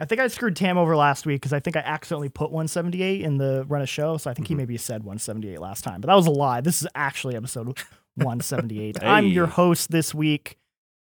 [0.00, 3.20] I think I screwed Tam over last week because I think I accidentally put 178
[3.20, 4.16] in the run of show.
[4.16, 4.56] So I think he Mhm.
[4.56, 6.62] maybe said 178 last time, but that was a lie.
[6.62, 7.78] This is actually episode
[8.14, 9.02] 178.
[9.02, 10.56] I'm your host this week,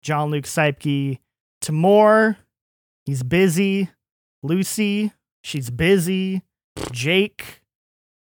[0.02, 1.20] Jean Luc Seipke.
[1.60, 2.38] Tamoor,
[3.08, 3.90] he's busy.
[4.44, 5.12] Lucy,
[5.44, 6.44] she's busy.
[6.92, 7.62] Jake,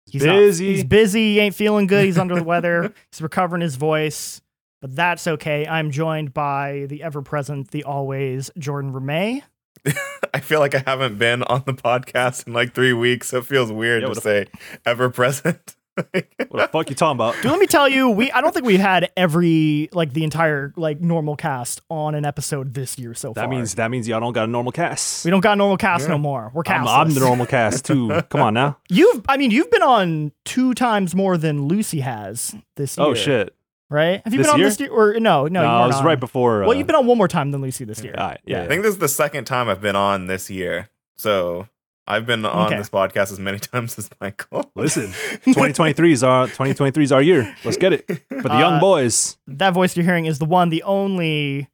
[0.06, 0.72] he's not- busy.
[0.74, 1.34] he's busy.
[1.34, 2.06] He ain't feeling good.
[2.06, 2.94] He's under the weather.
[3.12, 4.40] He's recovering his voice,
[4.80, 5.66] but that's okay.
[5.66, 9.42] I'm joined by the ever present, the always Jordan Ramée.
[10.34, 13.44] I feel like I haven't been on the podcast in like three weeks, so it
[13.46, 14.46] feels weird Yeah, to what say
[14.86, 15.75] ever present.
[16.48, 17.34] What the fuck you talking about?
[17.42, 20.72] Dude, let me tell you, we I don't think we've had every like the entire
[20.76, 23.44] like normal cast on an episode this year so far.
[23.44, 25.24] That means that means y'all don't got a normal cast.
[25.24, 26.08] we don't got a normal cast Yeah.
[26.10, 26.50] no more.
[26.54, 26.88] We're I'm, cast.
[26.90, 28.08] I'm the normal cast too.
[28.30, 28.78] Come on now.
[28.88, 33.06] You've I mean you've been on two times more than Lucy has this year.
[33.06, 33.54] Oh shit.
[33.88, 34.20] Right?
[34.24, 34.68] Have you This been on year?
[34.68, 35.46] this year or no?
[35.46, 36.04] No, No, you it weren't was on.
[36.04, 36.64] right before.
[36.64, 38.14] Uh, Well, you've been on one more time than Lucy this year.
[38.18, 38.40] All right.
[38.44, 38.62] Yeah.
[38.64, 40.88] I think this is the second time I've been on this year.
[41.16, 41.68] So
[42.08, 42.76] I've been on Okay.
[42.78, 44.70] this podcast as many times as Michael.
[44.74, 45.06] Listen,
[45.44, 47.54] 2023 is our 2023 is our year.
[47.64, 49.36] Let's get it for the Uh, young boys.
[49.46, 51.68] That voice you're hearing is the one, the only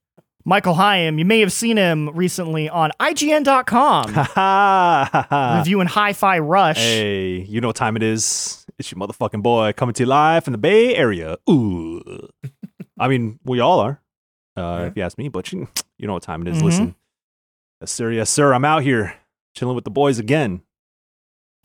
[0.44, 1.18] Michael Higham.
[1.18, 5.58] You may have seen him recently on IGN.com Ha ha ha ha.
[5.58, 6.78] reviewing Hi-Fi Rush.
[6.78, 8.64] Hey, you know what time it is?
[8.78, 11.36] It's your motherfucking boy coming to you live from the Bay Area.
[11.48, 12.28] Ooh.
[12.98, 14.00] I mean, we all are,
[14.56, 14.86] uh, Yeah.
[14.86, 15.68] if you ask me, but you,
[15.98, 16.58] you know what time it is.
[16.58, 16.64] Mhm.
[16.64, 16.94] Listen.
[17.80, 18.10] Yes, sir.
[18.12, 18.54] Yes, sir.
[18.54, 19.14] I'm out here
[19.54, 20.62] chilling with the boys again.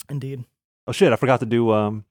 [0.09, 0.45] Indeed.
[0.87, 1.11] Oh, shit.
[1.11, 2.05] I forgot to do, um,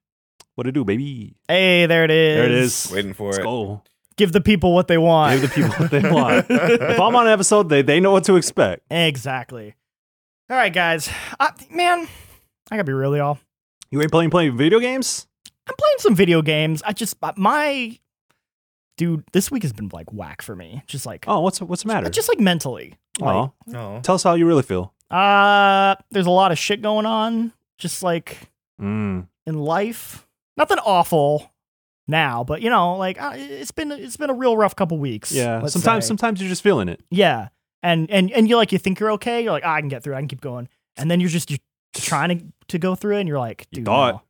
[0.54, 1.36] what to do, baby.
[1.48, 2.36] Hey, there it is.
[2.36, 2.90] There it is.
[2.92, 3.42] Waiting for Let's it.
[3.44, 3.82] go.
[4.16, 5.40] Give the people what they want.
[5.40, 6.46] Give the people what they want.
[6.50, 8.82] if I'm on an episode, they, they know what to expect.
[8.90, 9.74] exactly.
[10.48, 11.10] All right, guys.
[11.40, 12.06] I, man,
[12.70, 13.38] I gotta be real, y'all.
[13.90, 15.26] You ain't playing playing video games?
[15.68, 16.82] I'm playing some video games.
[16.86, 17.98] I just uh, my
[18.96, 19.24] dude.
[19.32, 20.82] This week has been like whack for me.
[20.86, 22.08] Just like Oh, what's what's the matter?
[22.08, 22.94] just like mentally.
[23.18, 24.00] Like, oh, No.
[24.04, 24.94] tell us how you really feel.
[25.10, 27.52] Uh, there's a lot of shit going on.
[27.78, 28.38] Just like
[28.80, 29.26] Mm.
[29.46, 30.26] in life.
[30.56, 31.52] Nothing awful
[32.08, 35.32] now, but you know, like uh, it's been it's been a real rough couple weeks.
[35.32, 35.64] Yeah.
[35.66, 36.08] Sometimes say.
[36.08, 37.02] sometimes you're just feeling it.
[37.10, 37.48] yeah,
[37.82, 39.42] and and and you like you think you're okay.
[39.42, 40.14] You're like, "Ah, I can get through.
[40.14, 40.16] it.
[40.16, 40.68] I can keep going.
[40.96, 41.58] And then you're just you're
[41.94, 44.24] trying to to go through it, and you're like, You dude, thought.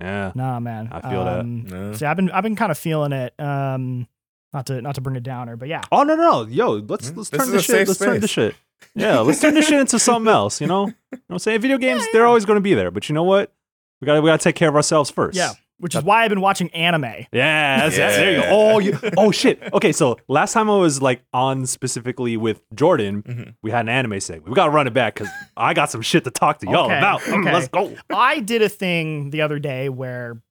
[0.00, 0.32] Yeah.
[0.34, 0.88] nah, man.
[0.92, 1.40] I feel that.
[1.40, 1.92] Um, No.
[1.94, 3.32] See, I've been I've been kind of feeling it.
[3.40, 4.06] Um,
[4.52, 5.80] not to not to bring it downer, but yeah.
[5.90, 6.46] Oh no no no.
[6.46, 8.54] yo let's Mm, let's this turn the shit let's turn the shit
[8.94, 10.86] yeah let's turn this shit into something else you know?
[10.86, 11.60] You know what I'm saying?
[11.60, 13.52] Video games they're always going to be there but you know what?
[14.00, 15.36] We got to we got to take care of ourselves first.
[15.36, 17.04] Yeah, which is why I've been watching anime.
[17.32, 18.48] yeah, that's, that's- there you go.
[18.50, 19.62] Oh you, oh shit.
[19.72, 23.54] Okay so last time I was like on specifically with Jordan Mhm.
[23.62, 24.48] we had an anime segment.
[24.48, 26.86] We got to run it back because I got some shit to talk to y'all
[26.86, 27.20] Okay, about.
[27.20, 27.52] Mm, okay.
[27.52, 27.94] let's go.
[28.10, 30.42] I did a thing the other day where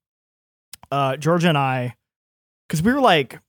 [0.91, 1.95] uh, Georgia and I,
[2.67, 3.39] because we were like,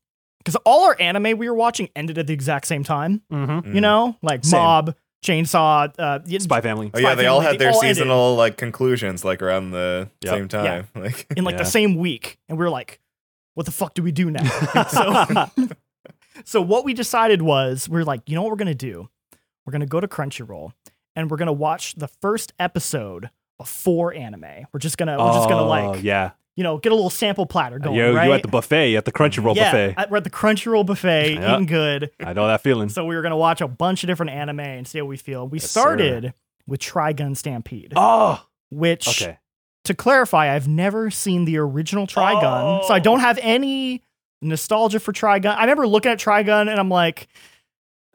[0.45, 3.23] because all our anime we were watching ended at the exact same time.
[3.33, 3.75] mm-hmm.
[3.75, 4.61] You know, like Same.
[4.61, 4.95] Mob,
[5.25, 7.97] Chainsaw, uh, Spy Family Oh yeah, Spy they all Family, had they their all ended.
[7.97, 10.35] seasonal like conclusions like around the Yep.
[10.35, 10.89] same time.
[10.97, 13.01] Like in like the same week, and we were like,
[13.55, 14.43] what the fuck do we do now?
[14.89, 15.67] so,
[16.45, 19.09] so what we decided was we are like, you know what we're gonna do?
[19.65, 20.73] We're gonna go to Crunchyroll
[21.15, 23.31] and we're gonna watch the first episode
[23.61, 24.67] of four anime.
[24.73, 27.47] We're just gonna we're just gonna Oh, like yeah you know get a little sample
[27.47, 27.97] platter going.
[27.97, 28.27] you, right?
[28.27, 31.35] you at the buffet at the Crunchyroll yeah, buffet at- we're at the Crunchyroll buffet,
[31.41, 31.55] Yeah.
[31.55, 32.11] eating good.
[32.21, 34.87] I know that feeling So we were gonna watch a bunch of different anime and
[34.87, 35.47] see how we feel.
[35.49, 35.81] We Yes, sir.
[35.81, 36.35] started
[36.67, 39.39] with Trigun Stampede, oh which, okay
[39.85, 43.01] to clarify, I've never seen the original Trigun, so I Oh.
[43.01, 44.01] don't have any
[44.41, 45.57] nostalgia for Trigun.
[45.57, 47.27] I remember looking at Trigun and I'm like,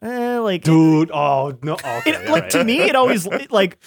[0.01, 3.77] eh, like dude oh no okay it, like to me, it always it, like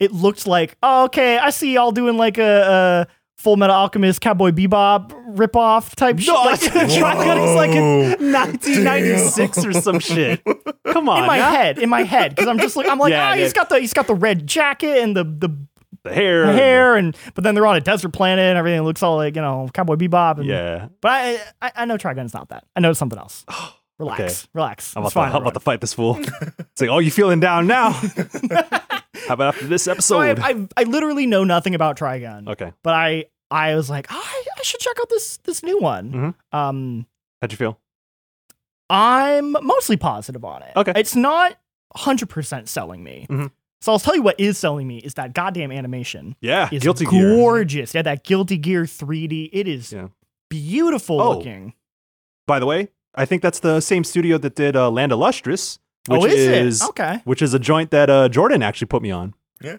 [0.00, 1.38] it looked like oh, okay.
[1.38, 6.28] I see y'all doing like a, a Full Metal Alchemist Cowboy Bebop ripoff type shit.
[6.28, 7.76] No, Like, Trigun is like Whoa.
[8.18, 10.42] in 1996 or some shit.
[10.86, 11.50] Come on, in my now.
[11.50, 13.42] head, in my head, because I'm just like I'm like Yeah, ah, yeah.
[13.42, 15.50] he's got the he's got the red jacket and the the
[16.02, 19.16] the hair, hair, and but then they're on a desert planet and everything looks all
[19.16, 20.38] like you know Cowboy Bebop.
[20.38, 22.64] And, Yeah, But I, I I know Trigun's not that.
[22.74, 23.44] I know it's something else.
[23.98, 24.34] Relax, Okay.
[24.54, 24.96] relax.
[24.96, 25.36] I'm It's about, to, fine.
[25.36, 26.18] I'm about to fight this fool.
[26.20, 28.00] It's like, oh, you feeling down now?
[29.28, 30.38] How about after this so episode?
[30.38, 34.16] I, I I literally know nothing about Trigun, okay, but I I was like I,
[34.58, 36.12] I should check out this this new one.
[36.52, 36.58] Mhm.
[36.58, 37.06] Um,
[37.40, 37.78] how'd you feel?
[38.88, 40.72] I'm mostly positive on it.
[40.76, 40.92] Okay.
[40.96, 41.52] it's not
[41.92, 43.26] 100 percent selling me.
[43.28, 43.50] Mhm.
[43.80, 46.34] So I'll tell you what is selling me is that goddamn animation.
[46.40, 47.36] Yeah, is Guilty Gear.
[47.36, 47.94] gorgeous.
[47.94, 49.50] Yeah, that Guilty Gear 3D.
[49.52, 50.08] It is Yeah.
[50.48, 51.36] beautiful Oh.
[51.36, 51.74] looking.
[52.46, 55.78] By the way, I think that's the same studio that did uh, Land of Lustrous.
[56.08, 56.88] Which oh, is, is it?
[56.90, 57.20] Okay.
[57.24, 59.34] which is a joint that uh, Jordan actually put me on.
[59.60, 59.76] Yeah.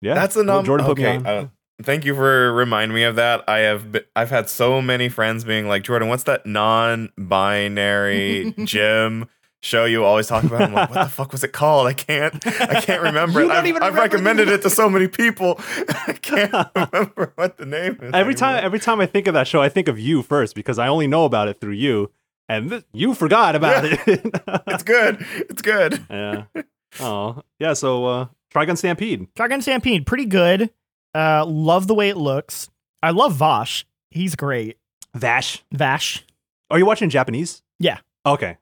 [0.00, 0.14] Yeah.
[0.14, 0.66] That's the number.
[0.66, 1.26] Jordan put me on.
[1.26, 1.48] uh,
[1.82, 3.44] thank you for reminding me of that.
[3.48, 9.28] I have be- I've had so many friends being like, Jordan, what's that non-binary gym
[9.62, 10.62] show you always talk about?
[10.62, 11.86] I'm like, what the fuck was it called?
[11.86, 13.52] I can't I can't remember You it.
[13.52, 15.60] I've, I've remember recommended it to so many people.
[16.06, 18.12] I can't remember what the name is.
[18.14, 20.78] every time every time I think of that show, I think of you first because
[20.78, 22.10] I only know about it through you,
[22.50, 24.00] and th- you forgot about it.
[24.66, 25.24] It's good.
[25.48, 26.04] It's good.
[26.10, 26.44] yeah.
[27.00, 27.72] Oh yeah.
[27.74, 29.32] So uh, Trigun Stampede.
[29.34, 30.70] Trigun Stampede, pretty good.
[31.14, 32.68] Uh, love the way it looks.
[33.02, 33.86] I love Vash.
[34.10, 34.78] He's great.
[35.14, 35.62] Vash.
[35.72, 36.24] Vash.
[36.70, 37.62] Are you watching Japanese?
[37.78, 37.98] Yeah.
[38.26, 38.58] Okay.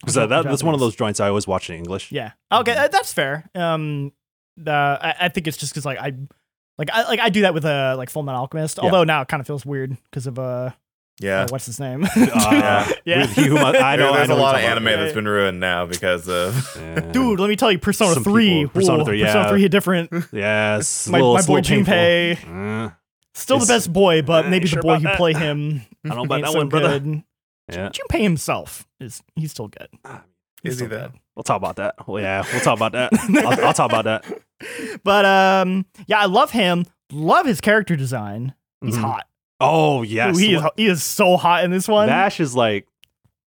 [0.00, 2.12] Because uh, that, that's one of those joints I always watch in English.
[2.12, 2.32] Yeah.
[2.52, 3.50] Okay, uh, that's fair.
[3.54, 4.12] Um,
[4.64, 6.12] uh, I, I think it's just because like I,
[6.78, 8.78] like I like I do that with uh like Full Metal Alchemist.
[8.78, 8.84] Yeah.
[8.84, 10.70] Although now it kind of feels weird because of uh,
[11.20, 11.42] Yeah.
[11.42, 12.04] uh, what's his name?
[12.04, 13.22] Uh, Yeah.
[13.22, 14.12] with Hugh Mu- I know.
[14.12, 16.76] There's I know a lot of anime talking that's been ruined now because of.
[16.80, 17.00] Yeah.
[17.12, 18.48] Dude, let me tell you, Persona Some Three.
[18.64, 19.48] people- Persona Ooh, 3, Persona.
[19.48, 20.10] Three hit different.
[20.32, 21.08] Yes.
[21.10, 21.76] My, little- my boy little.
[21.84, 22.90] Junpei, Uh,
[23.34, 25.16] still the best boy, but maybe you the sure boy about who that?
[25.16, 26.98] play him I don't know about that so one, brother.
[27.00, 27.22] good.
[27.72, 27.90] Yeah.
[27.90, 29.88] Junpei himself is he's still good.
[30.62, 31.12] He's Is he still that?
[31.12, 31.20] good.
[31.36, 31.94] We'll talk about that.
[32.08, 33.10] Well, yeah, we'll talk about that.
[33.14, 34.24] I'll, I'll talk about that.
[35.04, 36.84] But um, yeah, I love him.
[37.12, 38.54] Love his character design.
[38.80, 39.00] He's Mhm.
[39.02, 39.27] hot.
[39.60, 40.36] Oh yes.
[40.36, 42.08] Ooh, he is he is so hot in this one.
[42.08, 42.86] Vash is like.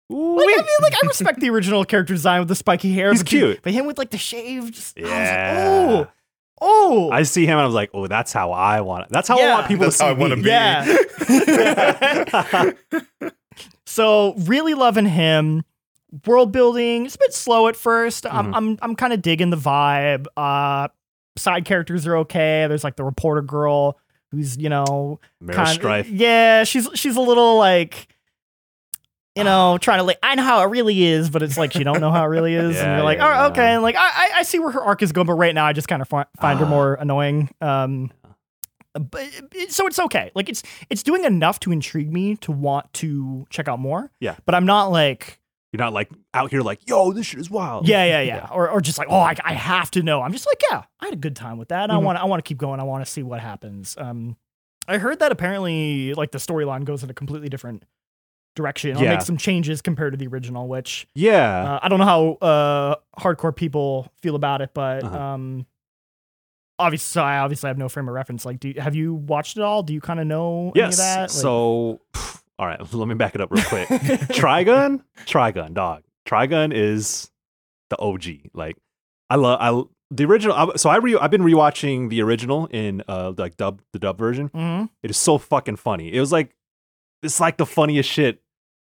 [0.10, 3.12] Ooh, like, I mean, like I respect the original character design with the spiky hair.
[3.12, 3.60] He's but you- cute.
[3.62, 4.94] but him with like the shaved.
[4.96, 5.06] Yeah.
[5.06, 6.08] I was like,
[6.62, 7.12] oh, oh.
[7.12, 9.12] I see him and I was like, oh, that's how I want it.
[9.12, 10.44] That's how I want people That's to see how I wanna me.
[10.44, 10.50] be.
[10.50, 10.86] Yeah.
[13.86, 15.64] so really loving him.
[16.26, 17.06] World building.
[17.06, 18.52] It's a bit slow at 1st I'm Mhm.
[18.56, 20.26] I'm I'm kind of digging the vibe.
[20.38, 20.88] Uh,
[21.38, 22.66] side characters are okay.
[22.70, 24.00] There's like the reporter girl
[24.38, 26.08] who's you know Stryfe.
[26.10, 28.08] Yeah, she's she's a little like
[29.36, 31.84] you know, trying to like I know how it really is, but it's like she
[31.84, 33.74] don't know how it really is, and you're like, yeah, oh, okay, yeah.
[33.76, 35.88] and like I I- see where her arc is going, but right now I just
[35.88, 36.70] kind of fi- find her Ah.
[36.70, 37.50] more annoying.
[37.62, 38.12] Um,
[38.94, 39.28] but
[39.70, 40.32] so it's okay.
[40.34, 44.10] Like it's it's doing enough to intrigue me to want to check out more.
[44.20, 44.38] Yeah.
[44.48, 45.40] but I'm not like
[45.78, 47.88] You're not like out here like, yo, this shit is wild.
[47.88, 50.22] yeah, yeah, yeah, or or just like oh, I, I have to know.
[50.24, 51.92] I'm just like yeah, I had a good time with that.
[51.92, 52.04] I Mhm.
[52.04, 52.80] want I want to keep going.
[52.80, 53.96] I want to see what happens.
[53.98, 54.38] Um,
[54.88, 57.84] I heard that apparently like the storyline goes in a completely different
[58.56, 58.98] direction.
[58.98, 59.12] Or Yeah.
[59.12, 61.74] make some changes compared to the original, which Yeah.
[61.76, 65.16] uh, I don't know how uh hardcore people feel about it, but Uh-huh.
[65.20, 65.66] um.
[66.80, 68.46] Obviously, I obviously have no frame of reference.
[68.46, 69.82] Like, do you, have you watched it all?
[69.82, 70.98] Do you kind of know any of yes.
[70.98, 71.20] that?
[71.22, 72.02] Like- so,
[72.60, 73.88] all right, let me back it up real quick.
[73.88, 76.04] Trigun, Trigun, dog.
[76.28, 77.30] Trigun is
[77.90, 78.50] the OG.
[78.54, 78.78] Like,
[79.30, 80.56] I love I the original.
[80.56, 84.18] I, so I re, I've been rewatching the original in uh like dub the dub
[84.18, 84.50] version.
[84.50, 84.90] Mhm.
[85.04, 86.14] It is so fucking funny.
[86.14, 86.56] It was like
[87.24, 88.42] it's like the funniest shit.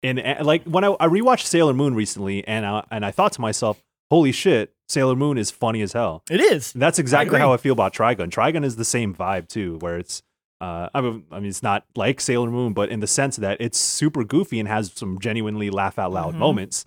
[0.01, 3.41] And like when I, I rewatched Sailor Moon recently, and I, and I thought to
[3.41, 6.73] myself, "Holy shit, Sailor Moon is funny as hell." It is.
[6.73, 8.29] And that's exactly how I feel about Trigun.
[8.29, 10.21] Trigun is the same vibe too, where it's
[10.61, 14.23] uh, I mean, it's not like Sailor Moon, but in the sense that it's super
[14.23, 16.39] goofy and has some genuinely laugh out loud Mhm.
[16.39, 16.85] moments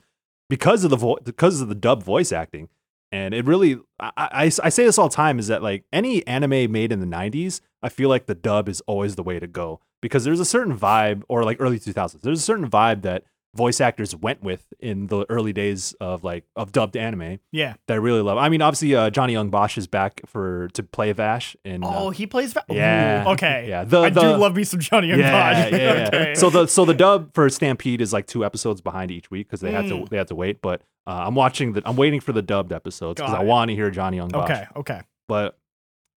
[0.50, 2.69] because of the vo- because of the dub voice acting.
[3.11, 6.26] And it really, I, I, I say this all the time, is that like any
[6.26, 9.47] anime made in the '90s, I feel like the dub is always the way to
[9.47, 13.25] go because there's a certain vibe, or like early 2000s, there's a certain vibe that
[13.55, 17.75] voice actors went with in the early days of like of dubbed anime Yeah.
[17.87, 18.39] that I really love.
[18.39, 21.55] I mean, obviously, uh, Johnny Young Bosch is back for to play Vash.
[21.65, 22.55] In, Oh, uh, he plays.
[22.55, 23.67] Va- Ooh, yeah, okay.
[23.69, 23.85] yeah.
[23.85, 25.73] The, I the, do love me some Johnny Young yeah, Pod.
[25.73, 26.09] yeah, yeah.
[26.15, 26.35] okay.
[26.35, 29.61] So the so the dub for Stampede is like two episodes behind each week because
[29.61, 30.09] they had to Mm.
[30.09, 30.63] they had to wait.
[30.63, 33.75] But uh, I'm watching the I'm waiting for the dubbed episodes because I want to
[33.75, 34.51] hear Johnny Young Bosch.
[34.51, 34.65] okay.
[34.77, 35.01] Okay.
[35.29, 35.59] But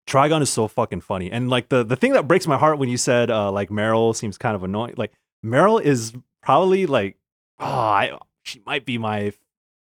[0.08, 2.88] Trigun is so fucking funny, and like the the thing that breaks my heart when
[2.88, 4.94] you said uh, like Meryl seems kind of annoying.
[4.96, 5.12] Like
[5.44, 6.13] Meryl is
[6.44, 7.18] probably like
[7.59, 9.33] oh I she might be my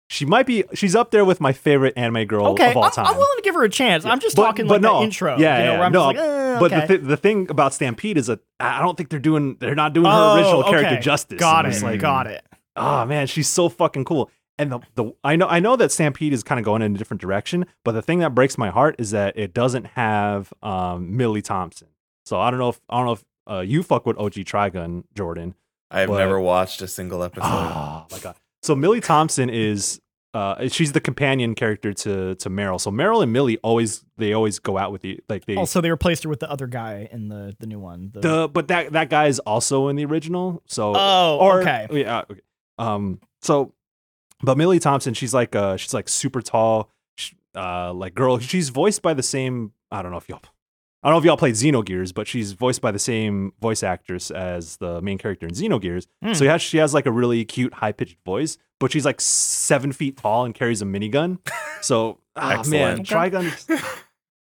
[0.09, 2.71] she might be she's up there with my favorite anime girl Okay.
[2.73, 3.07] of all I'm, time.
[3.07, 4.05] I'm willing to give her a chance.
[4.05, 5.39] I'm just talking like the intro.
[5.39, 6.81] Yeah, you know, yeah, where I'm no, just like, eh, But okay.
[6.81, 9.93] the th- the thing about Stampede is that I don't think they're doing they're not
[9.93, 11.01] doing her Oh, original character okay.
[11.01, 11.39] justice.
[11.39, 11.83] got And it.
[11.83, 12.45] like, got it.
[12.77, 14.31] oh man, she's so fucking cool.
[14.59, 16.99] And the, the I know I know that Stampede is kind of going in a
[16.99, 21.17] different direction, but the thing that breaks my heart is that it doesn't have um,
[21.17, 21.89] Milly Thompson.
[22.25, 25.05] So I don't know if I don't know if uh, you fuck with OG Trigun,
[25.17, 25.55] Jordan.
[25.91, 27.47] I've But- never watched a single episode.
[27.47, 28.37] Oh my god.
[28.63, 30.01] So Milly Thompson is
[30.33, 32.81] uh she's the companion character to to Meryl.
[32.81, 35.91] So Meryl and Milly always they always go out with you like they Also, they
[35.91, 38.11] replaced her with the other guy in the the new one.
[38.15, 40.63] The, the but that that guy is also in the original.
[40.67, 41.89] So oh, or okay.
[41.91, 42.41] yeah okay.
[42.79, 43.73] um so
[44.43, 48.69] but Milly Thompson she's like uh she's like super tall sh- uh like girl she's
[48.69, 50.43] voiced by the same I don't know if y'all
[51.03, 54.31] I don't know if y'all played Xenogears, but she's voiced by the same voice actress
[54.31, 56.07] as the main character in Xenogears.
[56.23, 56.35] Hmm.
[56.35, 59.93] So yeah, she has like a really cute, high pitched voice, but she's like seven
[59.93, 61.39] feet tall and carries a minigun.
[61.83, 63.09] So ah, man, Excellent.
[63.09, 63.99] Trigun,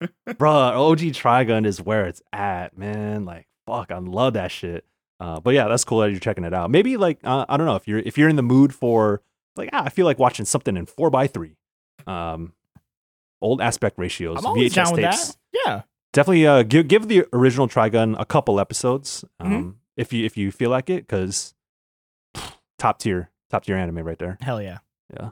[0.31, 3.25] bruh, OG Trigun is where it's at, man.
[3.25, 4.85] Like fuck, I love that shit.
[5.21, 6.73] Uh, but yeah, that's cool that you're checking it out.
[6.73, 9.23] Maybe like uh, I don't know if you're if you're in the mood for
[9.55, 11.55] like ah, I feel like watching something in four by three,
[12.05, 12.53] um,
[13.41, 15.29] old aspect ratios, I'm always VHS down with tapes.
[15.29, 15.37] that.
[15.53, 15.83] Yeah.
[16.13, 19.75] Definitely uh, give give the original Trigun a couple episodes um, Mhm.
[19.97, 21.55] if you if you feel like it, because
[22.79, 24.39] top tier top tier anime right there.
[24.41, 24.79] Hell yeah.
[25.13, 25.31] Yeah.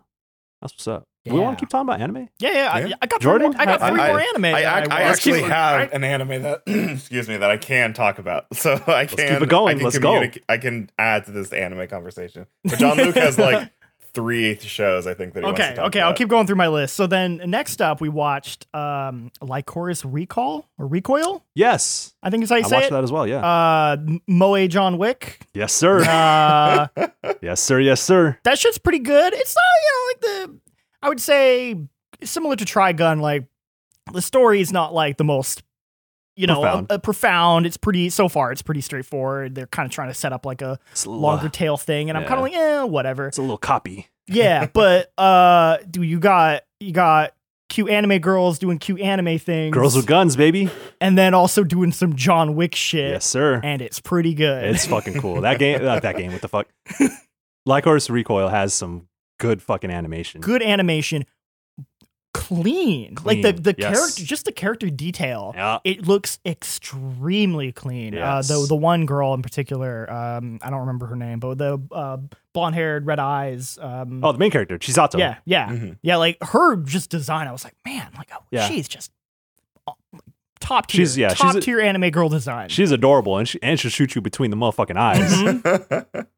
[0.61, 1.05] That's what's up.
[1.27, 2.31] We want to keep talking about anime.
[2.39, 2.71] Yeah, yeah.
[2.73, 2.95] I, Yeah.
[3.03, 3.51] I got Jordan?
[3.53, 4.45] more, I got three I- more anime.
[4.47, 5.13] I, that ac- I watched.
[5.27, 9.19] actually have an anime that excuse me that I can talk about, so I can
[9.19, 9.75] keep it going.
[9.77, 10.23] I can Let's go.
[10.49, 12.47] I can add to this anime conversation.
[12.65, 13.71] But Jean Luc has like
[14.15, 16.57] three shows I think that he wants Okay, to talk okay, I'll keep going through
[16.57, 16.95] my list.
[16.97, 21.45] So then next up, we watched um Lycoris Recall or Recoil.
[21.55, 22.91] Yes, I think is how you I say watched it.
[22.93, 23.27] that as well.
[23.27, 23.39] Yeah.
[23.47, 23.97] Uh,
[24.27, 25.41] Moe John Wick.
[25.55, 26.03] yes, sir.
[26.05, 26.89] Uh,
[27.43, 27.81] yes, sir.
[27.81, 28.39] Yes, sir.
[28.45, 29.33] that shit's pretty good.
[29.35, 30.21] It's not, you know, like
[30.53, 30.61] the
[31.03, 31.77] I would say
[32.25, 33.21] similar to Trigun.
[33.21, 33.45] Like
[34.13, 35.63] the story is not like the most,
[36.39, 36.87] you know, Profound.
[36.91, 37.67] uh, uh, profound.
[37.67, 38.53] It's pretty so far.
[38.53, 39.55] It's pretty straightforward.
[39.57, 42.25] They're kind of trying to set up like a a longer tail thing, and I'm
[42.25, 43.27] kind of like, eh, whatever.
[43.27, 44.07] it's a little copy.
[44.29, 47.33] Yeah, but uh, do you got you got
[47.69, 50.71] cute anime girls doing cute anime things, Girls with guns, baby.
[51.01, 53.61] and then also doing some John Wick shit, Yes, sir.
[53.63, 54.65] and it's pretty good.
[54.65, 55.41] It's fucking cool.
[55.43, 56.33] That game, not that game.
[56.33, 56.67] What the fuck?
[57.69, 60.41] Lycoris Recoil has some good fucking animation.
[60.41, 61.25] good animation,
[62.39, 63.17] clean.
[63.25, 63.93] Like the the yes.
[63.99, 65.53] character, just the character detail.
[65.55, 65.79] Yeah.
[65.85, 68.17] It looks extremely clean.
[68.17, 71.81] Uh, the the one girl in particular, um, I don't remember her name, but the
[71.93, 72.19] uh,
[72.55, 73.79] blonde haired, red eyes.
[73.81, 75.19] Um, Oh, the main character, Chisato.
[75.19, 75.99] yeah, yeah, Mhm.
[76.03, 76.17] yeah.
[76.17, 78.67] Like her just design, I was like, man, like oh, Yeah.
[78.69, 79.11] she's just
[79.87, 79.93] uh,
[80.61, 80.99] top tier.
[81.01, 82.69] She's- yeah, she's top a- tier anime girl design.
[82.69, 86.25] She's adorable, and she and she'll shoot you between the motherfucking eyes.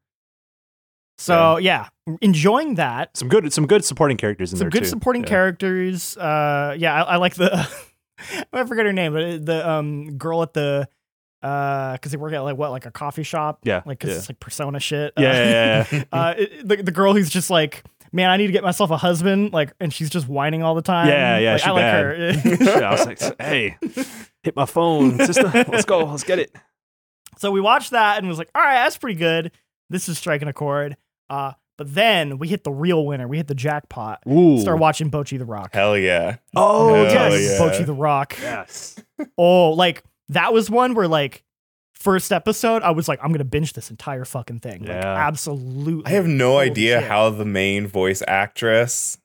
[1.21, 1.87] So yeah,
[2.21, 3.15] enjoying that.
[3.15, 4.89] some good, some good supporting characters in some there Some good too.
[4.89, 5.29] supporting Yeah.
[5.29, 6.17] characters.
[6.17, 7.67] Uh, yeah, I, I like the.
[8.53, 10.87] I forget her name, but the um girl at the.
[11.43, 13.61] Uh, because they work at like what, like a coffee shop.
[13.63, 14.17] Yeah, like 'cause yeah.
[14.17, 15.11] it's like persona shit.
[15.17, 16.03] Yeah, Uh, yeah, yeah, yeah.
[16.11, 18.97] uh, it- the the girl who's just like, man, I need to get myself a
[18.97, 19.51] husband.
[19.51, 21.07] Like, and she's just whining all the time.
[21.07, 22.83] Yeah, yeah, Like, I like her.
[22.85, 23.75] I was like, hey,
[24.43, 25.49] hit my phone, sister.
[25.67, 26.05] Let's go.
[26.05, 26.55] Let's get it.
[27.39, 29.51] So we watched that and was like, all right, that's pretty good.
[29.89, 30.95] This is striking a chord.
[31.31, 33.27] Uh, but then we hit the real winner.
[33.27, 34.21] We hit the jackpot.
[34.29, 34.59] Ooh.
[34.59, 35.71] Start watching Bocchi the Rock.
[35.73, 36.35] Hell yeah!
[36.55, 37.65] Oh, Hell yes, yeah.
[37.65, 38.35] Bocchi the Rock.
[38.41, 38.97] Yes.
[39.37, 41.43] Oh, like that was one where like
[41.95, 44.81] first episode, I was like, I'm gonna binge this entire fucking thing.
[44.81, 45.27] Like, Yeah.
[45.27, 46.05] absolutely.
[46.11, 47.07] I have no Holy idea shit.
[47.09, 49.17] how the main voice actress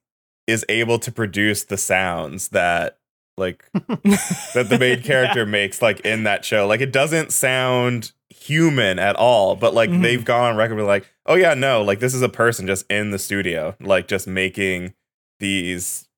[0.47, 2.99] is able to produce the sounds that
[3.37, 6.67] like that the main character makes like in that show.
[6.67, 10.03] Like it doesn't sound human at all, but like Mhm.
[10.03, 12.85] they've gone on record with like, oh yeah, no, like this is a person just
[12.91, 14.95] in the studio, like just making
[15.41, 16.09] these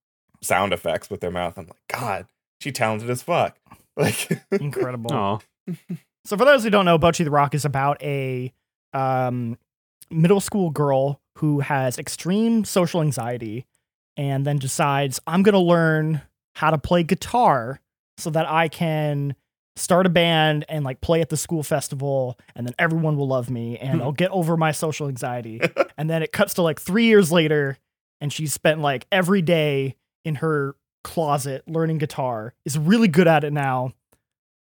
[0.42, 1.58] sound effects with their mouth.
[1.58, 2.26] I'm like, God,
[2.60, 3.56] she talented as fuck.
[3.96, 5.42] Like incredible.
[6.24, 8.52] So for those who don't know, Bocchi the Rock is about a
[8.92, 9.58] um,
[10.08, 13.66] middle school girl who has extreme social anxiety
[14.16, 16.20] and then decides I'm going to learn
[16.58, 17.78] how to play guitar
[18.16, 19.36] so that I can
[19.76, 23.48] start a band and like play at the school festival and then everyone will love
[23.48, 24.16] me and I'll hmm.
[24.16, 25.60] get over my social anxiety.
[25.96, 27.78] and then it cuts to like 3 years later
[28.20, 30.74] and she's spent like every day in her
[31.04, 32.54] closet learning guitar.
[32.64, 33.92] Is really good at it now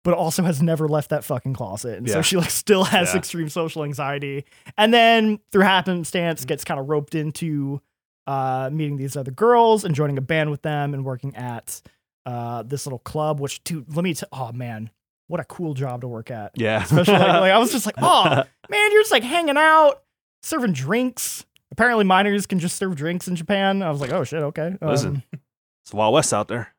[0.04, 1.98] but also has never left that fucking closet.
[1.98, 3.18] And so she like still has Yeah.
[3.18, 4.44] extreme social anxiety.
[4.76, 6.46] And then through happenstance hmm.
[6.46, 7.80] gets kind of roped into
[8.26, 11.80] uh meeting these other girls and joining a band with them and working at
[12.24, 14.90] uh this little club, which dude, let me tell oh man,
[15.28, 16.52] what a cool job to work at.
[16.56, 16.82] yeah.
[16.82, 20.02] Especially like, like, I was just like, oh man, you're just like hanging out,
[20.42, 21.44] serving drinks.
[21.72, 23.82] Apparently minors can just serve drinks in Japan.
[23.82, 24.76] I was like, oh shit, okay.
[24.80, 25.22] Listen.
[25.32, 25.40] Um,
[25.82, 26.74] it's the Wild West out there,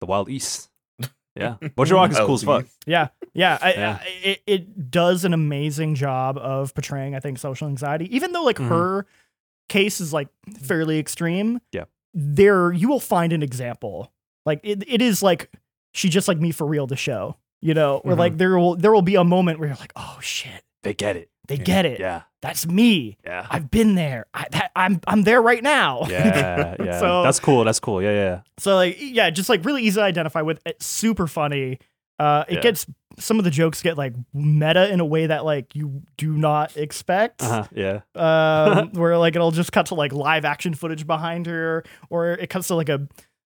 [0.00, 0.70] the Wild East.
[1.36, 2.66] Yeah, Butcher Rock is cool as fuck.
[2.86, 3.98] Yeah, yeah, I, Yeah.
[4.00, 8.14] I, it it does an amazing job of portraying, I think, social anxiety.
[8.14, 8.68] Even though like Mhm.
[8.68, 9.06] her
[9.74, 10.28] case is like
[10.62, 11.84] fairly extreme, Yeah.
[12.14, 14.12] there you will find an example.
[14.46, 15.50] Like it, it is like
[15.92, 17.36] she just like me for real to show.
[17.60, 18.18] You know, where Mhm.
[18.24, 21.16] like there will there will be a moment where you're like, oh shit, They get
[21.16, 21.30] it.
[21.48, 21.64] they Yeah.
[21.64, 21.98] get it.
[22.00, 23.16] Yeah, That's me.
[23.24, 24.26] yeah, I've been there.
[24.34, 26.02] I, that, I'm I'm there right now.
[26.10, 27.00] yeah, yeah.
[27.00, 27.64] So- That's cool.
[27.64, 28.02] That's cool.
[28.02, 28.40] Yeah, yeah.
[28.58, 30.60] So like yeah, just like really easy to identify with.
[30.66, 31.78] It's super funny.
[32.18, 32.60] Uh, it Yeah.
[32.60, 32.86] gets
[33.18, 36.76] some of the jokes get like meta in a way that like you do not
[36.76, 37.42] expect.
[37.42, 38.00] Uh-huh, yeah.
[38.14, 42.50] Um, where like it'll just cut to like live action footage behind her, or it
[42.50, 43.06] cuts to like a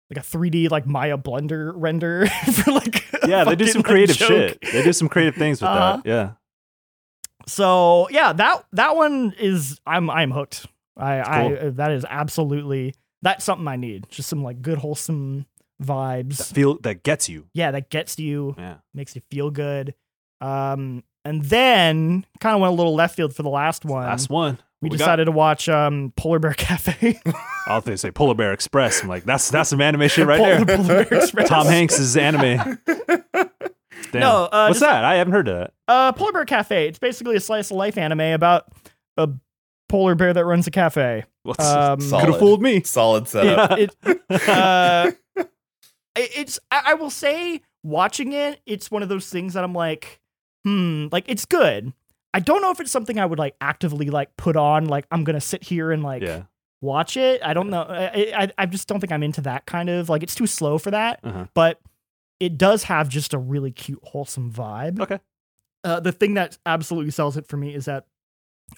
[0.09, 4.27] like a 3D like Maya Blender render for like Yeah, they do some creative joke.
[4.29, 4.61] shit.
[4.61, 5.97] They do some creative things with Uh-huh.
[5.97, 6.05] that.
[6.05, 6.31] Yeah.
[7.47, 10.65] So yeah, that that one is I'm I'm hooked.
[10.97, 11.57] I Cool.
[11.67, 14.05] I that is absolutely that's something I need.
[14.09, 15.45] Just some like good wholesome
[15.79, 15.87] That
[16.27, 16.53] vibes.
[16.53, 17.47] feel that gets you.
[17.53, 18.75] Yeah, that gets you, Yeah.
[18.93, 19.93] makes you feel good.
[20.41, 24.03] Um, and then kind of went a little left field for the last one.
[24.05, 24.59] Last one.
[24.81, 25.05] we What we got?
[25.05, 27.19] decided to watch um Polar Bear Cafe.
[27.67, 29.01] I'll they say Polar Bear Express.
[29.01, 30.77] I'm like, that's that's some anime shit right Polar, there.
[30.77, 31.49] Polar Bear Express.
[31.49, 32.79] Tom Hanks' is anime.
[34.11, 34.21] Damn.
[34.21, 35.03] No, uh, What's just- that?
[35.03, 35.73] I haven't heard of that.
[35.87, 36.87] Uh, Polar Bear Cafe.
[36.87, 38.65] It's basically a slice of life anime about
[39.17, 39.29] a
[39.89, 41.23] polar bear that runs a cafe.
[41.43, 42.83] What's Um, could have fooled me.
[42.83, 43.77] Solid setup.
[43.79, 45.17] it, it, uh, it-
[46.33, 50.19] it's I, I will say watching it it's one of those things that i'm like
[50.65, 51.93] hmm like it's good
[52.33, 55.23] i don't know if it's something i would like actively like put on like i'm
[55.23, 56.43] gonna sit here and like yeah.
[56.81, 59.89] watch it i don't know I, I i just don't think i'm into that kind
[59.89, 61.45] of like it's too slow for that Uh-huh.
[61.53, 61.79] but
[62.39, 65.19] it does have just a really cute wholesome vibe Okay.
[65.83, 68.05] uh, the thing that absolutely sells it for me is that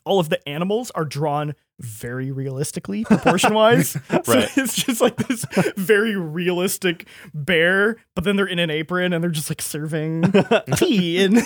[0.05, 4.21] all of the animals are drawn very realistically proportion wise so
[4.57, 5.45] it's just like this
[5.77, 10.23] very realistic bear but then they're in an apron and they're just like serving
[10.75, 11.41] tea and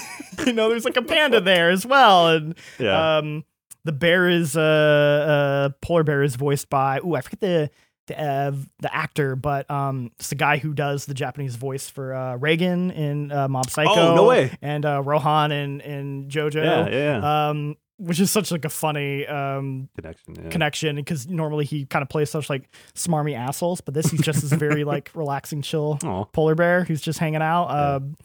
[0.45, 3.17] you know there's like a panda there as well and Yeah.
[3.17, 3.43] um
[3.85, 7.69] the bear is uh uh polar bear is voiced by ooh i forget the
[8.07, 12.13] the, uh, the actor, but um, it's the guy who does the Japanese voice for
[12.13, 13.93] uh, Reigen in uh, Mob Psycho.
[13.95, 14.51] Oh, no way.
[14.61, 16.55] And uh, Rohan and and JoJo.
[16.55, 16.89] yeah.
[16.89, 17.19] Yeah.
[17.21, 17.47] Yeah.
[17.49, 20.35] Um, which is such like a funny um Connection.
[20.35, 20.49] Yeah.
[20.49, 24.41] connection because normally he kind of plays such like smarmy assholes, but this he's just
[24.41, 26.25] this very like relaxing, chill Oh.
[26.33, 27.67] polar bear who's just hanging out.
[27.69, 27.95] Yeah.
[27.95, 28.15] Um,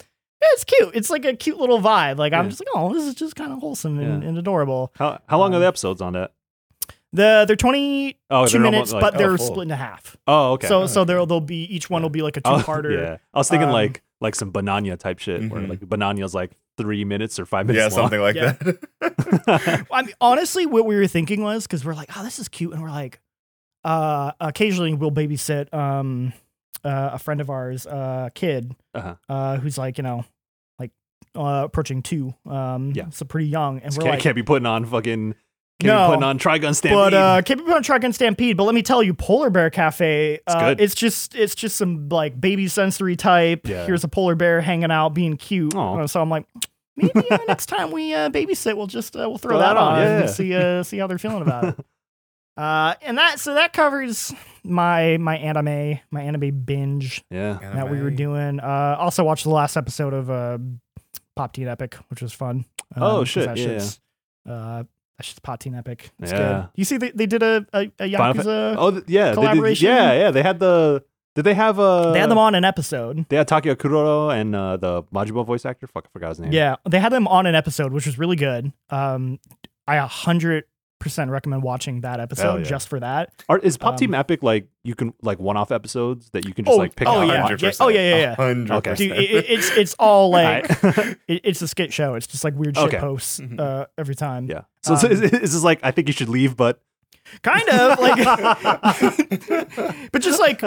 [0.41, 0.91] yeah, it's cute.
[0.95, 2.17] It's like a cute little vibe.
[2.17, 4.91] Like I'm just like, oh, this is just kind of wholesome and, and adorable.
[4.95, 6.31] How how long are Um, the episodes on that?
[7.11, 9.45] The they're 22 Oh, they're minutes, almost like- but they're oh, full.
[9.47, 10.15] split into half.
[10.27, 10.67] Oh, okay.
[10.67, 11.07] So so okay.
[11.07, 12.93] there'll they'll be each one will be like a two-parter.
[12.93, 13.17] yeah.
[13.33, 15.69] I was thinking Um, like like some banana type shit where Mhm.
[15.69, 17.83] like banana's like three minutes or five minutes.
[17.83, 18.53] yeah, something like Yeah.
[19.01, 19.85] that.
[19.91, 22.73] I mean, honestly, what we were thinking was because we're like, oh, this is cute,
[22.73, 23.19] and we're like,
[23.83, 26.33] uh, occasionally we'll babysit um
[26.83, 29.15] uh, a friend of ours, uh, kid, Uh-huh.
[29.27, 30.23] uh, who's like you know,
[30.77, 30.91] like
[31.35, 33.09] uh, approaching two, um, Yeah.
[33.09, 35.35] so pretty young, and Just we're can't, like, can't be putting on fucking.
[35.79, 36.07] Can't No.
[36.07, 36.97] be putting on Trigun Stampede.
[36.97, 38.57] But uh, can't be put on Trigun Stampede.
[38.57, 40.81] But let me tell you, Polar Bear Cafe, uh, good.
[40.81, 43.67] it's just it's just some like baby sensory type.
[43.67, 43.85] Yeah.
[43.85, 45.73] Here's a polar bear hanging out, being cute.
[45.75, 45.99] Aw.
[45.99, 46.45] Uh, so I'm like,
[46.97, 49.77] maybe uh, next time we uh, babysit, we'll just uh, we'll throw, Throw that, that
[49.77, 50.19] on, on yeah.
[50.19, 51.85] and see uh, see how they're feeling about it.
[52.57, 54.33] Uh, and that so that covers
[54.65, 57.57] my my anime my anime binge yeah.
[57.61, 58.59] that we were doing.
[58.59, 60.57] Uh, also watched the last episode of uh,
[61.37, 62.65] Pop Team Epic, which was fun.
[62.97, 64.01] Oh shit, That yeah, shit's,
[64.45, 64.83] uh,
[65.19, 66.11] that's just Team Epic.
[66.19, 66.37] It's Yeah.
[66.37, 66.67] good.
[66.75, 68.75] You see, they, they did a a, a Yakuza.
[68.77, 69.87] Oh th- yeah, they did, collaboration?
[69.87, 70.31] yeah, yeah.
[70.31, 71.03] They had the.
[71.35, 72.11] Did they have a.
[72.13, 73.25] they had them on an episode.
[73.29, 75.87] They had Takaya Kuroda and uh, the Majima voice actor.
[75.87, 76.51] Fuck, I forgot his name.
[76.53, 78.71] Yeah, they had them on an episode, which was really good.
[78.89, 79.39] Um,
[79.87, 80.63] I a hundred
[80.99, 82.63] percent recommend watching that episode yeah.
[82.63, 83.31] just for that.
[83.49, 86.65] Are, is Pop Um, Team Epic like you can like one-off episodes that you can
[86.65, 87.27] just Oh, like pick oh, out?
[87.27, 87.33] yeah.
[87.35, 87.61] and watch?
[87.63, 87.71] Yeah.
[87.79, 88.35] Oh, yeah, yeah, yeah.
[88.35, 88.93] Hundred Okay.
[88.95, 89.25] Dude, percent.
[89.25, 92.15] it, it- it's it's all like it, it's a skit show.
[92.15, 92.99] It's just like weird shit Okay.
[92.99, 93.59] posts Mhm.
[93.59, 94.47] uh, every time.
[94.47, 94.61] yeah.
[94.83, 96.81] So, so Um, is, is this like I think you should leave, but
[97.43, 98.17] kind of like
[100.11, 100.61] but just like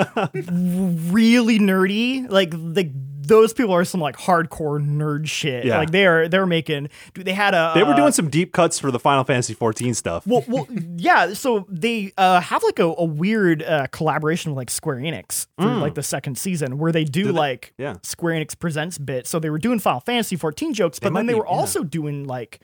[1.12, 2.90] really nerdy like like
[3.24, 5.78] those people are some like hardcore nerd shit Yeah.
[5.78, 8.52] like they are they're making dude they had a they were uh, doing some deep
[8.52, 10.26] cuts for the Final Fantasy 14 stuff.
[10.26, 14.70] well, well yeah so they uh have like a, a weird uh collaboration with like
[14.70, 15.80] square enix for Mm.
[15.80, 17.94] like the second season where they do Do they- like yeah.
[18.02, 21.26] square enix presents bit so they were doing final fantasy 14 jokes They but then
[21.26, 21.52] they be- were yeah.
[21.56, 22.60] also doing like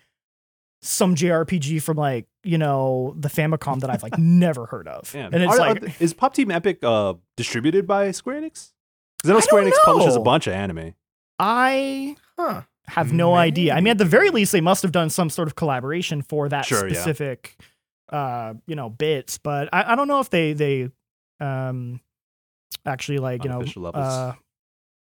[0.80, 5.28] some jrpg from like you know the famicom that i've like never heard of Yeah.
[5.32, 8.72] and it's Are- are like th- is Pop Team Epic uh distributed by Square Enix?
[9.18, 10.94] Because I know Square don't Enix publishes a bunch of anime.
[11.40, 12.62] I Huh.
[12.86, 13.74] have no idea.
[13.74, 16.48] I mean, at the very least, they must have done some sort of collaboration for
[16.48, 16.94] that Sure, yeah.
[16.94, 17.56] specific,
[18.10, 19.38] uh, you know, bits.
[19.38, 20.88] But I, I don't know if they they,
[21.40, 22.00] um,
[22.86, 24.04] actually like you know, Unofficial levels.
[24.06, 24.34] uh,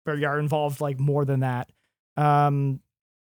[0.06, 1.70] are involved like more than that.
[2.18, 2.80] Um,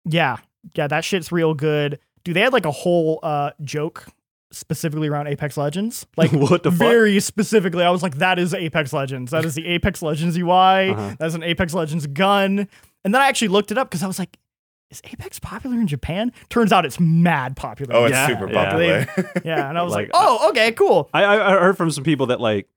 [0.06, 0.38] yeah,
[0.76, 2.00] yeah, that shit's real good.
[2.28, 4.06] Dude, they had like a whole uh joke
[4.52, 6.78] specifically around Apex Legends, like what the fuck?
[6.80, 9.32] very specifically, I was like, that is Apex Legends.
[9.32, 10.90] That is the Apex Legends UI.
[10.90, 11.16] Uh-huh.
[11.20, 12.68] That's an Apex Legends gun.
[13.06, 14.36] And then I actually looked it up because I was like,
[14.90, 16.34] is Apex popular in Japan?
[16.50, 17.96] Turns out it's mad popular.
[17.96, 18.64] Oh, it's Yeah, super yeah.
[19.06, 19.42] popular.
[19.46, 19.70] yeah.
[19.70, 21.10] And I was like, Like, oh, okay, cool.
[21.14, 22.68] I, I I heard from some people that like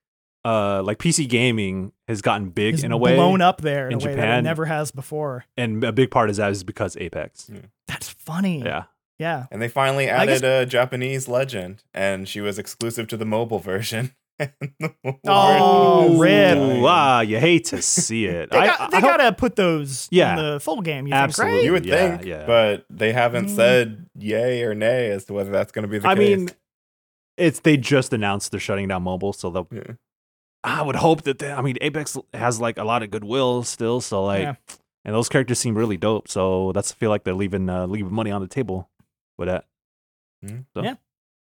[0.45, 3.95] uh like PC gaming has gotten big It's in a way, blown up there in,
[3.95, 4.45] in a way that it Japan.
[4.45, 5.45] never has before.
[5.57, 7.51] and a big part of that is because Apex.
[7.87, 8.61] That's funny.
[8.63, 8.85] Yeah,
[9.21, 9.47] Yeah.
[9.53, 13.25] and they finally I guess- added a Japanese legend, and she was exclusive to the
[13.27, 14.13] mobile version.
[14.41, 14.95] and the
[15.27, 16.57] Oh, warden rip.
[16.59, 16.85] dying.
[16.87, 18.51] ah, you hate to see it.
[18.51, 20.31] They, I, got, I they hope- gotta put those Yeah.
[20.39, 21.07] in the full game.
[21.07, 21.59] You Absolutely.
[21.59, 22.47] think, You would Yeah, think, yeah.
[22.47, 23.57] but they haven't Mm.
[23.57, 26.33] said yay or nay as to whether that's going to be the I case.
[26.35, 26.49] I mean,
[27.37, 29.69] it's they just announced they're shutting down mobile, so they'll.
[29.71, 29.95] Yeah.
[30.65, 34.01] I would hope that they, I mean Apex has like a lot of goodwill still,
[34.01, 34.55] so like, Yeah.
[35.05, 36.29] and those characters seem really dope.
[36.29, 38.89] So that's I feel like they're leaving uh, leaving money on the table
[39.41, 39.65] with that.
[40.45, 40.67] Mhm.
[40.75, 40.95] So, Yeah.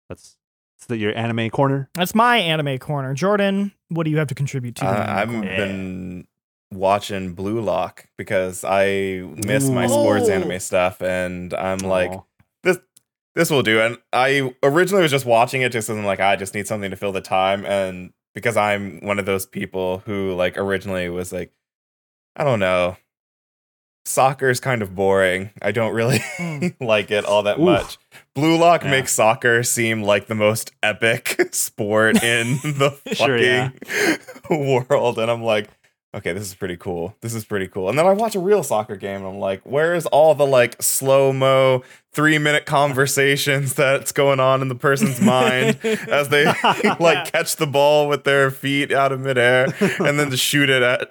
[0.08, 0.38] that's
[0.80, 1.90] that's the, your anime corner.
[1.96, 3.14] That's my anime corner.
[3.14, 4.86] Jordan, what do you have to contribute to?
[4.86, 5.56] the I, anime I've corner?
[5.58, 6.28] been
[6.72, 12.22] watching Blue Lock because I miss my sports anime stuff, and I'm like, Aw.
[12.64, 12.78] this
[13.36, 13.80] this will do.
[13.82, 16.90] And I originally was just watching it just as I'm like, I just need something
[16.92, 21.32] to fill the time, and because I'm one of those people who like originally was
[21.34, 21.52] like,
[22.36, 22.98] I don't know,
[24.08, 25.52] soccer's kind of boring.
[25.62, 26.76] I don't really Mm.
[26.80, 27.66] like it all that Oof.
[27.66, 27.98] much.
[28.34, 28.92] Blue Lock Yeah.
[28.92, 34.18] makes soccer seem like the most epic sport in the fucking Sure, yeah.
[34.50, 35.70] world, and I'm like.
[36.16, 37.14] Okay, this is pretty cool.
[37.22, 37.90] This is pretty cool.
[37.90, 40.48] And then I watch a real soccer game and I'm like, where is all the
[40.48, 46.46] like slow mo three minute conversations that's going on in the person's mind as they
[47.00, 49.66] like catch the ball with their feet out of midair
[50.00, 51.08] and then to shoot it at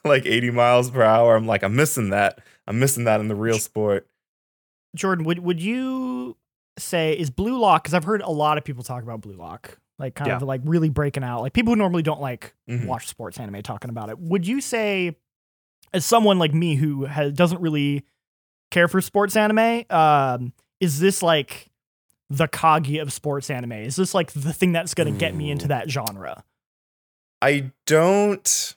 [0.04, 1.36] like 80 miles per hour?
[1.36, 2.40] I'm like, I'm missing that.
[2.66, 4.06] I'm missing that in the real sport.
[4.96, 6.36] Jordan, would would you
[6.78, 7.82] say is Blue Lock?
[7.84, 10.60] Because I've heard a lot of people talk about Blue Lock, like kind of like
[10.64, 12.86] really breaking out, like people who normally don't like Mhm.
[12.86, 14.18] watch sports anime talking about it.
[14.18, 15.16] Would you say,
[15.92, 18.04] as someone like me who has, doesn't really
[18.70, 21.68] care for sports anime, um, is this like
[22.30, 23.72] the Kagi of sports anime?
[23.72, 26.44] Is this like the thing that's going to get me into that genre?
[27.40, 28.76] I don't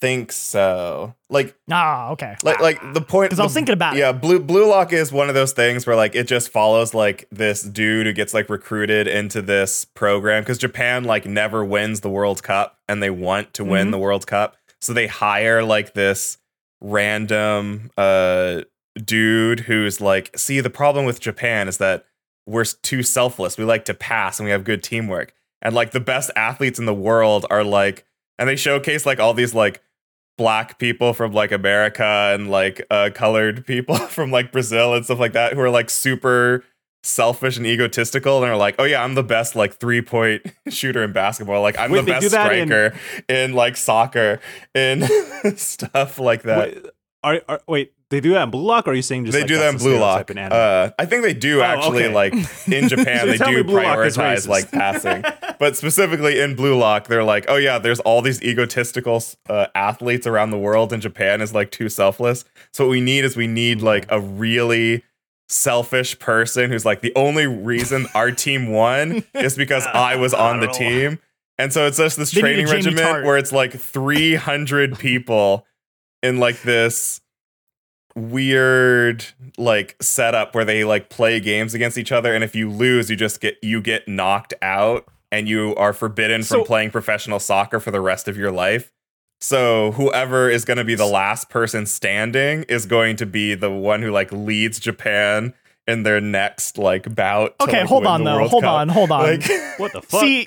[0.00, 1.14] think so.
[1.28, 2.36] Like Ah, okay.
[2.42, 3.98] like like the point because I was thinking about it.
[4.00, 7.26] yeah blue blue lock is one of those things where like it just follows like
[7.30, 12.08] this dude who gets like recruited into this program because japan like never wins the
[12.10, 13.90] world cup and they want to win Mhm.
[13.92, 16.38] the world cup so they hire like this
[16.80, 18.62] random uh
[19.04, 22.04] dude who's like see the problem with japan is that
[22.46, 25.32] we're too selfless we like to pass and we have good teamwork
[25.62, 28.04] and like the best athletes in the world are like
[28.38, 29.80] and they showcase like all these like
[30.40, 35.18] black people from like America and like uh colored people from like Brazil and stuff
[35.18, 36.64] like that who are like super
[37.02, 41.04] selfish and egotistical and are like, oh yeah, I'm the best like three point shooter
[41.04, 41.60] in basketball.
[41.60, 42.98] Like I'm Wait, the best that in- striker
[43.28, 44.40] in, like soccer
[44.74, 45.04] and
[45.56, 46.74] stuff like that.
[46.74, 46.86] Wait,
[47.22, 49.40] are, are, wait, they do that in Blue Lock, or are you saying just they
[49.42, 50.30] like do that in Blue Lock.
[50.30, 50.38] in?
[50.38, 52.14] Uh, I think they do Oh, actually okay.
[52.14, 52.34] like
[52.68, 53.26] in Japan.
[53.28, 55.22] They do Blue Lock is prioritize like passing,
[55.58, 60.26] but specifically in Blue Lock, they're like, oh yeah, there's all these egotistical uh, athletes
[60.26, 62.44] around the world, and Japan is like too selfless.
[62.72, 65.04] So what we need is we need like a really
[65.48, 70.60] selfish person who's like the only reason our team won is because I was on
[70.60, 71.18] the team.
[71.58, 75.66] And so it's just this They training regiment where it's like 300 people
[76.22, 77.20] in like this
[78.16, 79.24] weird
[79.58, 83.16] like setup where they like play games against each other and if you lose you
[83.16, 87.78] just get you get knocked out and you are forbidden So- from playing professional soccer
[87.80, 88.92] for the rest of your life.
[89.42, 93.70] So whoever is going to be the last person standing is going to be the
[93.70, 95.54] one who like leads Japan
[95.86, 97.58] in their next like bout.
[97.58, 98.36] to, Okay, like, hold on the though.
[98.38, 98.72] World Hold Cup.
[98.74, 99.22] on, hold on.
[99.22, 99.44] Like
[99.78, 100.20] what the fuck?
[100.20, 100.46] See,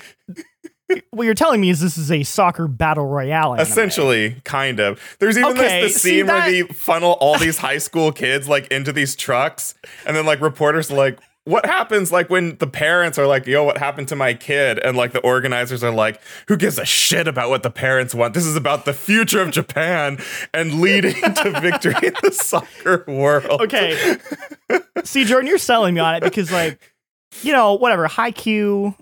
[1.10, 3.54] what you're telling me is this is a soccer battle royale.
[3.54, 3.66] anime.
[3.66, 5.00] Essentially, kind of.
[5.18, 8.48] There's even Okay, this, this see scene where they funnel all these high school kids
[8.48, 9.74] like into these trucks,
[10.06, 13.64] and then like reporters are like, "What happens like when the parents are like, yo,
[13.64, 17.26] what happened to my kid?" And like the organizers are like, "Who gives a shit
[17.26, 18.34] about what the parents want?
[18.34, 20.18] This is about the future of Japan
[20.52, 24.16] and leading to victory in the soccer world." Okay.
[25.04, 26.78] See, Jordan, you're selling me on it because, like,
[27.42, 28.08] you know, whatever.
[28.08, 28.94] Haikyuu,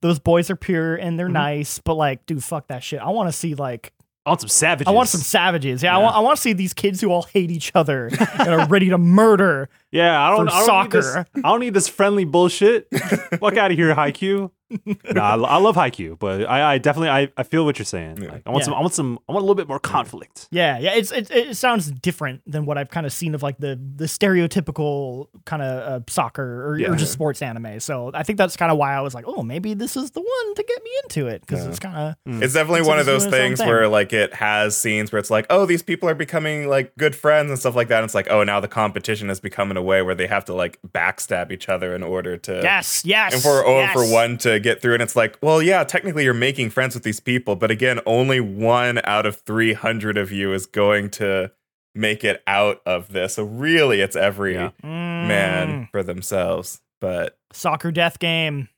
[0.00, 1.32] those boys are pure and they're Mhm.
[1.32, 3.00] nice, but like, dude, fuck that shit.
[3.00, 3.92] I want to see like,
[4.26, 4.86] I want some savages.
[4.88, 5.82] I want some savages.
[5.82, 6.04] Yeah, I Yeah.
[6.04, 8.90] want, I want to see these kids who all hate each other and are ready
[8.90, 9.68] to murder.
[9.90, 10.46] Yeah, I don't.
[10.48, 11.24] for I don't Need soccer.
[11.34, 12.88] this, I don't need this friendly bullshit.
[13.40, 14.50] Fuck out of here, Haikyuu.
[15.14, 18.18] no, I, I love Haikyuu, but I, I definitely I, I feel what you're saying.
[18.20, 18.32] Yeah.
[18.32, 18.64] Like, I want Yeah.
[18.66, 18.74] some.
[18.74, 19.18] I want some.
[19.26, 20.46] I want a little bit more conflict.
[20.50, 20.94] Yeah, yeah.
[20.94, 24.04] It's it, it sounds different than what I've kind of seen of like the the
[24.52, 26.90] stereotypical kind of uh, soccer or, Yeah.
[26.90, 27.80] or just sports anime.
[27.80, 30.20] So I think that's kind of why I was like, oh, maybe this is the
[30.20, 31.70] one to get me into it because Yeah.
[31.70, 31.96] it's kind
[32.26, 33.68] of It's definitely It's one of those doing its own things thing.
[33.68, 37.14] where like it has scenes where it's like, oh, these people are becoming like good
[37.16, 37.98] friends and stuff like that.
[37.98, 40.44] And it's like, oh, now the competition has become in a way where they have
[40.46, 43.32] to like backstab each other in order to yes, yes.
[43.32, 44.92] and for oh, for one to get through.
[44.94, 48.40] And it's like, well, yeah, technically you're making friends with these people, but again, only
[48.40, 51.50] one out of three hundred of you is going to
[51.94, 53.34] make it out of this.
[53.36, 54.70] So really, it's every Yeah.
[54.82, 55.90] man Mm.
[55.90, 56.80] for themselves.
[57.00, 58.68] But soccer death game.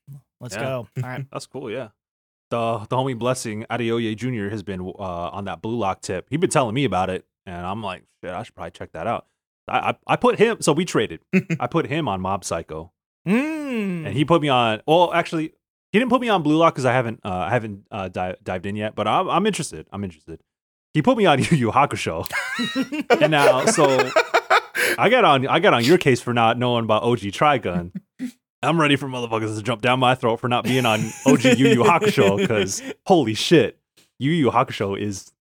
[0.40, 0.62] Let's Yeah.
[0.62, 0.88] go.
[1.02, 1.26] All right.
[1.32, 1.70] That's cool.
[1.70, 1.88] Yeah.
[2.50, 4.50] the the homie blessing Adeoye Jr.
[4.50, 6.26] has been uh, on that blue lock tip.
[6.30, 9.06] He's been telling me about it, and I'm like, shit, I should probably check that
[9.06, 9.26] out.
[9.70, 10.60] I I, I put him.
[10.60, 11.20] So we traded.
[11.60, 12.92] I put him on Mob Psycho,
[13.26, 14.06] Mm.
[14.06, 14.80] and he put me on.
[14.86, 15.52] Well, actually,
[15.92, 18.36] he didn't put me on blue lock because I haven't uh, I haven't uh, di-
[18.42, 18.94] dived in yet.
[18.94, 19.86] But I'm I'm interested.
[19.92, 20.40] I'm interested.
[20.94, 22.28] He put me on Yu Yu Hakusho,
[23.22, 24.10] and now so
[24.98, 27.92] I got on I got on your case for not knowing about OG Trigun.
[28.62, 31.68] I'm ready for motherfuckers to jump down my throat for not being on OG Yu
[31.68, 33.78] Yu Hakusho because holy shit,
[34.18, 35.32] Yu Yu Hakusho is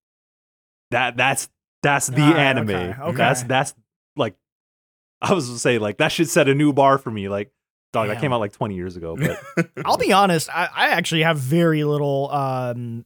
[0.91, 1.49] that that's
[1.83, 2.69] that's the anime.
[2.69, 3.15] okay, okay.
[3.17, 3.73] That's that's
[5.21, 7.29] I was gonna say like that should set a new bar for me.
[7.29, 7.51] Like
[7.91, 10.49] dog, that came out like 20 years ago, but I'll be honest.
[10.49, 13.05] I, I actually have very little um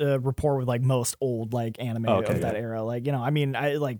[0.00, 2.60] uh, rapport with like most old like anime Okay, of that yeah.
[2.60, 2.82] era.
[2.82, 3.98] Like you know, I mean, I like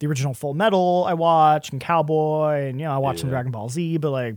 [0.00, 1.04] the original Full Metal.
[1.08, 3.96] I watch and Cowboy, and you know, I watch some Dragon Ball Z.
[3.98, 4.36] But like,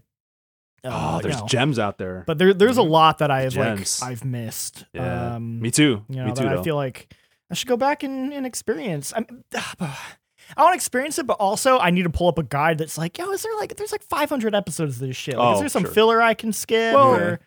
[0.83, 2.23] uh, oh, you there's know, gems out there.
[2.25, 4.01] But there, there's a lot that I've Gems.
[4.01, 4.85] like I've missed.
[4.93, 6.03] yeah, Um, me too.
[6.09, 6.47] you know, me too.
[6.47, 7.13] I feel like
[7.51, 9.13] I should go back and, and experience.
[9.15, 9.25] I,
[10.57, 12.97] I want to experience it, but also I need to pull up a guide that's
[12.97, 15.37] like, yo, is there like there's like 500 episodes of this shit?
[15.37, 15.91] Like, is Oh, there some sure.
[15.91, 16.93] filler I can skip?
[16.95, 17.39] Well- or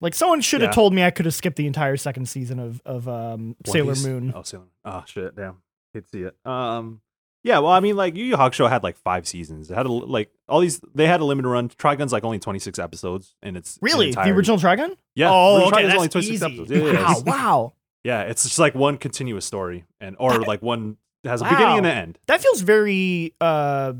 [0.00, 2.82] like someone should have told me I could have skipped the entire second season of
[2.84, 4.32] of um, Sailor Moon.
[4.36, 4.70] Oh, Sailor Moon.
[4.84, 5.62] Oh shit, damn.
[5.94, 6.36] Hate to see it.
[6.44, 7.00] Um,
[7.42, 7.60] yeah.
[7.60, 9.70] Well, I mean, like Yu Yu Hakusho had like five seasons.
[9.70, 10.80] It had a, like all these.
[10.94, 11.68] They had a limited run.
[11.70, 14.94] Trigun's like only 26 episodes, and it's Really, the original Trigun?
[15.14, 15.30] Yeah.
[15.30, 16.44] oh, original okay, Trigun's that's only 26 easy.
[16.44, 16.70] episodes.
[16.70, 17.72] Yeah, yeah, wow, it's- wow,
[18.02, 18.22] yeah.
[18.22, 21.86] It's just like one continuous story, and or like one it has a beginning and
[21.86, 22.18] an end.
[22.26, 23.92] that feels very uh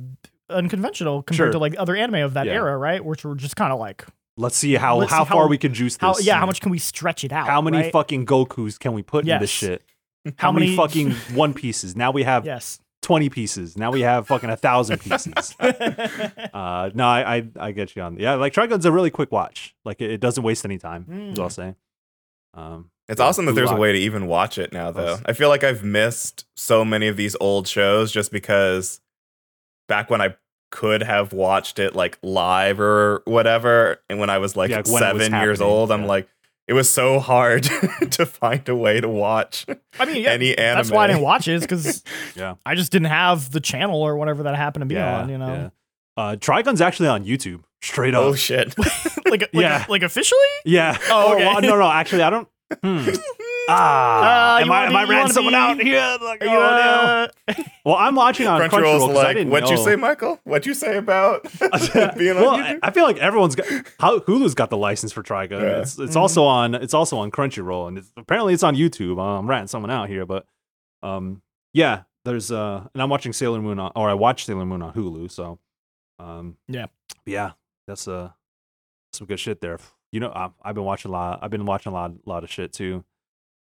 [0.50, 1.52] unconventional compared Sure.
[1.52, 2.52] to like other anime of that Yeah.
[2.54, 3.04] era, right?
[3.04, 4.04] Which were just kind of like
[4.36, 6.02] Let's see how Let's see how how- far we can juice this.
[6.02, 7.46] how yeah, how much can we stretch it out?
[7.46, 7.92] How many right?
[7.92, 9.82] fucking Goku's can we put in this shit?
[10.38, 11.94] How How many many- fucking One Pieces?
[11.96, 12.80] Now we have yes.
[13.02, 13.76] 20 pieces.
[13.76, 15.54] Now we have fucking a thousand pieces.
[15.60, 18.18] Uh, no, I, I I get you on.
[18.18, 19.74] Yeah, like Trigun's a really quick watch.
[19.84, 21.30] Like it, it doesn't waste any time.
[21.32, 21.74] Is all I'll say.
[22.54, 25.18] Um, It's Yeah, awesome that there's a way to even watch it now, though.
[25.26, 29.00] I feel like I've missed so many of these old shows just because
[29.88, 30.36] back when I
[30.70, 35.02] could have watched it like live or whatever, and when I was like Yeah, when
[35.02, 36.06] it was seven years old, I'm yeah.
[36.08, 36.28] like,
[36.66, 37.62] it was so hard
[38.12, 39.66] to find a way to watch
[40.00, 40.78] I mean, yeah, any anime.
[40.78, 42.02] that's why I didn't watch it, because
[42.34, 42.54] Yeah.
[42.64, 45.36] I just didn't have the channel or whatever that happened to be yeah, on, you
[45.38, 45.70] know, yeah.
[46.16, 48.22] Uh, Trigun's actually on YouTube, straight up.
[48.22, 48.72] Oh shit!
[49.26, 49.84] like, like, Yeah.
[49.88, 50.38] like officially.
[50.64, 50.96] yeah.
[51.10, 51.44] Oh, okay.
[51.44, 51.90] well, no, no.
[51.90, 52.46] Actually, I don't.
[52.82, 53.08] Hmm.
[53.66, 56.18] Ah, Uh, am I wanna am be- I you ratting wanna someone be- out here?
[56.22, 57.28] Like, Are oh, you, no.
[57.48, 58.68] uh, Well, I'm watching on Crunchyroll.
[58.70, 60.38] Crunchyroll's 'cause I like, didn't what'd you say, Michael?
[60.44, 61.44] What'd you say about
[62.18, 62.78] being on well, YouTube?
[62.82, 63.66] I feel like everyone's got
[63.98, 65.62] how Hulu's got the license for Trigun.
[65.62, 65.80] Yeah.
[65.80, 66.20] It's it's Mhm.
[66.20, 69.16] also on it's also on Crunchyroll and it's, apparently it's on YouTube.
[69.18, 70.44] Uh, I'm ratting someone out here, but
[71.02, 71.40] um
[71.72, 74.92] yeah, there's uh and I'm watching Sailor Moon on or I watched Sailor Moon on
[74.92, 75.58] Hulu, so
[76.18, 76.86] um Yeah.
[77.24, 77.52] yeah,
[77.86, 78.28] that's uh
[79.14, 79.78] some good shit there.
[80.14, 81.40] You know, I, I've been watching a lot.
[81.42, 83.02] I've been watching a lot, lot of shit too.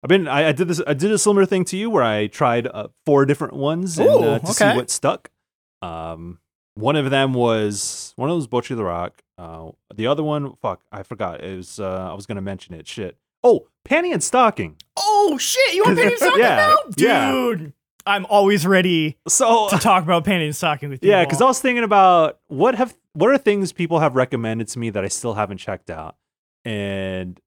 [0.02, 0.26] I've been.
[0.26, 0.80] I, I did this.
[0.86, 4.08] I did a similar thing to you where I tried uh, four different ones and,
[4.08, 5.30] Ooh, uh, to see what stuck.
[5.82, 6.38] Um,
[6.74, 9.20] one of them was one of those Bocchi the Rock.
[9.36, 11.42] Uh, the other one, fuck, I forgot.
[11.44, 11.78] It was.
[11.80, 12.86] Uh, I was gonna mention it.
[12.88, 13.16] Shit.
[13.44, 14.76] Oh, Panty and Stocking.
[14.96, 15.74] oh shit!
[15.74, 17.30] You want panty and Stocking Yeah, now, yeah.
[17.30, 17.72] dude?
[18.06, 21.10] I'm always ready So to talk about panty and Stocking with you.
[21.10, 24.78] yeah, because I was thinking about what have what are things people have recommended to
[24.78, 26.16] me that I still haven't checked out,
[26.64, 27.38] and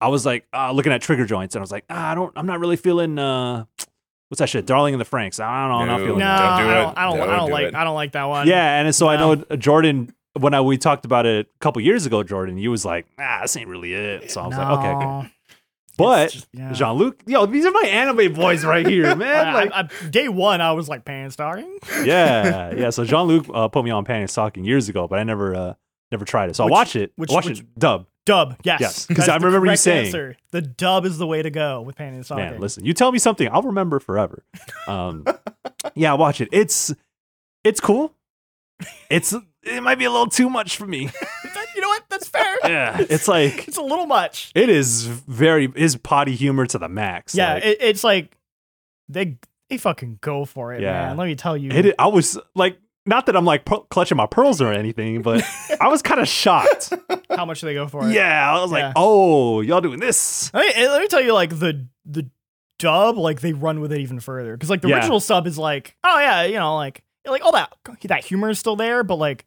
[0.00, 2.32] I was like uh, looking at trigger joints, and I was like, ah, I don't,
[2.36, 3.64] I'm not really feeling uh,
[4.28, 5.40] what's that shit, Darling in the Franxx.
[5.40, 6.58] I don't know, I'm not feeling no, that.
[6.58, 6.98] Don't do I don't.
[6.98, 7.66] I don't, Don't I don't do like.
[7.66, 7.74] it.
[7.74, 8.46] I don't like that one.
[8.48, 12.06] Yeah, and so I know Jordan when I we talked about it a couple years
[12.06, 14.30] ago, Jordan, you was like, ah, this ain't really it.
[14.30, 15.32] So I was like, okay, okay.
[15.98, 16.72] But just- yeah.
[16.72, 19.48] Jean Luc, yo, these are my anime boys right here, man.
[19.48, 21.78] I- Like, I- I- day one, I was like Panty and Stocking.
[22.04, 22.90] yeah, yeah.
[22.90, 25.54] So Jean Luc uh, put me on Panty and Stocking years ago, but I never,
[25.54, 25.74] uh,
[26.12, 26.56] never tried it.
[26.56, 27.12] So Which- I watch it.
[27.16, 28.06] which- watch which- it dub.
[28.26, 30.36] Dub, yes, Yes, 'cause That's I remember you saying- answer.
[30.52, 32.44] the dub is the way to go with Panty and Stocking.
[32.44, 34.44] Man, listen, you tell me something, I'll remember forever.
[34.86, 35.24] Um,
[35.94, 36.48] yeah, watch it.
[36.52, 36.94] It's
[37.64, 38.14] it's cool.
[39.08, 41.00] It's it might be a little too much for me.
[41.74, 42.04] you know what?
[42.10, 42.56] That's fair.
[42.64, 44.52] Yeah, it's like it's a little much.
[44.54, 47.34] it is very is potty humor to the max.
[47.34, 48.36] Yeah, like, it, it's like
[49.08, 49.38] they
[49.70, 50.92] they fucking go for it, Yeah.
[51.08, 51.16] man.
[51.16, 51.70] Let me tell you.
[51.70, 55.42] it, I was like, not that I'm like pu- clutching my pearls or anything, but
[55.80, 56.92] I was kind of shocked.
[57.30, 58.12] how much do they go for it.
[58.14, 58.86] Yeah, I was Yeah.
[58.88, 60.52] like, oh, y'all doing this?
[60.52, 62.28] Let me, let me tell you, like the the
[62.78, 64.96] dub, like they run with it even further because like the Yeah.
[64.96, 67.72] original sub is like, oh yeah, you know, like like all that
[68.04, 69.44] that humor is still there, but like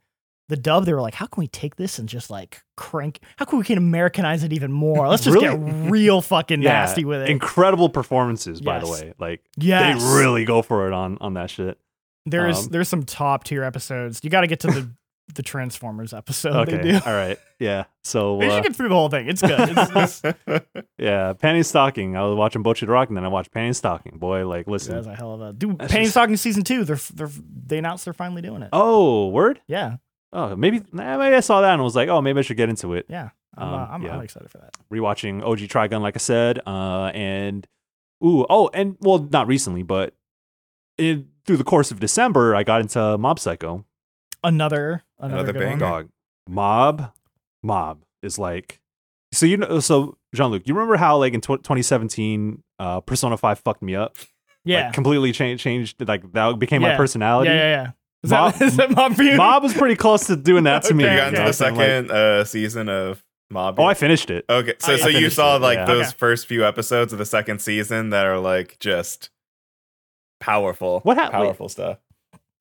[0.49, 3.19] the dub, they were like, how can we take this and just like crank?
[3.37, 5.07] How can we can Americanize it even more?
[5.07, 7.29] Let's just get real fucking Yeah, nasty with it.
[7.29, 9.13] Incredible performances, by the way.
[9.19, 11.79] Like yes, they really go for it on on that shit.
[12.25, 14.21] There's um, there's some top tier episodes.
[14.23, 14.89] You got to get to the
[15.36, 16.67] the Transformers episode.
[16.67, 16.99] They Okay, do.
[17.05, 17.86] all right, yeah.
[18.03, 19.27] So We uh, should get through the whole thing.
[19.29, 19.57] It's good.
[19.59, 20.38] It's, it's,
[20.97, 22.15] yeah, Panty Stocking.
[22.17, 24.17] I was watching Bocchi the Rock, and then I watched Panty Stocking.
[24.17, 24.95] Boy, like listen.
[24.95, 25.79] that's a hell of a dude.
[25.79, 26.83] That's Penny just- Stocking season two.
[26.86, 27.29] They're they're
[27.65, 28.69] they announced they're finally doing it.
[28.73, 29.62] Oh, word.
[29.67, 29.97] Yeah,
[30.36, 32.67] Oh, maybe, nah, maybe I saw that and was like, oh, maybe I should get
[32.67, 33.05] into it.
[33.07, 33.29] yeah.
[33.55, 34.15] I'm, Um, uh, I'm, yeah.
[34.15, 34.75] I'm excited for that.
[34.91, 37.67] Rewatching OG Trigun, like I said, uh, and
[38.25, 40.15] ooh, oh, and well, not recently, but
[40.97, 43.86] in, through the course of December, I got into Mob Psycho.
[44.43, 45.77] Another another, Another good banger.
[45.79, 46.10] Dog,
[46.49, 47.12] Mob,
[47.62, 48.79] Mob is like,
[49.32, 53.38] so you know, so Jean Luc, you remember how like in tw 2017, uh, Persona
[53.38, 54.17] Five fucked me up,
[54.65, 54.86] Yeah.
[54.86, 57.49] like, completely changed, changed, like that became my personality.
[57.51, 57.91] yeah, yeah, yeah.
[58.23, 59.36] Is, Mob- that, is that mob for you?
[59.38, 61.03] Mob was pretty close to doing that to me.
[61.03, 61.51] you got into okay.
[61.51, 63.79] the And, like, second uh, season of Mob.
[63.79, 64.45] oh, I finished it.
[64.49, 65.86] okay, so I- so I you saw it, like yeah.
[65.86, 66.15] those Okay.
[66.17, 69.29] first few episodes of the second season that are like just
[70.43, 70.99] powerful.
[71.01, 71.38] What hap- wait.
[71.39, 71.97] powerful stuff.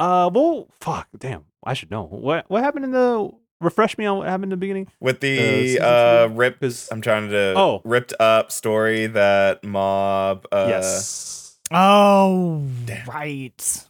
[0.01, 3.31] Uh, well, fuck, damn, I should know what what happened in the.
[3.61, 4.89] Refresh me on what happened in the beginning.
[4.99, 6.35] With Uh, the season uh, two?
[6.35, 7.81] rip, 'Cause- I'm trying to Oh.
[7.85, 10.47] ripped up story that Mob.
[10.51, 11.57] Uh, yes.
[11.71, 13.07] Oh, Damn.
[13.07, 13.87] right.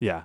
[0.00, 0.24] Yeah.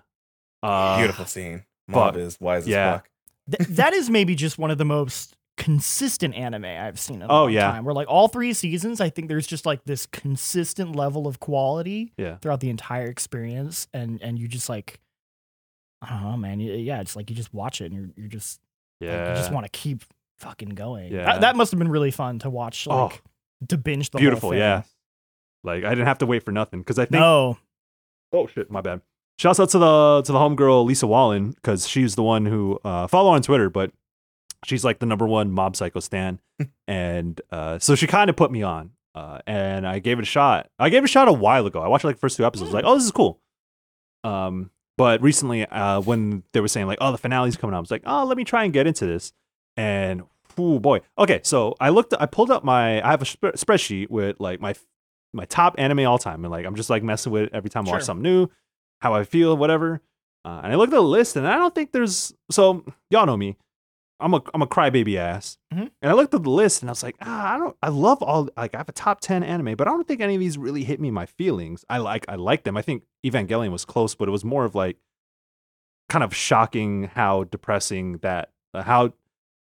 [0.63, 1.65] Uh, beautiful scene.
[1.89, 2.87] Mob but- is wise yeah.
[2.87, 3.09] as fuck.
[3.57, 7.27] Th- that is maybe just one of the most consistent anime I've seen in a
[7.31, 7.69] Oh, long yeah.
[7.71, 7.85] time.
[7.85, 12.13] Where like all three seasons, I think there's just like this consistent level of quality
[12.17, 12.37] Yeah.
[12.37, 14.99] throughout the entire experience, and and you just like,
[16.01, 16.59] I don't know, man.
[16.59, 18.59] Yeah, it's like you just watch it and you're you're just
[19.01, 19.29] like, Yeah.
[19.29, 20.03] you just want to keep
[20.39, 21.11] fucking going.
[21.11, 21.25] Yeah.
[21.25, 22.87] That, that must have been really fun to watch.
[22.89, 23.05] Oh.
[23.07, 23.21] Like
[23.67, 24.55] to binge the whole Beautiful.
[24.55, 24.83] Yeah.
[25.63, 27.19] Like I didn't have to wait for nothing because I think.
[27.19, 27.57] No.
[28.31, 29.01] Oh shit, my bad.
[29.37, 33.07] Shouts out to the to the homegirl Lisa Wallen because she's the one who uh,
[33.07, 33.91] follow on Twitter, but
[34.65, 36.39] she's like the number one mob psycho stan,
[36.87, 40.25] and uh, so she kind of put me on, uh, and I gave it a
[40.25, 40.69] shot.
[40.79, 41.81] I gave it a shot a while ago.
[41.81, 43.39] I watched like the first two episodes, like oh this is cool.
[44.23, 47.81] Um, but recently, uh, when they were saying like oh the finale's coming up, I
[47.81, 49.33] was like oh let me try and get into this,
[49.77, 50.23] and
[50.57, 51.41] oh boy, okay.
[51.43, 54.75] So I looked, I pulled up my, I have a sp- spreadsheet with like my
[55.33, 57.87] my top anime all time, and like I'm just like messing with it every time
[57.87, 58.49] I watch something new,
[59.01, 60.01] how I feel, whatever.
[60.45, 63.37] Uh, and I looked at the list, and I don't think there's so y'all know
[63.37, 63.57] me.
[64.21, 65.91] I'm a I'm a crybaby ass, Mhm.
[66.01, 68.21] and I looked at the list, and I was like, ah, I don't, I love
[68.21, 70.57] all like I have a top ten anime, but I don't think any of these
[70.57, 71.85] really hit me in my feelings.
[71.89, 72.75] I like I like them.
[72.77, 74.97] I think Evangelion was close, but it was more of like
[76.09, 79.13] kind of shocking how depressing that uh, how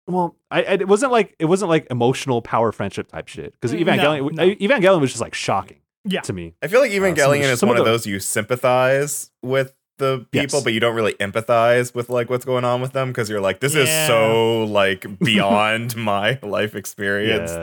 [0.06, 3.72] well I, I it wasn't like it wasn't like emotional power friendship type shit because
[3.72, 4.50] Mm, no, Evangelion no.
[4.54, 6.20] Evangelion was just like shocking Yeah.
[6.22, 6.54] to me.
[6.62, 9.30] I feel like some of the- Evangelion is one of of the- those you sympathize
[9.42, 10.64] with the people, Yes.
[10.64, 13.60] but you don't really empathize with like what's going on with them because you're like,
[13.60, 17.50] this is so like beyond my life experience.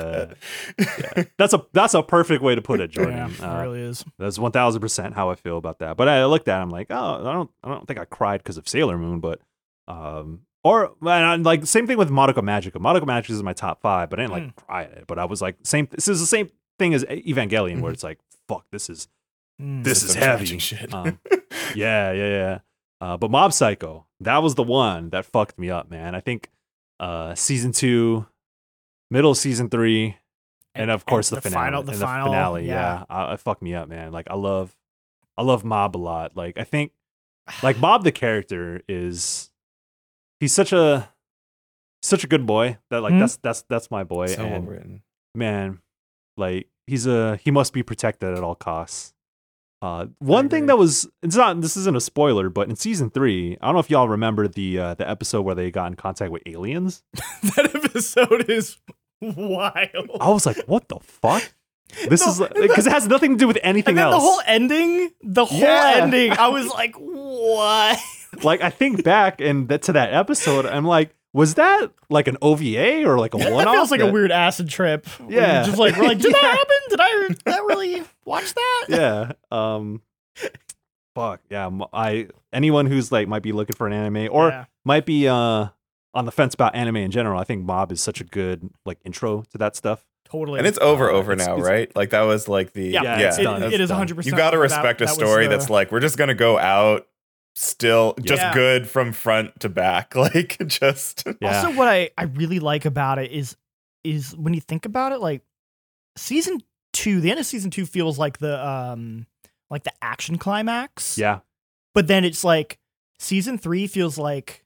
[0.79, 1.23] Yeah.
[1.37, 3.31] That's a that's a perfect way to put it, Yeah, Jordan.
[3.31, 4.05] it Uh, really is.
[4.17, 5.97] That's one thousand percent how I feel about that.
[5.97, 6.95] But I looked at, it, I'm like, oh,
[7.27, 9.41] I don't, I don't think I cried because of Sailor Moon, but,
[9.87, 12.73] um, or and I, like same thing with Madoka Magica.
[12.73, 15.03] Madoka Magica is my top five, but I didn't like cry at it.
[15.07, 15.87] But I was like, same.
[15.91, 19.07] This is the same thing as Evangelion, where it's like, fuck, this is
[19.61, 19.83] Mm.
[19.83, 20.45] this is heavy.
[20.45, 20.93] trashing shit.
[20.93, 21.19] Um,
[21.75, 22.59] yeah, yeah, yeah.
[23.01, 26.15] Uh, but Mob Psycho, that was the one that fucked me up, man.
[26.15, 26.49] I think
[26.99, 28.25] uh, season two,
[29.11, 30.17] middle of season three,
[30.75, 31.65] and of course the, finale.
[31.65, 34.11] final, the and final, finale, yeah, uh, it fucked me up, man.
[34.11, 34.75] Like I love,
[35.37, 36.35] I love Mob a lot.
[36.35, 36.91] Like I think,
[37.63, 39.51] like Mob the character is,
[40.39, 41.09] he's such a,
[42.01, 43.19] such a good boy that like Mhm.
[43.19, 44.27] that's that's that's my boy.
[44.27, 45.01] so well and written.
[45.35, 45.79] man,
[46.35, 49.13] like he's a he must be protected at all costs.
[49.81, 53.57] Uh, one thing that was it's not this isn't a spoiler, but in season three,
[53.61, 56.31] I don't know if y'all remember the uh, the episode where they got in contact
[56.31, 57.03] with aliens.
[57.55, 58.77] that episode is
[59.21, 60.09] wild.
[60.19, 61.43] I was like, what the fuck?
[62.09, 64.13] This No, is because it has nothing to do with anything else.
[64.15, 65.93] the whole ending, the whole Yeah.
[66.01, 67.97] ending, I was like, what?
[68.43, 72.37] like I think back and that to that episode, I'm like, was that like an
[72.41, 73.57] OVA or like a one-off?
[73.57, 73.75] That off?
[73.75, 75.05] feels like a weird acid trip.
[75.19, 75.63] where you're Yeah.
[75.63, 76.75] just like we're like, did that happen?
[76.89, 78.85] Did I, did I really watch that?
[78.89, 79.31] yeah.
[79.51, 80.01] Um.
[81.15, 81.69] Fuck yeah.
[81.93, 84.65] I anyone who's like might be looking for an anime or Yeah.
[84.85, 85.67] might be uh
[86.13, 87.39] on the fence about anime in general.
[87.39, 90.05] I think Mob is such a good like intro to that stuff.
[90.29, 90.57] totally.
[90.59, 91.95] And it's over, Uh, over it's- now, it's- right?
[91.95, 93.27] Like that was like the yeah, Yeah, yeah.
[93.29, 93.63] it's it, done.
[93.63, 93.95] it It's is done.
[93.97, 94.15] 100.
[94.15, 97.07] percent you got to respect a story that's like we're just gonna go out
[97.57, 98.53] still just Yeah.
[98.53, 101.61] good from front to back, like just Yeah.
[101.61, 103.57] Also, what I, I really like about it is
[104.03, 105.41] is when you think about it, like
[106.15, 106.59] season
[106.93, 109.25] two, the end of season two feels like the um
[109.69, 111.17] like the action climax.
[111.17, 111.39] yeah.
[111.93, 112.79] But then it's like
[113.19, 114.63] season three feels like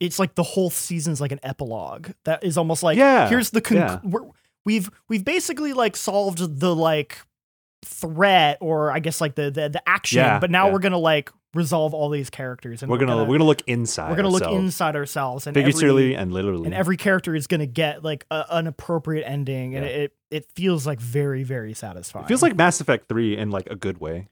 [0.00, 3.62] it's like the whole season's like an epilogue that is almost like Yeah, here's the
[3.62, 4.00] conc- yeah.
[4.04, 4.26] we're,
[4.66, 7.18] we've we've basically like solved the like
[7.84, 10.72] threat or I guess like the the, the action, Yeah, but now yeah.
[10.72, 14.10] we're gonna like resolve all these characters and we're gonna, we're gonna look inside.
[14.10, 16.66] we're gonna look inside ourselves and every- figuratively and literally.
[16.66, 19.90] and every character is gonna get like a, an appropriate ending, and Yeah.
[19.90, 22.24] it it feels like very very satisfying.
[22.24, 24.28] it feels like Mass Effect Three in like a good way.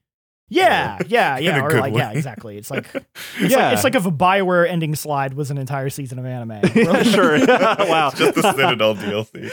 [0.52, 2.56] Yeah, yeah, yeah, or good like yeah, exactly.
[2.58, 3.04] It's like it's
[3.52, 3.64] Yeah.
[3.66, 6.60] like, it's like if a Bioware ending slide was an entire season of anime.
[6.74, 7.04] Really?
[7.04, 7.38] sure.
[7.46, 8.08] wow.
[8.08, 9.50] It's just the Citadel DLC.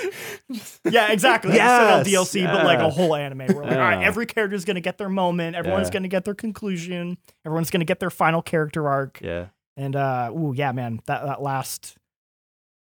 [0.91, 1.53] Yeah, exactly.
[1.55, 3.39] Yes, Yes, DLC, but like a whole anime.
[3.39, 4.07] Where like, all right, Yeah.
[4.07, 5.55] every character's gonna get their moment.
[5.55, 5.93] Everyone's Yeah.
[5.93, 7.17] gonna get their conclusion.
[7.45, 9.19] Everyone's gonna get their final character arc.
[9.21, 9.45] Yeah,
[9.77, 11.95] And uh, ooh, yeah, man, that that last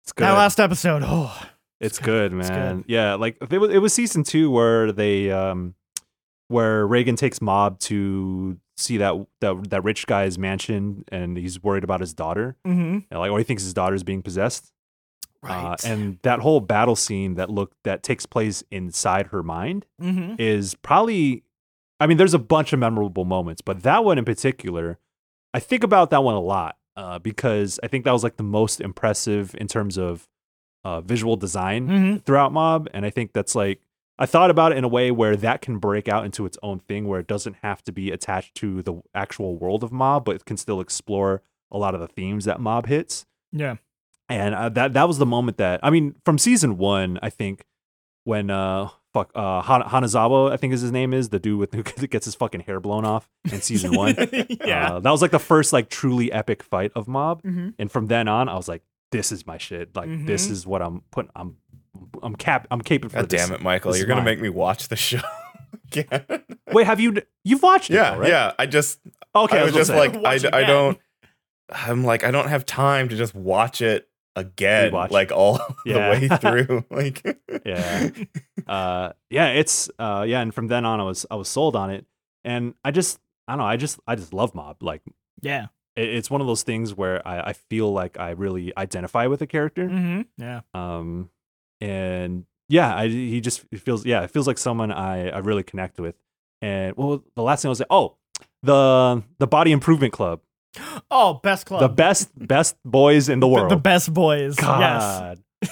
[0.04, 0.24] it's good.
[0.26, 1.04] that last episode.
[1.06, 1.32] Oh,
[1.80, 2.78] It's good, It's man.
[2.78, 2.86] good.
[2.88, 5.76] Yeah, like it was, it was season two where they um
[6.52, 11.84] where Reigen takes Mob to see that that that rich guy's mansion and he's worried
[11.84, 12.58] about his daughter.
[12.68, 13.00] mm-hmm.
[13.10, 14.72] And like or he thinks his daughter's being possessed.
[15.42, 15.74] right.
[15.74, 20.36] Uh, and that whole battle scene that look that takes place inside her mind mm-hmm.
[20.38, 21.44] is probably
[22.00, 24.98] I mean, there's a bunch of memorable moments, but that one in particular,
[25.54, 28.44] I think about that one a lot uh, because I think that was like the
[28.44, 30.28] most impressive in terms of
[30.84, 32.18] uh, visual design Mm-hmm.
[32.18, 32.90] throughout Mob.
[32.92, 33.82] And I think that's like,
[34.22, 36.80] I thought about it in a way where that can break out into its own
[36.80, 40.36] thing where it doesn't have to be attached to the actual world of Mob, but
[40.36, 41.42] it can still explore
[41.72, 43.26] a lot of the themes that Mob hits.
[43.52, 43.76] Yeah.
[44.30, 47.66] And uh, that that was the moment that I mean, from season one, I think
[48.24, 51.74] when uh fuck uh Han- Hanazawa, I think is his name is the dude with
[52.00, 54.16] who gets his fucking hair blown off in season one.
[54.66, 54.94] yeah.
[54.96, 57.70] Uh, that was like the first like truly epic fight of Mob, mm-hmm.
[57.80, 59.96] and from then on, I was like, this is my shit.
[59.96, 60.52] Like this Mhm.
[60.52, 61.32] is what I'm putting.
[61.36, 61.58] I'm
[62.24, 62.68] I'm cap.
[62.72, 63.46] I'm caping for God this.
[63.48, 63.92] damn it, Michael!
[63.92, 64.26] this You're gonna mine.
[64.26, 65.20] make me watch the show
[65.92, 66.26] again.
[66.72, 67.96] Wait, have you you've watched it?
[67.96, 68.30] yeah, right?
[68.30, 68.54] yeah.
[68.60, 69.00] I just,
[69.36, 69.98] Okay, I I was was just say.
[69.98, 70.98] like, Watch I, I don't.
[71.70, 75.12] I'm like, I don't have time to just watch it again, Rewatch.
[75.12, 76.14] like all Yeah.
[76.20, 76.86] the way through.
[76.90, 78.10] Like, yeah
[78.68, 81.90] uh yeah it's uh yeah and from then on i was i was sold on
[81.90, 82.06] it
[82.46, 85.02] and i just i don't know i just i just love mob like
[85.42, 85.68] Yeah.
[85.96, 89.42] it, it's one of those things where I, I feel like i really identify with
[89.42, 90.22] a character Mm-hmm.
[90.38, 90.62] Yeah.
[90.74, 91.30] um
[91.82, 96.00] and yeah I, he just feels yeah it feels like someone i i really connect
[96.00, 96.16] with
[96.62, 98.16] and well the last thing i was like oh
[98.64, 100.42] the the body improvement club
[101.12, 101.82] Oh, best club.
[101.82, 104.56] the best best boys in the The- world The, best boys.
[104.58, 104.62] Yes.
[104.62, 105.40] god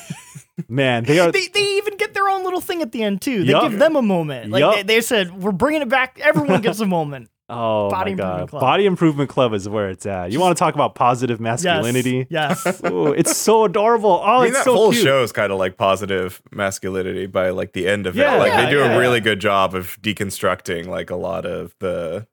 [0.68, 3.44] man they are They, they even get their own little thing at the end too.
[3.46, 3.70] They Yup.
[3.70, 4.52] give them a moment.
[4.52, 4.76] Like Yup.
[4.76, 6.20] they, they said, we're bringing it back.
[6.22, 7.30] Everyone gets a moment.
[7.52, 8.26] Oh Body my god.
[8.42, 8.62] Improvement Club.
[8.62, 10.32] Body Improvement Club is where it's at.
[10.32, 12.28] You want to talk about positive masculinity?
[12.30, 12.82] Yes.
[12.86, 14.22] Ooh, it's so adorable.
[14.24, 15.04] Oh, I mean, it's that so whole cute.
[15.04, 18.40] show is kind of like positive masculinity by like the end of Yeah, it.
[18.40, 18.96] Like yeah, they do yeah.
[18.96, 22.28] a really good job of deconstructing like a lot of the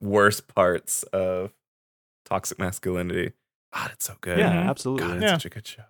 [0.00, 1.52] worst parts of
[2.24, 3.32] toxic masculinity.
[3.72, 4.38] God, it's so good.
[4.38, 4.68] Yeah, Mhm.
[4.68, 5.06] absolutely.
[5.06, 5.32] God, it's Yeah.
[5.34, 5.82] such a good show.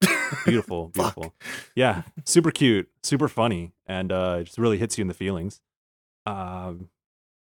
[0.46, 1.14] Beautiful, Fuck.
[1.14, 1.34] beautiful.
[1.74, 5.60] Yeah, super cute, super funny, and uh, it just really hits you in the feelings.
[6.24, 6.88] Um,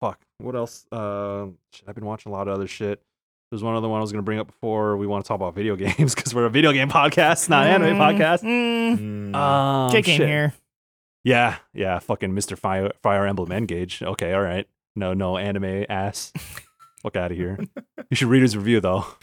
[0.04, 0.20] fuck.
[0.38, 0.86] What else?
[0.92, 3.00] Uh, shit, I've been watching a lot of other shit.
[3.50, 5.54] There's one other one I was gonna bring up before we want to talk about
[5.54, 8.42] video games because we're a video game podcast, not an anime podcast.
[8.42, 9.34] Mm, Mm.
[9.34, 10.28] Um, Jake ain't shit.
[10.28, 10.54] here.
[11.24, 12.58] Yeah, yeah, fucking Mr.
[12.58, 14.02] Fire Fire Emblem Engage.
[14.02, 14.66] Okay, all right.
[14.96, 16.32] No, no anime ass.
[17.02, 17.58] Fuck out of here.
[18.10, 19.06] You should read his review though.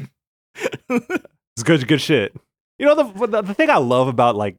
[0.90, 2.34] It's good, good shit.
[2.80, 4.58] You know the, the the thing I love about like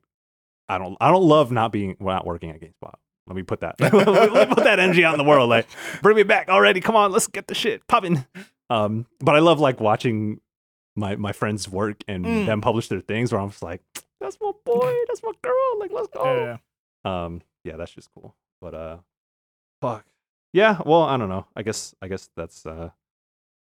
[0.68, 2.94] I don't I don't love not being well, not working at GameSpot.
[3.26, 5.48] Let me put that let me put that energy out in the world.
[5.48, 5.66] Like
[6.02, 6.80] bring me back already.
[6.80, 8.24] Come on, let's get the shit popping.
[8.70, 10.40] Um, but I love like watching
[10.96, 12.46] my my friends work and Mm.
[12.46, 13.80] them publish their things where I'm just like,
[14.20, 15.78] that's my boy, that's my girl.
[15.78, 16.58] Like let's go.
[17.04, 17.24] Yeah.
[17.24, 18.34] Um, yeah, that's just cool.
[18.60, 18.96] But uh,
[19.80, 20.04] fuck.
[20.52, 21.46] Yeah, well, I don't know.
[21.56, 22.90] I guess I guess that's uh,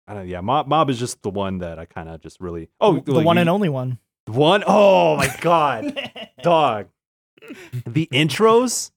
[0.08, 0.28] I don't.
[0.28, 2.70] Yeah, mob mob is just the one that I kind of just really.
[2.82, 4.00] Oh, the like one you- and only one.
[4.26, 4.64] one.
[4.66, 5.98] Oh my god,
[6.42, 6.88] dog.
[7.86, 8.92] The intros,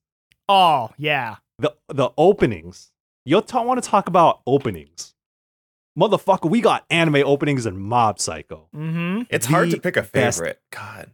[0.48, 1.36] oh yeah.
[1.58, 2.90] the the openings.
[3.24, 5.14] You ta- want to talk about openings,
[5.98, 6.48] motherfucker?
[6.50, 8.68] We got anime openings and Mob Psycho.
[8.74, 9.22] Mm-hmm.
[9.30, 10.60] It's hard to pick a best- favorite.
[10.70, 11.10] God.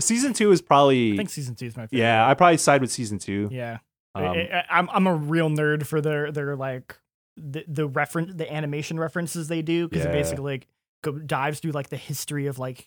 [0.00, 1.12] Season two is probably.
[1.12, 1.98] I think season two is my favorite.
[2.04, 3.48] Yeah, I probably side with season two.
[3.52, 3.78] Yeah.
[4.14, 6.98] Um, I, I, I'm I'm a real nerd for their their like
[7.36, 10.10] the the reference the animation references they do because Yeah.
[10.10, 10.66] it basically like
[11.02, 12.86] go, dives through like the history of like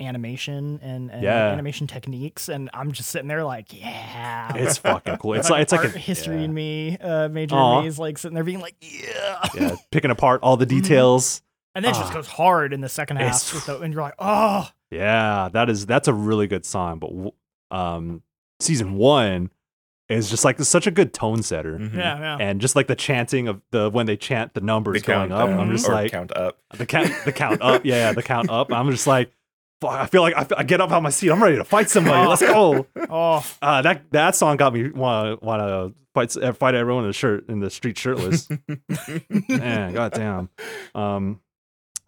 [0.00, 1.48] animation and, and Yeah.
[1.50, 5.34] animation techniques and I'm just sitting there like yeah it's fucking cool.
[5.34, 6.42] It's Fucking like it's like art a history yeah.
[6.42, 7.78] in me uh major Aw.
[7.78, 10.68] in me is like sitting there being like yeah, yeah, picking apart all the Mhm.
[10.82, 11.42] details.
[11.76, 12.14] and then it just Ah.
[12.14, 15.86] goes hard in the second half with the, and you're like oh Yeah, that is
[15.86, 16.98] that's a really good song.
[16.98, 18.22] But um,
[18.60, 19.50] season one
[20.08, 21.94] is just like such a good tone setter, Mhm.
[21.96, 25.06] yeah yeah and just like the chanting of the when they chant the numbers The
[25.06, 25.48] going count up.
[25.48, 26.58] down, I'm just or like count up.
[26.74, 27.84] the count, the count up.
[27.86, 28.70] Yeah, yeah, the count up.
[28.72, 29.32] I'm just like,
[29.84, 31.30] fuck, I feel like I, I get up out of my seat.
[31.30, 32.26] I'm ready to fight somebody.
[32.26, 32.86] Let's go.
[33.10, 37.10] Oh, Uh, that that song got me want to want to fight fight everyone in
[37.10, 38.48] the shirt in the street shirtless.
[39.48, 40.48] Man, goddamn.
[40.94, 41.40] Um,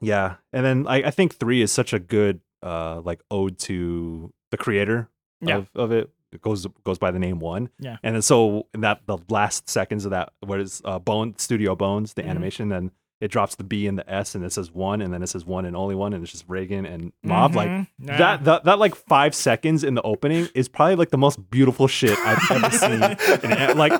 [0.00, 4.32] yeah, and then I, I think three is such a good uh like ode to
[4.50, 5.08] the creator
[5.40, 5.58] Yeah.
[5.58, 6.10] of, of it.
[6.32, 7.70] It goes goes by the name one.
[7.78, 7.96] Yeah.
[8.02, 11.74] and then so in that the last seconds of that what is uh Bone Studio
[11.76, 12.28] Bones the Mhm.
[12.30, 12.90] animation then.
[13.20, 15.46] It drops the B and the S, and it says one, and then it says
[15.46, 17.54] one and only one, and it's just Reigen and Mob.
[17.54, 17.86] Like Mhm.
[17.98, 18.16] Yeah.
[18.18, 21.86] that, that that like five seconds in the opening is probably like the most beautiful
[21.88, 23.50] shit I've ever seen.
[23.50, 23.92] in like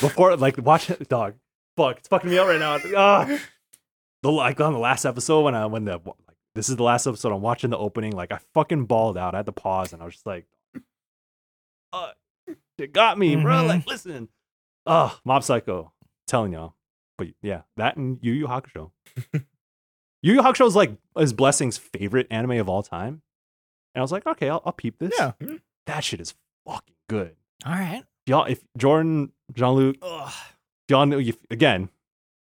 [0.00, 1.34] before, like watch it, dog.
[1.76, 2.78] Fuck, it's fucking me up right now.
[2.96, 3.38] Ah.
[4.22, 7.06] The like on the last episode when I when the like this is the last
[7.06, 8.12] episode I'm watching the opening.
[8.12, 9.34] Like I fucking balled out.
[9.34, 10.46] I had to pause and I was just like,
[11.92, 12.10] uh,
[12.78, 13.64] it got me, bro.
[13.64, 13.68] Mhm.
[13.68, 14.28] Like listen,
[14.86, 15.92] oh, Mob Psycho,
[16.26, 16.74] telling y'all.
[17.20, 18.92] But yeah, that and Yu Yu Hakusho.
[20.22, 23.20] Yu Yu Hakusho is like is Blessing's favorite anime of all time.
[23.94, 25.12] And I was like, okay, I'll, I'll peep this.
[25.18, 25.32] Yeah.
[25.86, 26.32] That shit is
[26.66, 27.36] fucking good.
[27.66, 28.04] All right.
[28.26, 30.32] Y'all, if Jordan, Jean Luc, Ugh.
[30.88, 31.88] y'all know, you, again,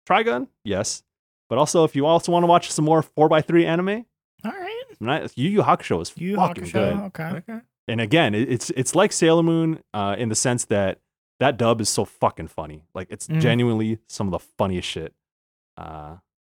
[0.08, 1.04] Trigun, yes.
[1.50, 4.06] But also, if you also want to watch some more 4x3 anime,
[4.46, 4.84] All right.
[5.02, 6.94] not- Yu Yu Hakusho is You fucking good.
[6.94, 7.24] Okay.
[7.24, 7.60] okay.
[7.90, 11.00] And again, it, it's it's like Sailor Moon uh, in the sense that
[11.44, 12.86] that dub is so fucking funny.
[12.96, 13.42] Like, it's Mhm.
[13.42, 15.14] genuinely some of the funniest shit.
[15.78, 16.16] Uh,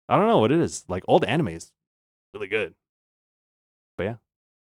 [0.08, 0.86] I don't know what it is.
[0.88, 1.72] Like, old anime is
[2.34, 2.76] really good.
[3.98, 4.16] But yeah,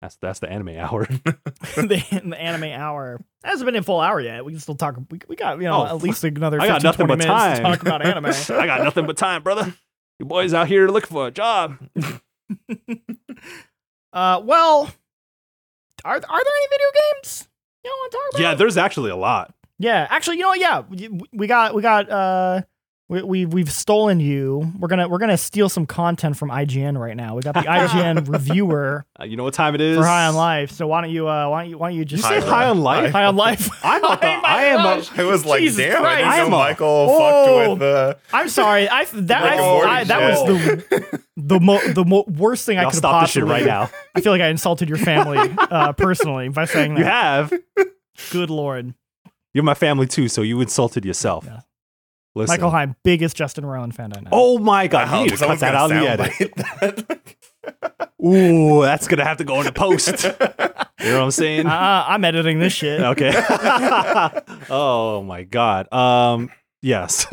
[0.03, 1.07] that's that's the anime hour.
[1.77, 4.45] the, the anime hour it hasn't been in full hour yet.
[4.45, 4.97] We can still talk.
[5.11, 6.61] We, we got you know Oh, at least another.
[6.61, 7.57] I got 15, nothing 20 but minutes time.
[7.57, 8.27] to talk about anime.
[8.61, 9.73] I got nothing but time, brother.
[10.19, 11.79] You boys out here looking for a job.
[14.13, 14.91] uh, well,
[16.05, 17.49] are are there any video games
[17.85, 18.41] you want to talk about?
[18.43, 19.55] Yeah, there's actually a lot.
[19.79, 20.61] Yeah, actually, you know what?
[20.61, 22.63] Yeah, we- we got we got uh
[23.11, 24.71] we, we we've stolen you.
[24.79, 27.37] We're gonna we're gonna steal some content from IGN right now.
[27.37, 29.97] We got the IGN reviewer Uh, you know what time it is?
[29.97, 30.73] for High on Life.
[30.73, 32.47] So why don't you uh why don't you why don't you You just say High
[32.47, 33.13] high on on life?
[33.13, 33.71] High on Life?
[33.85, 35.19] I'm not the- Oh I am a- gosh.
[35.19, 36.27] I was like, Jesus damn, Christ.
[36.27, 37.67] I I'm didn't know a- Michael Whoa.
[37.69, 38.89] fucked with uh, I'm sorry.
[38.91, 39.57] I that I,
[40.01, 43.31] I, that was the the mo- the mo- worst thing I Y'all could stop this
[43.31, 43.89] shit right now.
[44.15, 46.99] I feel like I insulted your family uh, personally by saying that.
[46.99, 47.53] You have.
[48.33, 48.93] Good lord,
[49.59, 51.45] You're my family too, so you insulted yourself.
[51.45, 51.63] Yeah.
[52.37, 52.53] Listen.
[52.53, 54.29] Michael Higham, biggest Justin Roiland fan I know.
[54.31, 57.35] Oh my god, wow, you need to cut that out of the edit.
[58.25, 60.23] Ooh, that's gonna have to go into post.
[60.23, 61.67] you know what I'm saying?
[61.67, 63.01] uh, I'm editing this shit.
[63.01, 63.33] Okay.
[64.71, 65.93] oh my god.
[65.93, 67.27] Um yes.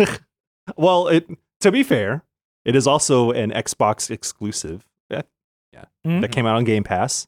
[0.75, 1.27] well, it
[1.61, 2.23] to be fair,
[2.65, 5.27] it is also an Xbox exclusive that,
[6.03, 6.21] Mhm.
[6.21, 7.27] that came out on Game Pass.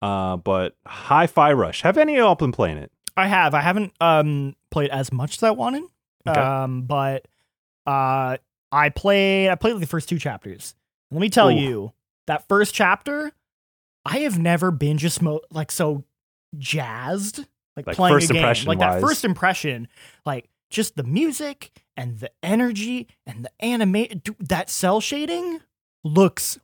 [0.00, 1.82] Uh but Hi-Fi Rush.
[1.82, 2.90] Have any of y'all been playing it?
[3.16, 3.54] I have.
[3.54, 5.84] I haven't um played as much as I wanted.
[6.26, 6.40] Okay.
[6.40, 7.26] Um, but
[7.86, 8.38] uh,
[8.72, 9.50] I played.
[9.50, 10.74] I played like the first two chapters.
[11.10, 11.56] Let me tell Ooh.
[11.56, 11.92] you,
[12.26, 13.32] that first chapter,
[14.04, 16.04] I have never been just mo- like so
[16.58, 17.38] jazzed,
[17.76, 18.42] like, Like, playing a game.
[18.66, 19.02] Like that wise.
[19.02, 19.88] first impression,
[20.24, 24.06] like just the music and the energy and the anime.
[24.40, 25.60] That cell shading
[26.02, 26.58] looks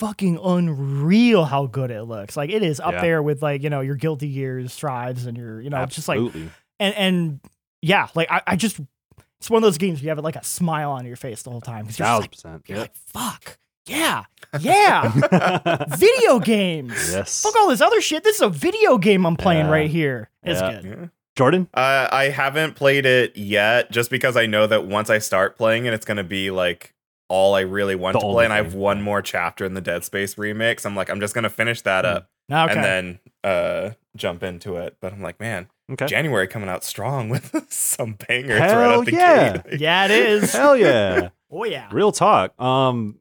[0.00, 2.36] fucking unreal how good it looks.
[2.36, 3.00] Like it is up Yeah.
[3.02, 6.18] there with like, you know, your Guilty Gears strives and your, you know, just like
[6.80, 7.40] and and
[7.82, 8.80] yeah, like I, I just
[9.38, 11.50] it's one of those games where you have like a smile on your face the
[11.50, 12.62] whole time because you're, just like, percent.
[12.66, 12.82] you're Yeah.
[12.82, 14.24] like, fuck, yeah,
[14.58, 16.92] yeah, video games.
[17.12, 17.42] yes.
[17.42, 18.24] Fuck all this other shit.
[18.24, 19.72] This is a video game I'm playing Yeah.
[19.72, 20.30] right here.
[20.42, 20.80] It's Yeah.
[20.80, 20.84] good.
[20.84, 21.06] Yeah.
[21.36, 21.68] Jordan?
[21.72, 25.86] Uh, I haven't played it yet, just because I know that once I start playing
[25.86, 26.92] it, it's gonna be like
[27.30, 29.72] all I really want The to only play, and I have one more chapter in
[29.74, 30.84] the Dead Space remix.
[30.84, 32.16] I'm like, I'm just gonna finish that Mm.
[32.16, 32.74] up Okay.
[32.74, 34.96] and then uh jump into it.
[35.00, 36.06] But I'm like, man, Okay.
[36.06, 39.56] January coming out strong with some bangers right Hell out the yeah.
[39.58, 39.80] gate.
[39.80, 40.52] yeah, it is.
[40.52, 41.30] Hell yeah.
[41.50, 41.88] oh yeah.
[41.92, 42.60] Real talk.
[42.60, 43.18] Um,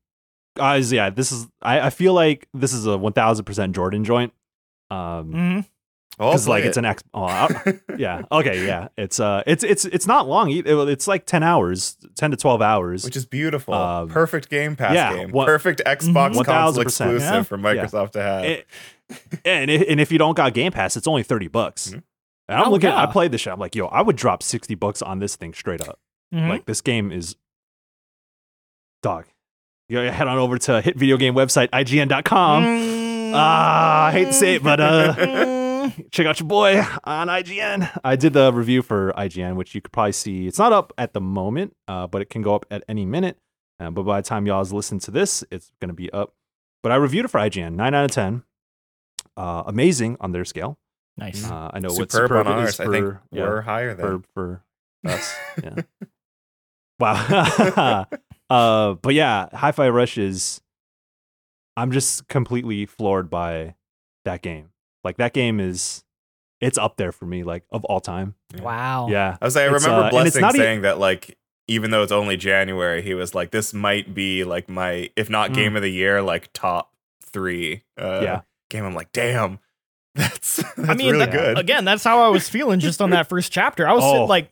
[0.57, 1.47] guys, yeah, this is.
[1.61, 4.33] I, I feel like this is a one thousand percent Jordan joint.
[4.91, 5.65] Um, Mhm.
[6.19, 7.01] I'll because like play it's an ex.
[7.13, 8.23] Oh, I- yeah.
[8.31, 8.65] Okay.
[8.65, 8.89] Yeah.
[8.97, 9.41] It's uh.
[9.47, 10.51] It's it's it's not long.
[10.51, 13.03] it- It's like ten hours, ten to twelve hours.
[13.05, 13.73] which is beautiful.
[13.73, 15.31] Um, Perfect Game Pass yeah, game.
[15.31, 16.45] what- Perfect Xbox Mhm.
[16.45, 17.43] console exclusive Yeah.
[17.43, 18.43] for Microsoft to have.
[18.45, 18.67] It-
[19.45, 21.89] and if, and if you don't got Game Pass, it's only thirty bucks.
[21.91, 22.03] Mhm.
[22.49, 22.89] And I'm Oh, looking.
[22.89, 23.01] yeah.
[23.01, 23.53] I played this shit.
[23.53, 25.99] I'm like, yo, I would drop sixty bucks on this thing straight up.
[26.33, 26.49] Mhm.
[26.49, 27.35] Like this game is
[29.01, 29.25] dog.
[29.87, 32.63] You head on over to hit video game website ign.com.
[32.63, 33.31] Mm.
[33.33, 35.13] Ah, I hate to say it, but uh,
[35.79, 36.11] Mm.
[36.11, 37.89] check out your boy on IGN.
[38.03, 40.47] I did the review for IGN, which you could probably see.
[40.47, 43.37] It's not up at the moment, uh, but it can go up at any minute.
[43.79, 46.33] Uh, but by the time y'all's listen to this, it's gonna be up.
[46.83, 48.43] But I reviewed it for IGN, nine out of ten.
[49.37, 50.77] Uh, amazing on their scale.
[51.17, 51.49] nice.
[51.49, 52.75] Uh, I know what Superb, superb on is ours.
[52.75, 54.23] for, I think yeah, we're higher than.
[54.23, 54.63] for for
[55.05, 55.35] us.
[55.63, 55.75] Yeah.
[56.99, 58.05] wow.
[58.49, 60.61] uh, but yeah, Hi-Fi Rush is.
[61.77, 63.75] I'm just completely floored by
[64.25, 64.71] that game.
[65.03, 66.03] Like that game is,
[66.61, 68.35] it's up there for me, like of all time.
[68.61, 69.07] Wow.
[69.09, 71.37] Yeah, I was like, I It's, remember uh, Blessing not e- saying that like
[71.67, 75.51] even though it's only January, he was like, this might be like my if not
[75.51, 75.55] Mm.
[75.55, 76.91] game of the year, like top
[77.23, 78.41] three uh Yeah.
[78.69, 78.83] game.
[78.85, 79.59] I'm like, damn,
[80.15, 81.57] that's that's I mean, really that- good.
[81.59, 83.87] again, that's how I was feeling just on that first chapter.
[83.87, 84.25] I was Oh.
[84.25, 84.51] like,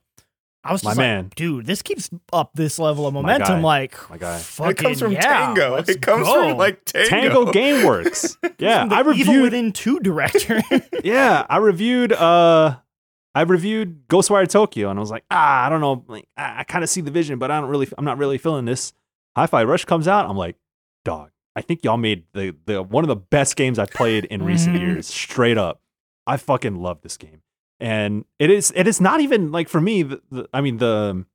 [0.67, 1.31] I was My like, man.
[1.35, 3.47] dude, this keeps up this level of My momentum.
[3.57, 3.61] guy.
[3.61, 4.37] Like, My guy.
[4.69, 5.75] it comes from yeah, Tango.
[5.75, 6.49] It comes go.
[6.49, 7.09] from like Tango.
[7.09, 8.37] Tango GameWorks.
[8.59, 9.41] Yeah, From the I Evil reviewed.
[9.43, 10.61] Within two director.
[11.03, 12.11] yeah, I reviewed.
[12.11, 12.77] Uh,
[13.35, 16.03] I reviewed Ghostwire Tokyo, and I was like, ah, I don't know.
[16.07, 17.87] Like, I, I kind of see the vision, but I don't really.
[17.97, 18.93] I'm not really feeling this.
[19.35, 20.27] Hi-Fi Rush comes out.
[20.27, 20.55] I'm like,
[21.05, 21.29] dog.
[21.55, 24.75] I think y'all made the the one of the best games I've played in recent
[24.75, 24.79] Mhm.
[24.79, 25.07] years.
[25.07, 25.81] Straight up,
[26.25, 27.41] I fucking love this game,
[27.79, 28.71] and it is.
[28.75, 30.03] It is not even like for me.
[30.03, 31.25] The, the, I mean the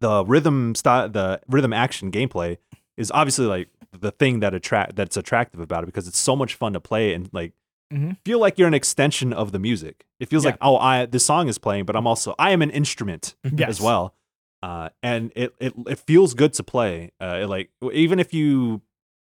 [0.00, 2.58] the rhythm style, the rhythm action gameplay
[2.96, 6.54] is obviously like the thing that attract that's attractive about it because it's so much
[6.54, 7.52] fun to play and like
[7.92, 8.16] Mhm.
[8.24, 10.06] feel like you're an extension of the music.
[10.18, 10.52] It feels Yeah.
[10.52, 13.68] like oh, I this song is playing, but I'm also I am an instrument yes.
[13.68, 14.14] as well.
[14.62, 17.12] Uh, and it, it it feels good to play.
[17.20, 18.80] Uh, it, like even if you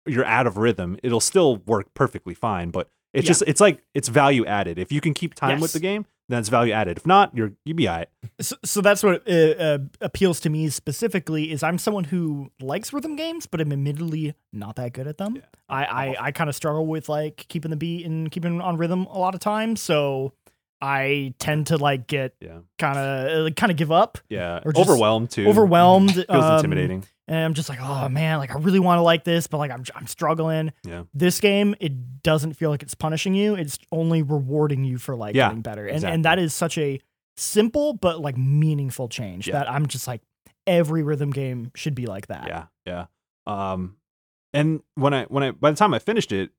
[0.05, 2.69] you're out of rhythm, it'll still work perfectly fine.
[2.71, 3.29] But it's Yeah.
[3.29, 4.77] just it's like it's value added.
[4.77, 6.97] If you can keep time with the game, then it's value added.
[6.97, 8.09] If not, you're you be alright.
[8.39, 12.93] So, so that's what uh, uh, appeals to me specifically is I'm someone who likes
[12.93, 15.35] rhythm games, but I'm admittedly not that good at them.
[15.35, 15.41] Yeah.
[15.69, 19.05] I, I, I kind of struggle with like keeping the beat and keeping on rhythm
[19.05, 19.81] a lot of times.
[19.81, 20.33] So
[20.81, 24.59] I tend to like get Yeah, kind of kind of give up, yeah.
[24.65, 25.47] Or Overwhelmed too.
[25.47, 26.13] overwhelmed.
[26.15, 27.03] Feels um, intimidating.
[27.27, 29.69] and I'm just like, oh man, like I really want to like this, but like
[29.71, 30.73] I'm I'm struggling.
[30.83, 31.03] Yeah.
[31.13, 33.53] This game, it doesn't feel like it's punishing you.
[33.55, 35.85] It's only rewarding you for like Yeah, getting better.
[35.85, 36.15] And exactly.
[36.15, 36.99] and that is such a
[37.37, 39.53] simple but like meaningful change Yeah.
[39.59, 40.21] that I'm just like
[40.67, 42.47] every rhythm game should be like that.
[42.47, 43.05] Yeah, yeah.
[43.47, 43.97] Um,
[44.53, 46.49] and when I when I by the time I finished it,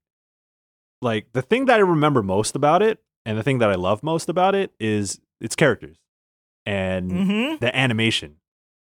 [1.01, 4.03] like the thing that I remember most about it, and the thing that I love
[4.03, 5.97] most about it is its characters
[6.67, 7.57] and Mm-hmm.
[7.61, 8.37] the animation.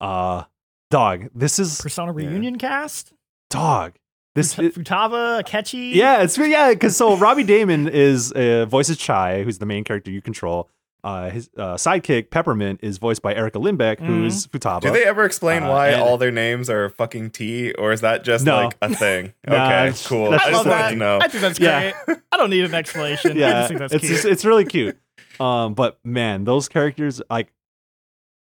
[0.01, 0.45] Uh,
[0.91, 3.13] dog, this is Persona Reunion cast.
[3.51, 3.95] dog.
[4.35, 5.95] This Fut- it- Futaba, Akechi.
[5.95, 10.11] yeah, it's yeah, because so Robbie Daymond is uh, voices Chai, who's the main character
[10.11, 10.71] you control.
[11.05, 14.83] Uh, his uh, sidekick Peppermint is voiced by Erica Lindbeck, who's Futaba.
[14.83, 18.03] Do they ever explain Uh, why and- all their names are fucking T, or is
[18.03, 18.57] that just No.
[18.57, 19.35] like a thing?
[19.49, 20.31] Nah, okay, it's- cool.
[20.31, 20.91] that's I I just wanted that.
[20.91, 21.19] to know.
[21.21, 21.93] I think that's Yeah.
[22.05, 22.19] great.
[22.31, 23.33] I don't need an explanation.
[23.37, 24.13] I yeah, just think that's it's cute.
[24.13, 24.97] just- it's really cute.
[25.41, 27.53] Um, but man, those characters, like,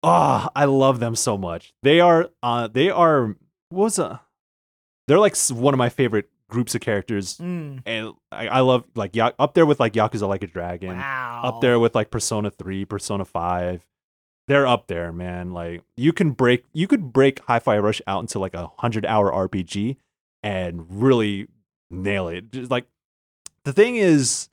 [0.04, 1.74] oh, I love them so much.
[1.84, 3.36] They are, uh, they are,
[3.70, 4.22] what was a,
[5.08, 7.82] they're like one of my favorite groups of characters, Mm.
[7.88, 11.42] and I, I love like Ya- up there with like Yakuza Like a Dragon, Wow.
[11.44, 13.86] up there with like Persona Three, Persona Five.
[14.48, 15.52] They're up there, man.
[15.54, 19.32] Like you can break, you could break Hi-Fi Rush out into like a hundred hour
[19.32, 19.98] RPG
[20.44, 21.48] and really
[21.90, 22.52] nail it.
[22.52, 22.86] Just like
[23.64, 24.50] the thing is,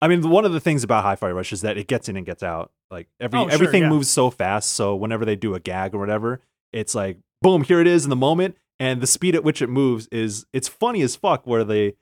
[0.00, 2.24] I mean, one of the things about Hi-Fi Rush is that it gets in and
[2.24, 2.72] gets out.
[2.90, 3.88] Like every Oh, sure, everything yeah.
[3.90, 6.40] moves so fast, so whenever they do a gag or whatever,
[6.72, 9.68] it's like boom, here it is in the moment, and the speed at which it
[9.68, 11.46] moves is it's funny as fuck.
[11.46, 11.94] Where they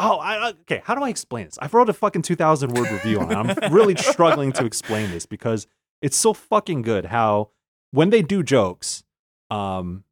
[0.00, 0.80] Oh, I, I- okay.
[0.84, 1.58] How do I explain this?
[1.60, 3.36] I've wrote a fucking two thousand word review on it.
[3.62, 5.66] I'm really struggling to explain this because
[6.02, 7.06] it's so fucking good.
[7.06, 7.50] How
[7.90, 9.02] when they do jokes,
[9.50, 10.04] um,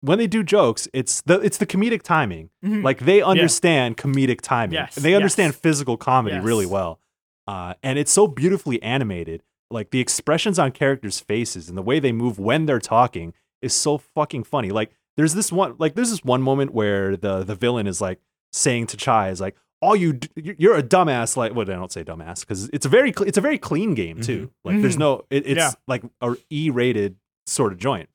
[0.00, 2.50] when they do jokes, it's the it's the comedic timing.
[2.64, 2.82] Mhm.
[2.82, 4.74] Like they understand comedic timing.
[4.74, 5.60] Yes, They understand yes.
[5.60, 6.98] physical comedy really well.
[7.46, 9.42] Uh, and it's so beautifully animated.
[9.70, 13.72] Like the expressions on characters' faces and the way they move when they're talking is
[13.74, 14.70] so fucking funny.
[14.70, 18.20] Like there's this one like there's this one moment where the the villain is like
[18.52, 21.74] saying to Chai is like all you d- you- you're a dumbass like well I
[21.74, 24.50] don't say dumbass because it's a very cl- it's a very clean game too.
[24.64, 25.00] Like there's Mhm.
[25.00, 25.70] no it, it's Yeah.
[25.88, 28.08] like a E rated sort of joint.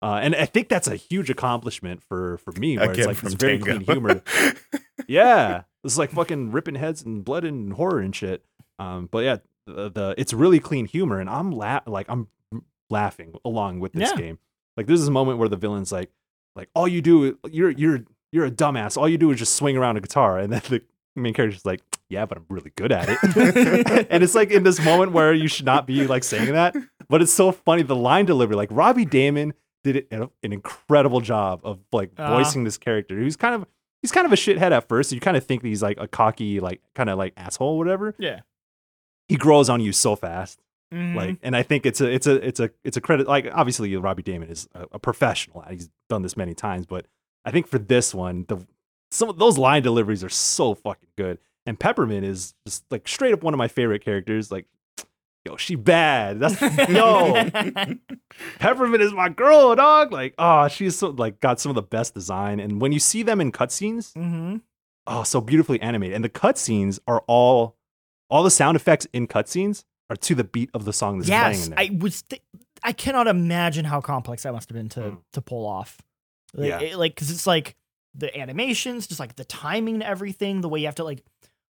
[0.00, 3.16] Uh, and I think that's a huge accomplishment for for me where Again it's like
[3.16, 3.84] from this very Tango.
[3.84, 4.22] clean humor.
[5.08, 8.44] yeah, it's like fucking ripping heads and blood and horror and shit.
[8.78, 9.36] Um, but yeah,
[9.66, 12.28] the, the it's really clean humor, and I'm la- like I'm
[12.90, 14.16] laughing along with this Yeah.
[14.16, 14.38] game.
[14.76, 16.10] Like there's this moment where the villain's like,
[16.56, 18.00] like all you do, you're you're
[18.32, 18.96] you're a dumbass.
[18.96, 20.82] All you do is just swing around a guitar, and then the
[21.16, 21.80] main character's like,
[22.10, 24.06] yeah, but I'm really good at it.
[24.10, 26.74] and it's like in this moment where you should not be like saying that,
[27.08, 28.56] but it's so funny the line delivery.
[28.56, 29.52] Like Robbie Daymond
[29.84, 32.36] did an incredible job of like Uh-huh.
[32.36, 33.16] voicing this character.
[33.16, 33.66] Who's kind of
[34.02, 35.12] he's kind of a shithead at first.
[35.12, 37.78] You kind of think that he's like a cocky, like kind of like asshole, or
[37.78, 38.14] whatever.
[38.18, 38.40] yeah.
[39.28, 40.58] He grows on you so fast.
[40.92, 41.14] Mhm.
[41.14, 43.26] Like, and I think it's a it's a it's a it's a credit.
[43.28, 45.62] Like, obviously, Robbie Daymond is a, a professional.
[45.68, 47.06] He's done this many times, but
[47.44, 48.66] I think for this one, the
[49.10, 51.38] some of those line deliveries are so fucking good.
[51.66, 54.50] And Peppermint is just like straight up one of my favorite characters.
[54.50, 54.66] Like,
[55.44, 56.40] yo, she bad.
[56.40, 57.34] That's yo.
[58.58, 60.12] Peppermint is my girl, dog.
[60.12, 62.60] Like, oh, she's so like got some of the best design.
[62.60, 64.62] And when you see them in cutscenes, Mhm.
[65.06, 67.76] oh so beautifully animated, and the cutscenes are all
[68.30, 71.42] all the sound effects in cutscenes are to the beat of the song that's playing
[71.42, 71.78] yes, in there.
[71.80, 72.22] I was.
[72.22, 72.42] Th-
[72.82, 75.18] I cannot imagine how complex that must have been to Mm.
[75.32, 75.98] to pull off.
[76.54, 76.80] Like, Yeah.
[76.80, 77.76] it- like because it's like
[78.14, 81.22] the animations, just like the timing and everything, the way you have to like.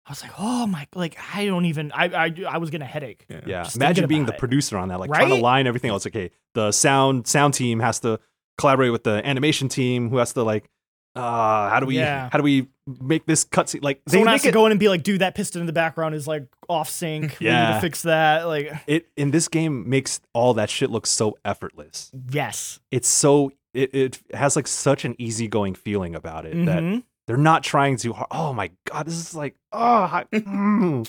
[0.06, 1.92] I was like, oh my, like I don't even.
[1.92, 3.26] I I I was getting a headache.
[3.28, 4.38] Yeah, Just imagine being the it.
[4.38, 6.06] producer on that, like trying to line everything else.
[6.06, 8.18] Okay, the sound sound team has to
[8.56, 10.70] collaborate with the animation team, who has to like,
[11.18, 12.28] uh, how do we Yeah.
[12.32, 12.68] how do we
[13.00, 13.82] make this cutscene?
[13.82, 15.66] Like they Someone has to it, go in and be like, dude, that piston in
[15.66, 17.36] the background is like off sync.
[17.40, 17.74] We need Yeah.
[17.74, 18.44] to fix that.
[18.46, 22.10] Like, it in this game makes all that shit look so effortless.
[22.30, 22.80] yes.
[22.90, 27.02] It's so it, it has like such an easygoing feeling about it that Mhm.
[27.26, 28.28] they're not trying too hard.
[28.30, 29.78] Oh my god, this is like oh,
[30.10, 31.08] I- mm.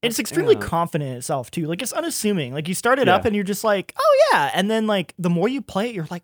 [0.00, 0.60] It's extremely Yeah.
[0.60, 1.66] confident in itself too.
[1.66, 2.54] Like it's unassuming.
[2.54, 4.52] Like you start it up and you're just like, oh yeah.
[4.54, 6.22] And then like the more you play it, you're like,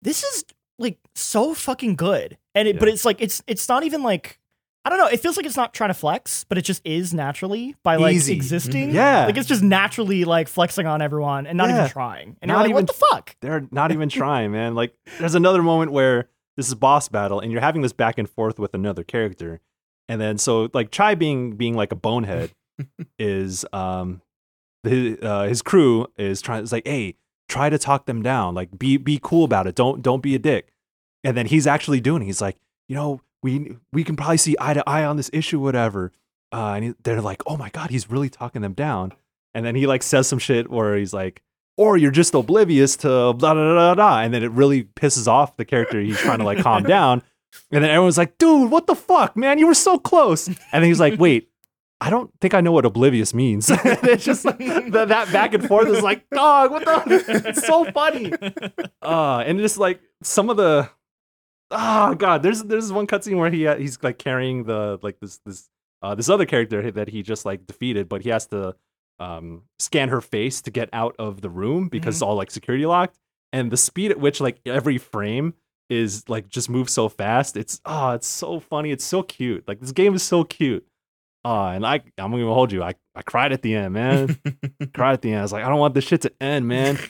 [0.00, 0.44] this is
[0.78, 2.38] like so fucking good.
[2.54, 4.38] And it, but it's like it's it's not even like
[4.84, 5.06] I don't know.
[5.08, 8.14] It feels like it's not trying to flex, but it just is naturally by like
[8.14, 8.32] Easy.
[8.32, 8.90] existing.
[8.90, 9.26] Yeah.
[9.26, 11.78] like it's just naturally like flexing on everyone and not Yeah.
[11.80, 12.36] even trying.
[12.40, 13.36] And Not like, even- what the fuck?
[13.40, 14.74] they're not even trying, man.
[14.74, 18.28] Like there's another moment where this is boss battle and you're having this back and
[18.30, 19.60] forth with another character.
[20.08, 22.52] And then so like Chai being being like a bonehead
[23.18, 24.22] is um
[24.84, 27.16] his, uh, his crew is trying it's like, "Hey,
[27.48, 28.54] try to talk them down.
[28.54, 29.74] Like be be cool about it.
[29.74, 30.72] Don't don't be a dick."
[31.24, 32.26] And then he's actually doing it.
[32.26, 32.56] He's like,
[32.88, 36.12] "You know, we we can probably see eye to eye on this issue whatever."
[36.52, 39.12] Uh and he, they're like, "Oh my god, he's really talking them down."
[39.54, 41.42] And then he like says some shit where he's like,
[41.76, 45.56] or you're just oblivious to blah blah blah blah, and then it really pisses off
[45.56, 47.22] the character he's trying to like calm down.
[47.70, 49.58] And then everyone's like, dude, what the fuck, man?
[49.58, 50.48] You were so close.
[50.48, 51.48] And then he's like, wait,
[52.00, 53.70] I don't think I know what oblivious means.
[53.84, 57.42] It's just like the, that back and forth is like, dog, what the?
[57.48, 58.32] It's so funny.
[59.02, 60.88] Uh, and just like some of the,
[61.70, 65.40] oh god, there's there's one cutscene where he uh, he's like carrying the like this
[65.44, 65.68] this
[66.02, 68.76] uh this other character that he just like defeated, but he has to
[69.18, 72.86] um scan her face to get out of the room because it's all like security
[72.86, 73.18] locked.
[73.52, 75.54] And the speed at which like every frame
[75.88, 77.56] is like just moves so fast.
[77.56, 78.92] It's oh, it's so funny.
[78.92, 79.66] It's so cute.
[79.66, 80.86] Like this game is so cute.
[81.48, 82.82] Uh, and I I'm gonna hold you.
[82.82, 84.38] I, I cried at the end, man.
[84.94, 85.38] cried at the end.
[85.40, 86.98] I was like, I don't want this shit to end, man.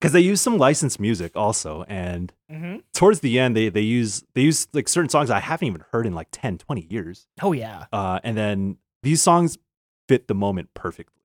[0.00, 2.78] Because they use some licensed music also, and Mm-hmm.
[2.92, 6.06] towards the end they they use they use like certain songs I haven't even heard
[6.06, 7.28] in like 10, 20 years.
[7.40, 7.84] Oh yeah.
[7.92, 9.58] Uh, and then these songs
[10.08, 11.22] fit the moment perfectly.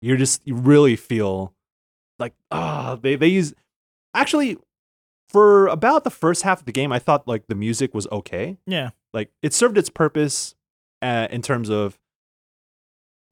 [0.00, 1.54] You're just you really feel
[2.18, 3.54] like ah they they use
[4.12, 4.58] actually
[5.28, 8.58] for about the first half of the game I thought like the music was okay
[8.66, 8.90] Yeah.
[9.14, 10.54] like it served its purpose
[11.02, 11.98] uh, in terms of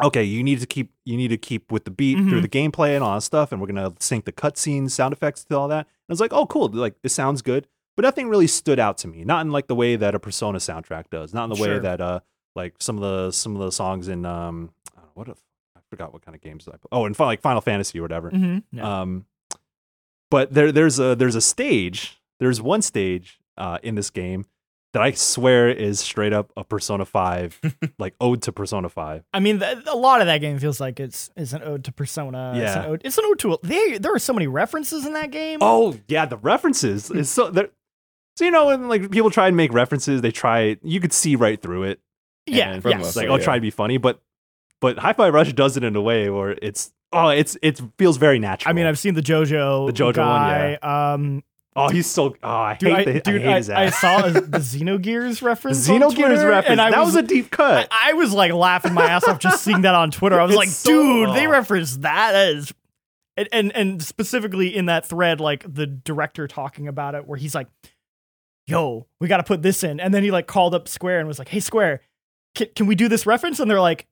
[0.02, 2.42] okay you need to keep you need to keep with the beat through Mhm.
[2.42, 5.56] the gameplay and all that stuff and we're gonna sync the cutscenes sound effects to
[5.56, 7.66] all that and i was like oh cool like it sounds good
[7.96, 10.58] but nothing really stood out to me not in like the way that a persona
[10.58, 12.20] soundtrack does not in the way that uh
[12.56, 15.36] like some of the some of the songs in um uh, what if
[15.76, 16.88] i forgot what kind of games i play.
[16.92, 18.76] oh and like final fantasy or whatever Mm-hmm.
[18.78, 19.00] Yeah.
[19.02, 19.26] um,
[20.30, 22.16] but there, there's a there's a stage.
[22.38, 24.46] There's one stage uh, in this game
[24.92, 27.60] that I swear is straight up a Persona Five,
[27.98, 29.24] like ode to Persona Five.
[29.32, 31.92] I mean, th- a lot of that game feels like it's is an ode to
[31.92, 32.52] Persona.
[32.56, 32.88] It's an Yeah.
[32.88, 33.58] ode, it's an ode to.
[33.62, 35.58] They, there are so many references in that game.
[35.60, 37.52] Oh yeah, the references is so.
[38.36, 40.76] So you know when like people try and make references, they try.
[40.82, 42.00] You could see right through it.
[42.46, 42.72] yeah.
[42.72, 43.14] and Yes.
[43.16, 43.32] Like Yeah.
[43.32, 44.20] I'll try to be funny, but
[44.80, 48.38] but Hi-Fi Rush does it in a way where it's oh it's it feels very
[48.38, 48.70] natural.
[48.70, 49.86] I mean, I've seen the JoJo.
[49.88, 50.74] The JoJo one, guy.
[50.76, 51.42] Um,
[51.76, 54.24] oh he's so oh I dude, hate I, the, dude, I hate I, I saw
[54.24, 55.86] a, the Xenogears reference.
[55.88, 56.68] Xenogears Twitter, reference.
[56.68, 57.88] and I that was, was a deep cut.
[57.90, 60.38] I, I was like laughing my ass off just seeing that on Twitter.
[60.40, 61.50] I was It's like, so- dude, they oh.
[61.50, 62.72] referenced that as.
[63.36, 67.54] And, and and specifically in that thread, like the director talking about it, where he's
[67.54, 67.68] like,
[68.66, 71.28] "Yo, we got to put this in," and then he like called up Square and
[71.28, 72.02] was like, "Hey, Square,
[72.54, 74.06] can, can we do this reference?" And they're like,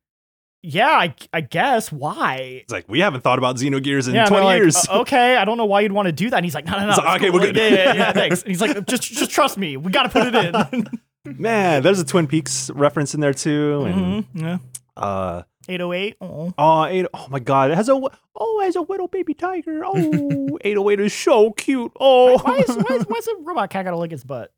[0.63, 1.91] "Yeah, I, I guess.
[1.93, 4.89] Why?" It's like we haven't thought about Xenogears in yeah, 20 like, years.
[4.89, 6.37] "Uh, okay, I don't know why you'd want to do that.
[6.37, 6.97] And he's like, no, no, no.
[6.97, 7.41] Like, "Okay, cool.
[7.41, 8.43] we're good." Yeah, yeah, yeah, thanks.
[8.43, 9.77] And he's like, just, just trust me.
[9.77, 10.87] We got to put it in.
[11.39, 14.59] Man, there's a Twin Peaks reference in there too, and Mhm, yeah.
[14.97, 16.17] uh, 808.
[16.23, 16.55] Oh.
[16.57, 19.83] oh, eight, oh my God, it has a oh, it has a little baby tiger.
[19.85, 21.93] Oh, 808 is so cute.
[22.01, 24.53] Oh, Why is, why, is, why is a robot cat got to lick its butt?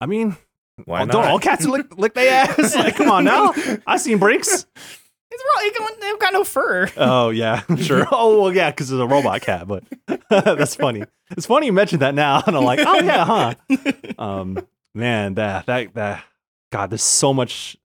[0.00, 0.36] I mean,
[0.84, 1.12] Why oh, not?
[1.12, 2.76] don't all cats lick lick their ass?
[2.76, 3.52] like, come on now,
[3.84, 4.66] I seen breaks.
[5.40, 5.66] It's real.
[5.68, 6.90] It got- They've got no fur.
[6.96, 8.06] Oh yeah, sure.
[8.10, 9.84] Oh well, yeah, because it's a robot cat, but
[10.30, 11.04] that's funny.
[11.36, 13.54] It's funny you mentioned that now, and I'm like, oh yeah, huh?
[14.18, 14.58] Um,
[14.94, 16.24] man, that that that
[16.72, 17.76] God, there's so much,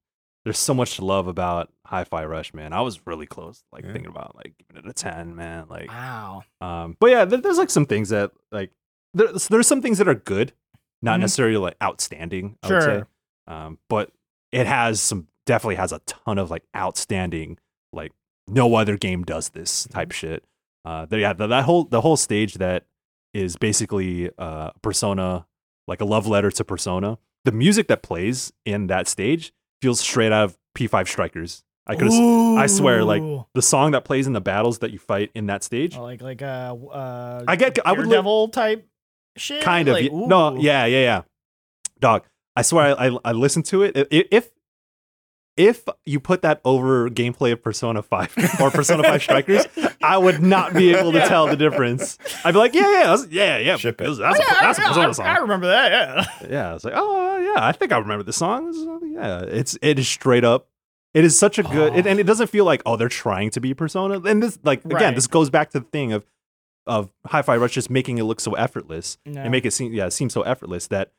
[0.45, 2.73] there's so much to love about Hi-Fi Rush, man.
[2.73, 3.93] I was really close, like Yeah.
[3.93, 5.65] thinking about like giving it a ten, man.
[5.69, 6.43] Like, Wow.
[6.61, 8.71] um, but yeah, there, there's like some things that like
[9.13, 10.53] there's there's some things that are good,
[11.01, 11.21] not Mhm.
[11.21, 12.57] necessarily like outstanding.
[12.63, 12.87] I would say.
[12.89, 13.07] Sure.
[13.47, 14.11] Um, but
[14.51, 17.57] it has some definitely has a ton of like outstanding
[17.91, 18.11] like
[18.47, 20.43] no other game does this type shit.
[20.85, 22.85] Uh, there, yeah, the, that whole the whole stage that
[23.33, 25.45] is basically uh, Persona,
[25.87, 27.17] like a love letter to Persona.
[27.45, 31.63] The music that plays in that stage feels straight out of P5 Strikers.
[31.85, 33.21] I could, I swear, like,
[33.53, 36.21] the song that plays in the battles that you fight in that stage, Oh, like
[36.21, 38.87] like uh uh I get, I would devil type
[39.35, 39.61] shit.
[39.63, 41.21] kind of Like, no yeah yeah yeah
[41.99, 42.23] dog
[42.55, 44.49] i swear I, I i listened to it if
[45.55, 49.65] if you put that over gameplay of persona 5 or persona 5 strikers
[50.01, 51.27] i would not be able to Yeah.
[51.27, 54.03] tell the difference i'd be like yeah yeah that's, yeah yeah Ship it.
[54.03, 55.91] that's, Yeah, a, that's a persona I, song I remember that.
[55.91, 56.47] Yeah.
[56.49, 58.73] yeah it's like oh yeah i think i remember the song
[59.15, 60.67] yeah it's it is straight up
[61.13, 62.09] it is such a good it, Oh.
[62.09, 62.27] and it oh.
[62.27, 65.15] doesn't feel like oh they're trying to be persona and this like again Right.
[65.15, 66.25] this goes back to the thing of
[66.87, 69.41] of hi-fi rush just making it look so effortless No.
[69.41, 71.11] and make it seem yeah seem so effortless that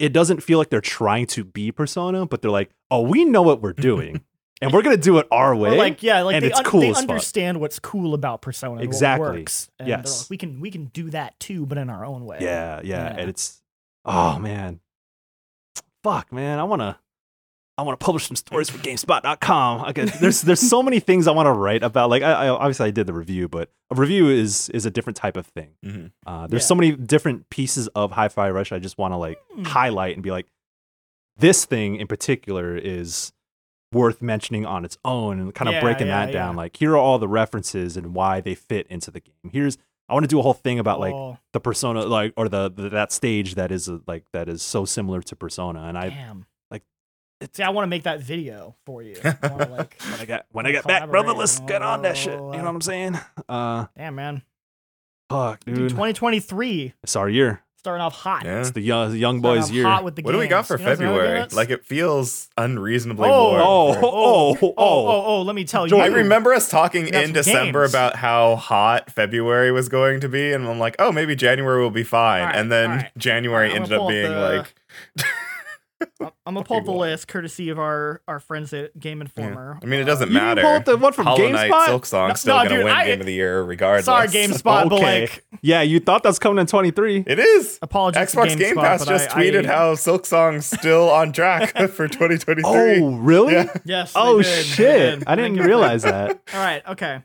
[0.00, 3.42] it doesn't feel like they're trying to be persona but they're like oh we know
[3.42, 4.20] what we're doing
[4.62, 6.64] and we're gonna do it our way Or like yeah, like and they, it's un-
[6.64, 9.26] cool they understand what's cool about Persona, Exactly.
[9.28, 9.70] What works.
[9.78, 10.22] And Yes.
[10.22, 12.38] like, we can we can do that too, but in our own way.
[12.40, 13.16] yeah, yeah Yeah.
[13.18, 13.62] and it's
[14.04, 14.80] oh man
[16.02, 16.96] fuck man i want to
[17.80, 19.80] I want to publish some stories for GameSpot.com.
[19.84, 22.10] I could, there's there's so many things I want to write about.
[22.10, 25.16] Like I, I obviously I did the review, but a review is is a different
[25.16, 25.70] type of thing.
[25.84, 26.12] Mhm.
[26.26, 26.66] Uh, there's Yeah.
[26.66, 28.70] so many different pieces of Hi-Fi Rush.
[28.72, 29.64] I just want to like Hmm.
[29.64, 30.46] highlight and be like,
[31.36, 33.32] this thing in particular is
[33.92, 36.54] worth mentioning on its own, and kind of Yeah, breaking yeah, that down.
[36.54, 36.58] yeah.
[36.58, 39.50] Like here are all the references and why they fit into the game.
[39.52, 39.78] Here's
[40.08, 42.68] I want to do a whole thing about like Oh, the persona, like or the,
[42.68, 45.84] the that stage that is uh, like that is so similar to Persona.
[45.84, 46.46] And I damn.
[47.40, 49.16] Like, See, I want to make that video for you.
[49.24, 51.36] I wanna, like, when I get when I Wanna get back, brother, collaborate.
[51.38, 52.32] let's get on that shit.
[52.34, 53.18] You know Oh, what I'm saying?
[53.48, 54.42] Uh, damn man,
[55.28, 55.90] fuck, dude, dude.
[55.90, 57.62] 2023 it's our year.
[57.78, 58.44] starting off hot.
[58.44, 58.60] Yeah.
[58.60, 59.84] It's the young, young boys' year.
[59.84, 61.48] Hot with the What do we got for You know what's another game February?
[61.52, 63.62] Like it feels unreasonably Oh, warm.
[63.64, 65.96] oh, for- oh, oh, oh, oh, let me tell you.
[65.96, 67.94] I remember us talking in December games.
[67.94, 71.90] about how hot February was going to be, and I'm like, oh, maybe January will
[71.90, 72.42] be fine.
[72.42, 73.10] All right, and then all right.
[73.16, 74.64] January All right, I'm ended up being the-
[75.16, 75.24] like,
[76.20, 79.78] I'm gonna pull up the Fucking list courtesy of our our friends at Game Informer.
[79.82, 80.62] I mean, it Uh, doesn't You didn't matter.
[80.62, 81.86] pull up the one from Hollow Knight GameSpot?
[81.86, 84.04] Silksong No, still no, gonna dude, win I- Game of the Year regardless.
[84.06, 87.24] Sorry, GameSpot, but like, Yeah, you thought that was coming in 23.
[87.26, 87.78] It is.
[87.82, 88.30] apologies.
[88.32, 92.62] to Xbox Game Pass just I- tweeted I- how Silksong's still on track for 2023.
[92.64, 93.54] Oh, really?
[93.54, 93.72] Yeah.
[93.84, 94.12] Yes.
[94.14, 95.18] Oh did, shit!
[95.20, 95.24] did.
[95.26, 96.40] I didn't realize that.
[96.54, 96.82] All right.
[96.88, 97.22] Okay.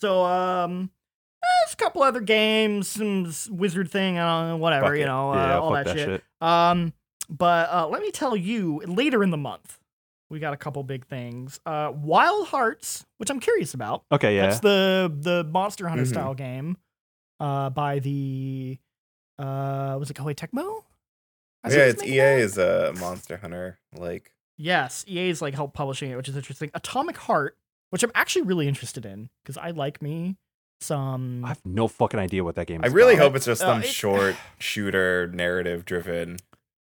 [0.00, 0.90] So um,
[1.42, 5.06] eh, there's a couple other games, some wizard thing, I don't know, whatever, Fuck you
[5.06, 6.22] know, uh, yeah, all fuck that, shit.
[6.40, 6.92] Um,
[7.28, 9.78] but uh, let me tell you, later in the month,
[10.30, 11.60] we got a couple big things.
[11.66, 14.04] Uh, Wild Hearts, which I'm curious about.
[14.12, 14.46] Okay, yeah.
[14.46, 16.08] That's the the Monster Hunter Mhm.
[16.08, 16.76] style game,
[17.40, 18.78] uh, by the
[19.38, 20.82] uh, was it Koei Tecmo?
[21.64, 23.78] I Yeah, it's EA making a uh, Monster Hunter.
[23.96, 26.70] Like, Yes, EA is like help publishing it, which is interesting.
[26.74, 27.56] Atomic Heart,
[27.90, 30.36] which I'm actually really interested in because I like me
[30.80, 31.44] some.
[31.44, 33.24] I have no fucking idea what that game is I really about.
[33.24, 36.36] hope it's just Uh, some it- short shooter, narrative driven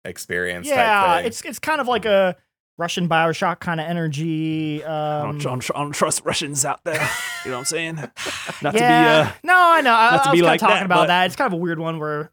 [0.06, 0.68] experience.
[0.68, 1.28] yeah, type thing.
[1.28, 2.36] it's it's kind of like a
[2.78, 4.84] Russian Bioshock kind of energy.
[4.84, 7.10] I Um, don't, I, don't, I don't trust Russians out there.
[7.46, 7.96] You know what I'm saying?
[8.62, 9.94] Not yeah, to be uh, no, I know.
[9.94, 11.26] I, not to I be was kind like of talking that, about that.
[11.28, 12.32] It's kind of a weird one where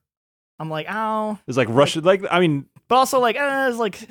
[0.58, 2.02] I'm like, oh, it's like Russian.
[2.04, 4.08] Like I mean, but also like, uh, it's like.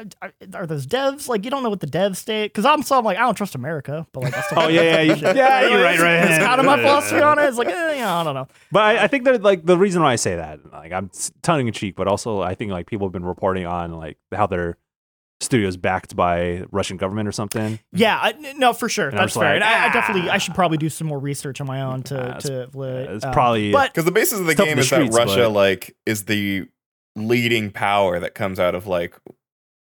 [0.00, 2.48] Uh, Are, are those devs like you don't know what the devs state?
[2.52, 5.00] Because I'm so I'm like I don't trust America, but like I still Oh, yeah,
[5.00, 6.30] yeah, you- yeah, you're right, right.
[6.30, 7.44] It's kind of my philosophy on it.
[7.46, 8.48] It's like eh, yeah, I don't know.
[8.72, 11.10] but I, I think that like the reason why I say that, like I'm
[11.42, 14.46] tongue in cheek, but also I think like people have been reporting on like how
[14.46, 14.76] their
[15.40, 17.78] studios backed by Russian government or something.
[17.92, 19.08] Yeah, I, n- no, for sure.
[19.08, 19.44] And That's fair.
[19.44, 19.92] like, and I, I ah.
[19.92, 22.62] definitely, I should probably do some more research on my own to Yeah, to.
[22.76, 24.80] Uh, it's um, probably but Because the basis of the It's tough in game the
[24.80, 26.66] is streets, that Russia but- like is the
[27.14, 29.14] leading power that comes out of like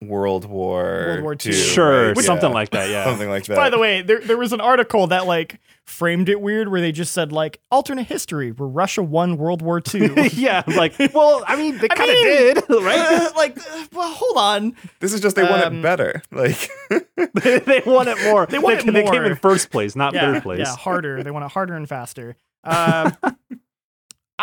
[0.02, 1.54] World War World War II, II.
[1.54, 2.18] sure right?
[2.18, 2.54] something Yeah.
[2.56, 2.90] like that.
[2.90, 3.04] Yeah.
[3.06, 3.56] something like that.
[3.56, 6.92] by the way, there there was an article that like framed it weird, where they
[6.92, 10.30] just said like alternate history where Russia won World War II.
[10.34, 13.00] yeah, like well, I mean, they kind of did, right?
[13.00, 14.76] Uh, like, uh, well, hold on.
[15.00, 16.24] this is just they want um, it better.
[16.32, 18.48] Like they, they want it more.
[18.48, 18.94] They want it more.
[18.94, 20.60] They came in first place, not yeah, third place.
[20.60, 21.22] yeah, harder.
[21.24, 22.36] They want it harder and faster.
[22.64, 23.16] Um,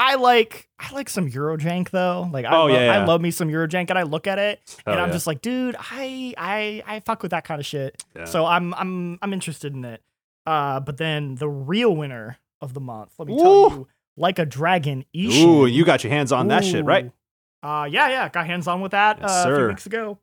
[0.01, 2.31] I like I like some Eurojank though.
[2.33, 3.03] Like I, Oh, love, yeah, yeah.
[3.03, 5.13] I love me some Eurojank, and I look at it Hell and I'm yeah.
[5.13, 8.01] just like, dude, I I I fuck with that kind of shit.
[8.25, 10.01] So I'm I'm I'm interested in it.
[10.47, 13.39] Uh, but then the real winner of the month, let me Ooh.
[13.39, 15.45] tell you, like a dragon, Ishin.
[15.45, 17.07] Ooh, you got your hands on that shit, right?
[17.07, 17.69] Ooh.
[17.69, 20.19] Uh, yeah, yeah, got hands on with that Yes, uh, a few weeks ago.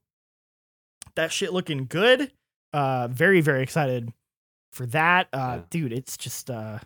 [1.15, 2.32] That shit looking good.
[2.71, 4.13] Uh, very very excited
[4.71, 5.28] for that.
[5.34, 6.80] Uh, dude, it's just uh,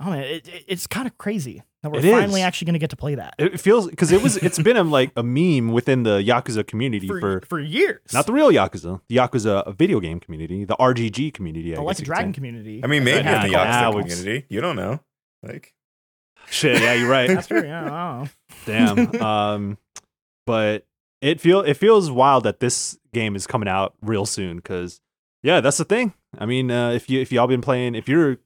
[0.00, 2.44] Oh man, it, it- it's kind of crazy that we're It finally is.
[2.46, 4.82] actually going to get to play that It feels because it was it's been a,
[4.84, 8.00] like a meme within the Yakuza community for, for, for years.
[8.12, 11.72] not the real Yakuza, the Yakuza video game community, the RGG community.
[11.72, 12.80] I the guess Like a Dragon community.
[12.82, 15.00] I mean, maybe Yeah, in the Yakuza it's- community, you don't know.
[15.42, 15.74] Like,
[16.50, 17.28] Shit, yeah, you're right.
[17.28, 17.62] That's true.
[17.62, 19.06] Yeah, I don't know.
[19.12, 19.22] Damn.
[19.22, 19.78] Um,
[20.46, 20.86] but
[21.20, 25.00] it feel it feels wild that this game is coming out real soon because
[25.42, 26.14] yeah, that's the thing.
[26.38, 28.38] I mean, uh, if you if y'all been playing, if you're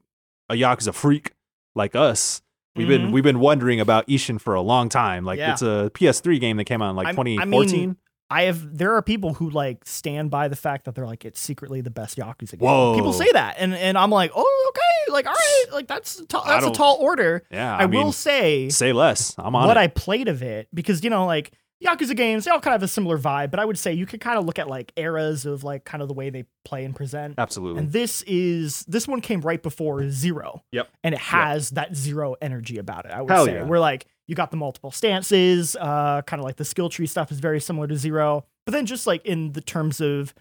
[0.51, 1.33] a Yakuza freak
[1.75, 2.43] like us,
[2.77, 3.13] we've been Mhm.
[3.13, 5.25] we've been wondering about Ishin for a long time.
[5.25, 5.53] Like Yeah.
[5.53, 7.97] it's a PS3 game that came out in like I'm- I mean, 2014.
[8.31, 8.79] I have.
[8.79, 11.91] There are people who like stand by the fact that they're like it's secretly the
[11.91, 12.61] best Yakuza game.
[12.61, 12.95] Whoa.
[12.95, 16.25] People say that, and and I'm like, oh, okay, like all right, like that's a
[16.25, 17.43] tall, that's a tall order.
[17.51, 19.35] yeah, I, I, mean, will say say less.
[19.37, 19.81] I'm on what it.
[19.81, 21.53] I played of it because you know like
[21.83, 24.07] Yakuza games they all kind of have a similar vibe, but I would say you
[24.07, 26.85] could kind of look at like eras of like kind of the way they play
[26.85, 27.35] and present.
[27.39, 27.81] Absolutely.
[27.81, 30.63] And this is this one came right before Zero.
[30.73, 30.89] Yep.
[31.03, 33.11] And it has that Zero energy about it.
[33.13, 33.55] I would Hell say.
[33.55, 33.65] yeah.
[33.65, 37.33] Where like you got the multiple stances, uh, kind of like the skill tree stuff
[37.33, 38.45] is very similar to Zero.
[38.65, 40.35] But then just like in the terms of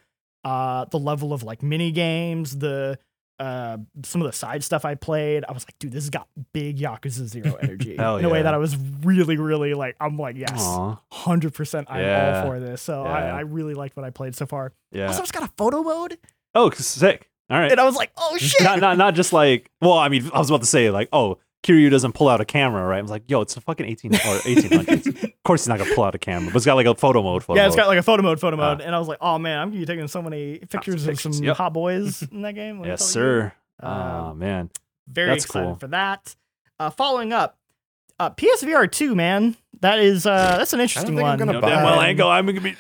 [0.44, 3.00] uh the level of like mini games, the
[3.42, 6.28] uh some of the side stuff I played, I was like, dude, this has got
[6.54, 7.96] big Yakuza Zero energy.
[7.98, 10.64] Hell in a way that I was really, really like, I'm like, yes,
[11.12, 12.42] hundred percent I'm Yeah.
[12.44, 12.82] all for this.
[12.82, 14.74] So I, I really liked what I played so far.
[14.92, 15.08] yeah.
[15.08, 16.18] Also it's got a photo mode.
[16.56, 17.30] oh, sick.
[17.50, 17.72] All right.
[17.72, 18.62] And I was like, oh shit.
[18.64, 21.38] not, not not just like well i mean i was about to say like oh
[21.64, 24.16] kiryu doesn't pull out a camera right i was like yo it's a fucking 18
[24.16, 26.88] or 1800s of course he's not gonna pull out a camera but it's got like
[26.88, 27.84] a photo mode photo yeah, it's mode.
[27.84, 28.72] got like a photo mode, photo Ah.
[28.72, 31.26] mode, and I was like, "Oh man, I'm gonna be taking so many pictures, pictures,
[31.26, 31.57] of some yep.
[31.57, 34.70] hot boys in that game." let yes sir Uh, oh man
[35.07, 35.76] Very That's excited cool.
[35.76, 36.36] for that.
[36.80, 37.57] Uh, following up,
[38.20, 41.39] uh, PSVR two, man, that is uh, that's an interesting think I'm one.
[41.39, 42.09] gonna no, buy damn well i it.
[42.09, 42.76] ain't gonna i'm gonna be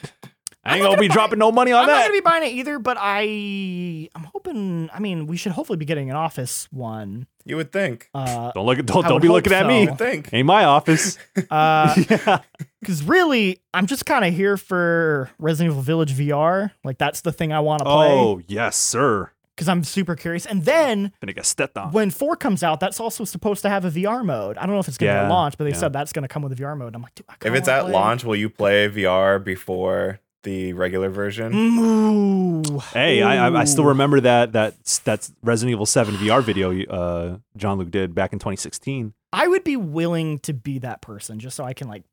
[0.63, 1.91] i ain't gonna be gonna buy dropping no money on that.
[1.91, 4.89] I'm not gonna be buying it either, but I I'm hoping.
[4.93, 7.27] I mean, we should hopefully be getting an Office one.
[7.45, 8.09] you would think.
[8.13, 10.29] Uh, don't look at don't, don't be hope looking at me You would think.
[10.33, 11.17] ain't my office
[11.49, 12.39] uh, yeah
[12.79, 16.71] because really, I'm just kind of here for Resident Evil Village VR.
[16.83, 20.45] Like that's the thing I want to play oh yes sir because I'm super curious.
[20.45, 23.85] And then gonna get stepped on when four comes out, that's also supposed to have
[23.85, 24.57] a VR mode.
[24.57, 25.75] I don't know if it's going to Yeah, be at launch, but they yeah.
[25.77, 26.95] said that's going to come with a VR mode.
[26.95, 27.91] I'm like, dude, I If it's at play.
[27.91, 31.53] launch, will you play VR before the regular version?
[31.53, 32.79] Ooh.
[32.93, 37.37] Hey, I, I I still remember that that that's Resident Evil Seven VR video uh,
[37.57, 39.13] Jean Luc did back in 2016.
[39.33, 42.03] I would be willing to be that person just so I can like,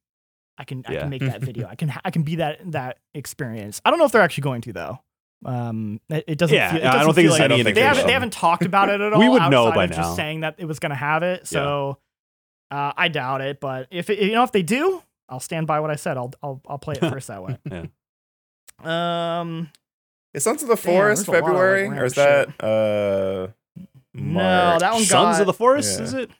[0.56, 1.00] I can I Yeah.
[1.00, 1.66] can make that video.
[1.68, 3.80] I can I can be that that experience.
[3.84, 4.98] I don't know if they're actually going to though.
[5.44, 6.54] Um, it, it doesn't.
[6.54, 7.86] Yeah, feel, it I doesn't don't think feel there's like, I don't think they they
[7.86, 9.20] haven't they haven't talked about it at all.
[9.20, 9.96] We would know outside by of now.
[9.96, 11.46] Just saying that it was going to have it.
[11.46, 11.98] So
[12.70, 13.60] uh, I doubt it.
[13.60, 16.16] But if it, you know if they do, I'll stand by what I said.
[16.16, 17.56] I'll I'll I'll play it first that way.
[18.82, 19.70] Um.
[20.34, 21.88] Is Sons of the Forest there's a lot of, like, February?
[21.98, 23.48] or is that uh
[24.14, 26.04] No, that one Sons got of the Forest, yeah.
[26.04, 26.30] is it?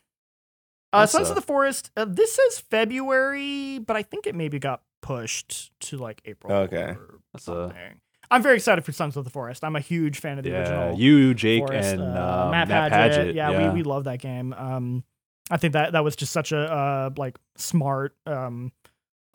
[0.93, 1.91] Uh, That's, Sons uh, of the Forest.
[1.97, 6.53] Uh, this says February, but I think it maybe got pushed to like April.
[6.53, 6.95] Okay.
[7.33, 8.01] That's a- something.
[8.31, 9.65] I'm very excited for Sons of the Forest.
[9.65, 10.99] I'm a huge fan of the Yeah, original.
[10.99, 13.29] you, Jake, Forest, and uh, um, Matt, Matt Padgett.
[13.29, 13.35] Padgett.
[13.35, 14.53] Yeah, We, we love that game.
[14.53, 15.03] Um,
[15.51, 18.71] I think that that was just such a uh, like smart um,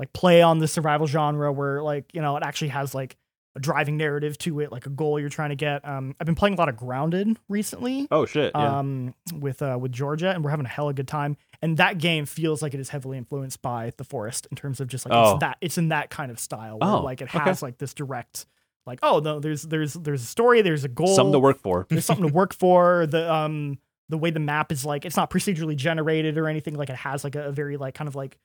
[0.03, 3.15] like play on the survival genre where like you know it actually has like
[3.55, 5.87] a driving narrative to it, like a goal you're trying to get.
[5.87, 8.51] Um, I've been playing a lot of Grounded recently oh shit!
[8.55, 8.79] Yeah.
[8.79, 11.37] um, with uh, with Georgia, and we're having a hella good time.
[11.61, 14.87] And that game feels like it is heavily influenced by The Forest in terms of
[14.89, 15.31] just like Oh.
[15.33, 17.39] it's that it's in that kind of style where Oh, like it okay.
[17.39, 18.45] has like this direct
[18.85, 21.85] like oh no there's there's there's a story there's a goal Something to work for.
[21.89, 23.77] there's something to work for the um
[24.09, 27.23] the way the map is like it's not procedurally generated or anything like it has
[27.23, 28.37] like a, a very like kind of like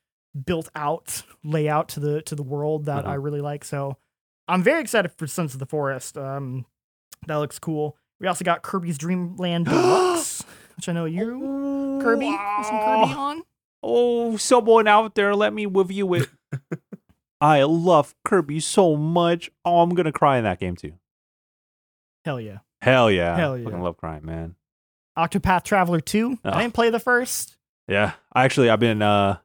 [0.44, 3.12] built out layout to the to the world that Uh-huh.
[3.12, 3.96] I really like so
[4.46, 6.66] I'm very excited for Sons of the Forest um
[7.26, 10.42] that looks cool we also got Kirby's Dream Land Deluxe
[10.76, 13.42] which I know you Kirby with some Kirby on
[13.82, 16.28] Oh, someone out there, let me review it.
[17.40, 19.52] I love Kirby so much.
[19.64, 20.94] Oh, I'm gonna cry in that game too.
[22.24, 23.36] hell yeah Hell yeah!
[23.36, 23.64] Hell yeah.
[23.64, 24.54] Fucking love crying, man.
[25.18, 26.50] Octopath Traveler 2 Oh.
[26.50, 27.56] I didn't play the first
[27.88, 29.38] Yeah, I actually I've been uh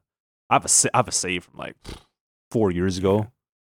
[0.54, 1.74] I have a have a save from like
[2.50, 3.30] four years ago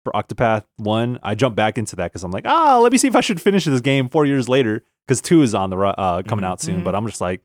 [0.05, 1.19] for Octopath One.
[1.21, 3.41] I jumped back into that because I'm like, ah, let me see if I should
[3.41, 6.47] finish this game four years later because two is on the uh coming Mhm.
[6.47, 6.81] out soon.
[6.81, 6.83] Mhm.
[6.85, 7.41] But I'm just like,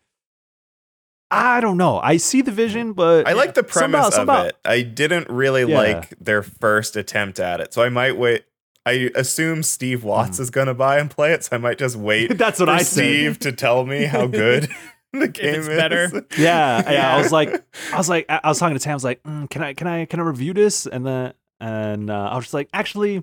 [1.31, 1.99] I don't know.
[1.99, 4.57] I see the vision, but I like the premise somehow- of it.
[4.65, 5.77] I didn't really Yeah.
[5.79, 8.45] like their first attempt at it, so I might wait.
[8.87, 12.39] I assume Steve Watts is gonna buy and play it, so I might just wait
[12.39, 12.87] That's what for I said.
[12.93, 14.69] Steve to tell me how good
[15.21, 15.77] the game it's is.
[15.77, 16.27] better.
[16.39, 17.15] Yeah, yeah.
[17.15, 18.93] I was like, I was like, I I was talking to Tam.
[18.93, 20.87] I was like, mm, can I, can I, can I review this?
[20.87, 23.23] And then, and uh, I was just like, actually,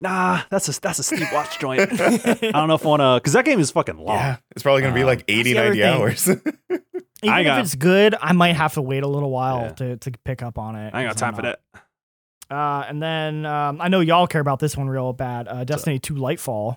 [0.00, 1.80] nah, that's a that's a Steve Watts joint.
[1.80, 4.16] I don't know if I want to, because that game is fucking long.
[4.16, 5.82] Yeah, it's probably gonna be Um, like 80, 90 thing.
[5.84, 6.28] hours.
[7.22, 9.72] Even I if it's good, I might have to wait a little while Yeah.
[9.72, 10.92] to, to pick up on it.
[10.94, 11.60] I ain't got 'cause time I'm for that.
[12.48, 15.48] Uh, and then um, I know y'all care about this one real bad.
[15.48, 16.76] Uh, Destiny 2 Lightfall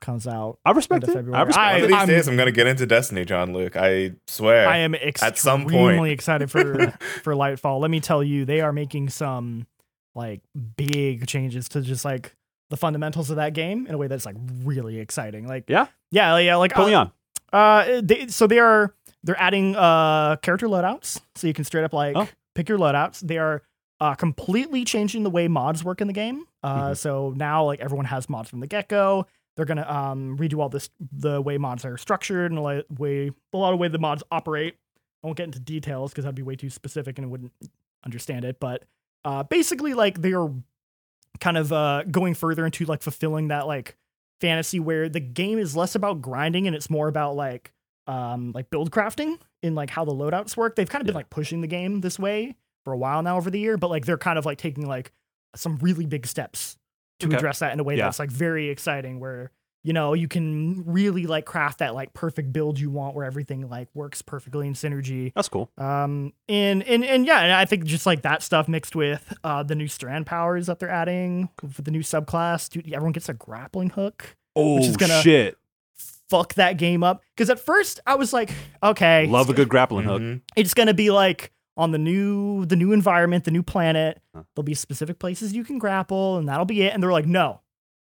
[0.00, 0.58] comes out.
[0.64, 1.12] I respect End of it.
[1.12, 1.44] I February.
[1.46, 1.82] respect I- One it.
[1.84, 3.76] of these I'm- days, I'm gonna get into Destiny, Jean Luc.
[3.76, 4.68] I swear.
[4.68, 6.06] I am extremely At some point.
[6.08, 6.62] excited for
[7.22, 7.80] for Lightfall.
[7.80, 9.66] Let me tell you, they are making some
[10.14, 10.40] like
[10.76, 12.34] big changes to just like
[12.70, 15.46] the fundamentals of that game in a way that's like really exciting.
[15.46, 15.86] Like Yeah?
[16.10, 16.56] yeah, yeah.
[16.56, 17.12] Like Put me uh, on.
[17.52, 18.94] Uh, they, so they are
[19.24, 22.28] they're adding uh character loadouts, so you can straight up like Oh.
[22.54, 23.20] pick your loadouts.
[23.20, 23.62] They are
[24.00, 26.44] uh completely changing the way mods work in the game.
[26.62, 26.96] Uh, Mhm.
[26.96, 29.26] so now like everyone has mods from the get go.
[29.60, 33.30] They're gonna um redo all this the way mods are structured and the li- way
[33.52, 34.76] a lot of way the mods operate.
[35.22, 37.52] I won't get into details because that'd be way too specific and I wouldn't
[38.06, 38.58] understand it.
[38.58, 38.84] But
[39.22, 40.50] uh, basically, like they are
[41.40, 43.96] kind of uh going further into like fulfilling that like
[44.40, 47.72] fantasy where the game is less about grinding and it's more about like
[48.06, 50.74] um like build crafting in like how the loadouts work.
[50.74, 51.18] They've kind of been Yeah.
[51.18, 54.06] like pushing the game this way for a while now over the year, but like
[54.06, 55.12] they're kind of like taking like
[55.54, 56.78] some really big steps
[57.20, 57.36] to Okay.
[57.36, 58.04] address that in a way Yeah.
[58.06, 59.50] that's like very exciting where
[59.82, 63.66] you know you can really like craft that like perfect build you want where everything
[63.70, 65.70] like works perfectly in synergy That's cool.
[65.78, 69.62] um and and and yeah and i think just like that stuff mixed with uh
[69.62, 73.34] the new strand powers that they're adding for the new subclass dude everyone gets a
[73.34, 75.56] grappling hook Oh which is gonna- shit!
[76.28, 78.50] fuck that game up because at first i was like
[78.82, 80.20] okay Love a good grappling hook.
[80.22, 80.40] Mhm.
[80.56, 81.50] it's gonna be like
[81.80, 84.42] on the new the new environment the new planet Huh.
[84.54, 87.60] there'll be specific places you can grapple and that'll be it and they're like no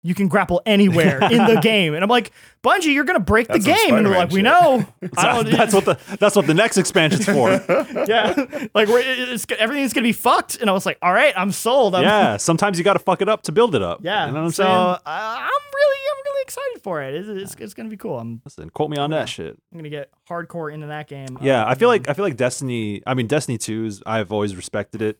[0.06, 2.30] you can grapple anywhere in the game and i'm like
[2.62, 4.44] bungie you're gonna break That's the game and they're like we shit.
[4.44, 7.50] know that's what the that's what the next expansion's for.
[8.06, 8.34] yeah
[8.74, 11.94] like we're, it's everything's gonna be fucked and i was like all right i'm sold
[11.94, 14.00] I'm, yeah, sometimes you got to fuck it up to build it up.
[14.02, 14.74] yeah you know what I'm so saying?
[14.74, 18.40] uh, i'm really i'm really excited for it it's, it's, it's gonna be cool i'm,
[18.44, 19.56] Listen, quote me on that shit.
[19.72, 22.36] I'm gonna get hardcore into that game Yeah, I feel Um, like I feel like
[22.36, 23.02] Destiny.
[23.06, 24.02] I mean, Destiny 2's.
[24.06, 25.18] I've always respected it,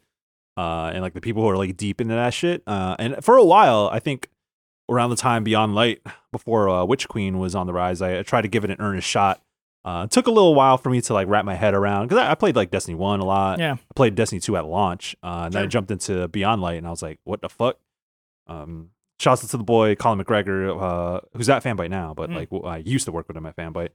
[0.57, 2.63] uh, and like the people who are like deep into that shit.
[2.67, 4.29] Uh, and for a while, I think
[4.91, 6.01] around the time Beyond Light,
[6.33, 8.77] before uh, Witch Queen was on the rise, I, I tried to give it an
[8.81, 9.41] earnest shot.
[9.85, 12.19] Uh, it took a little while for me to like wrap my head around because
[12.23, 13.59] I, I played like Destiny One a lot.
[13.59, 15.71] yeah I played Destiny 2 at launch, uh, and then I Sure.
[15.71, 17.79] jumped into Beyond Light, and I was like, "What the fuck?"
[18.47, 18.91] Um,
[19.21, 22.35] shouts out to the boy Colin McGregor, uh, who's at Fanbyte now, but Mm.
[22.37, 23.91] like I used to work with him at Fanbyte.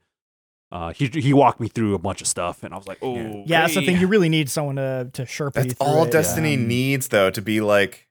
[0.71, 3.15] Uh, he he walked me through a bunch of stuff, and I was like, "Oh,
[3.47, 6.03] yeah that's the thing you really need someone to to sherpa you That's through all
[6.05, 6.11] it.
[6.11, 8.05] Destiny Um, needs, though, to be like.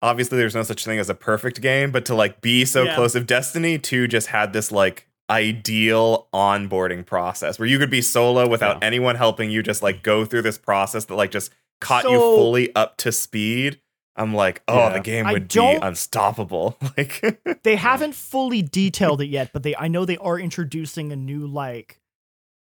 [0.00, 2.94] Obviously, there's no such thing as a perfect game, but to like be so Yeah.
[2.94, 3.16] close.
[3.16, 8.46] If Destiny 2 just had this like ideal onboarding process where you could be solo
[8.46, 8.86] without Yeah.
[8.86, 12.72] anyone helping you, just like go through this process that like just caught you fully
[12.76, 13.80] up to speed.
[14.18, 14.88] I'm like, oh, Yeah.
[14.94, 16.76] the game would be unstoppable.
[16.96, 21.16] Like, they haven't fully detailed it yet, but they I know they are introducing a
[21.16, 22.00] new like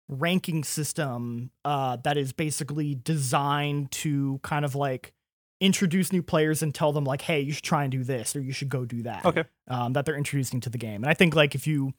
[0.09, 5.13] ranking system uh that is basically designed to kind of like
[5.61, 8.41] introduce new players and tell them like, hey, you should try and do this or
[8.41, 9.25] you should go do that.
[9.25, 9.45] Okay.
[9.69, 11.05] Um, that they're introducing to the game.
[11.05, 11.93] And I think like if you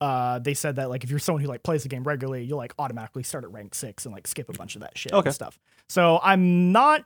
[0.00, 2.58] uh they said that like if you're someone who like plays the game regularly, you'll
[2.58, 5.28] like automatically start at rank six and like skip a bunch of that shit Okay.
[5.28, 5.58] and stuff.
[5.88, 7.04] So I'm not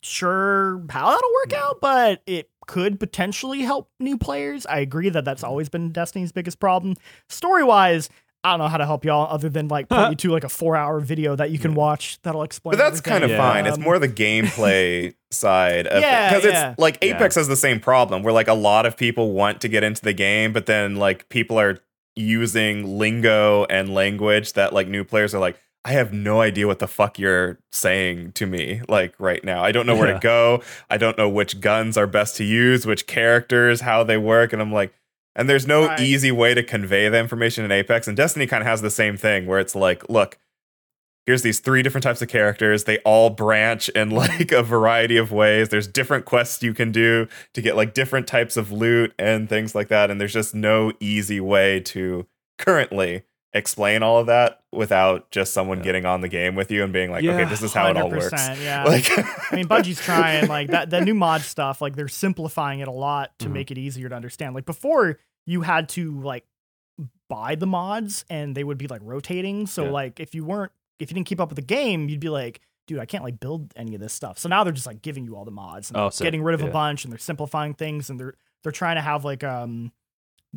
[0.00, 4.66] sure how that'll work out, but it could potentially help new players.
[4.66, 5.50] I agree that that's mm-hmm.
[5.50, 6.96] always been Destiny's biggest problem.
[7.28, 8.08] Story wise,
[8.44, 10.48] I don't know how to help y'all other than like point you to like a
[10.48, 12.72] four hour video that you can watch that'll explain.
[12.72, 13.38] But that's kind of Yeah.
[13.38, 13.66] fine.
[13.66, 16.70] It's more the gameplay side of Yeah, because yeah.
[16.70, 17.16] it's like Yeah.
[17.16, 20.02] Apex has the same problem where like a lot of people want to get into
[20.02, 21.78] the game, but then like people are
[22.16, 26.78] using lingo and language that like new players are like, I have no idea what
[26.78, 29.64] the fuck you're saying to me like right now.
[29.64, 30.14] I don't know where Yeah.
[30.14, 30.62] to go.
[30.88, 34.62] I don't know which guns are best to use, which characters, how they work, and
[34.62, 34.92] I'm like
[35.34, 35.98] and there's no Right.
[35.98, 38.06] easy way to convey the information in Apex.
[38.06, 40.36] And Destiny kind of has the same thing where it's like, look,
[41.24, 42.84] here's these three different types of characters.
[42.84, 45.70] They all branch in like a variety of ways.
[45.70, 49.74] There's different quests you can do to get like different types of loot and things
[49.74, 50.10] like that.
[50.10, 52.26] And there's just no easy way to
[52.58, 53.22] currently
[53.54, 55.84] explain all of that without just someone Yeah.
[55.84, 58.10] getting on the game with you and being like, okay, this is how it all
[58.10, 58.32] works.
[58.60, 58.84] Yeah.
[58.86, 60.88] Like, I mean, Bungie's trying like that.
[60.90, 63.52] The new mod stuff, like they're simplifying it a lot to Mhm.
[63.52, 64.54] make it easier to understand.
[64.54, 66.44] Like before, you had to like
[67.28, 69.66] buy the mods, and they would be like rotating.
[69.66, 69.90] So Yeah.
[69.90, 72.60] like if you weren't, if you didn't keep up with the game, you'd be like,
[72.86, 74.38] dude, I can't like build any of this stuff.
[74.38, 76.54] So now they're just like giving you all the mods, and Oh, they're getting rid
[76.54, 79.92] of a bunch, and they're simplifying things, and they're they're trying to have like um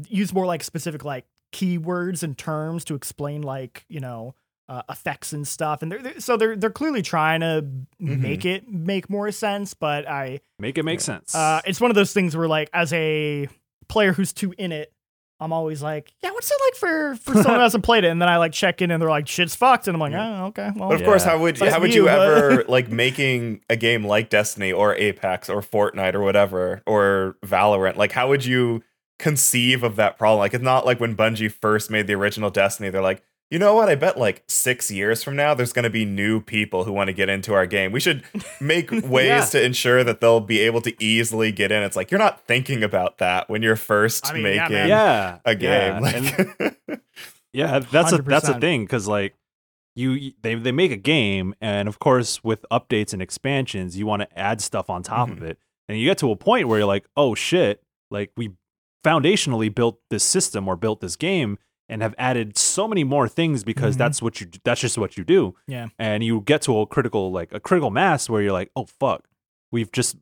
[0.10, 1.26] use more like specific like
[1.56, 4.36] keywords and terms to explain like you know
[4.68, 7.64] uh, effects and stuff and they're, they're so they're they're clearly trying to
[8.02, 8.20] Mhm.
[8.20, 11.34] make it make more sense but i Make it make sense.
[11.36, 13.48] uh it's one of those things where like as a
[13.88, 14.92] player who's too in it
[15.38, 18.08] I'm always like, yeah, what's it like for for someone who hasn't played it?
[18.08, 20.46] And then I like check in and they're like, shit's fucked, and I'm like, oh,
[20.46, 21.32] okay, well, But of course, Yeah.
[21.32, 24.96] how would Sucks how would you, you ever like making a game like Destiny or
[24.96, 27.98] Apex or Fortnite or whatever or Valorant?
[27.98, 28.82] Like, how would you
[29.20, 30.40] conceive of that problem?
[30.40, 32.90] Like, it's not like when Bungie first made the original Destiny.
[32.90, 33.90] They're like, you know what?
[33.90, 37.10] I bet like six years from now, there's going to be new people who want
[37.10, 37.92] to get into our game.
[37.92, 38.24] We should
[38.60, 39.46] make ways Yeah.
[39.46, 41.84] to ensure that they'll be able to easily get in.
[41.84, 44.90] It's like you're not thinking about that when you're first I mean, making man.
[44.90, 46.04] yeah, a game.
[46.04, 47.02] Yeah, and- Like,
[47.54, 49.34] Yeah, that's a that's a thing because like
[49.96, 54.22] you they they make a game and of course with updates and expansions you want
[54.24, 55.46] to add stuff on top of mm-hmm.
[55.46, 57.82] it and you get to a point where you're like oh shit
[58.12, 58.52] like we
[59.06, 61.58] foundationally built this system or built this game
[61.88, 64.00] and have added so many more things because Mhm.
[64.00, 65.88] that's what you that's just what you do Yeah.
[66.00, 69.22] and you get to a critical like a critical mass where you're like oh fuck
[69.72, 70.16] we've just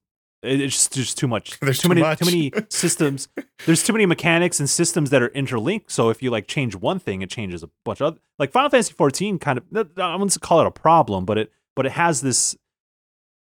[0.45, 2.19] it's just, just too much There's too too many much.
[2.19, 3.29] too many systems
[3.65, 5.89] there's too many mechanics and systems that are interlinked.
[5.89, 8.17] So if you like change one thing, it changes a bunch of other.
[8.37, 9.63] Like Final Fantasy 14, kind of
[9.97, 12.57] I wouldn't call it a problem, but it but it has this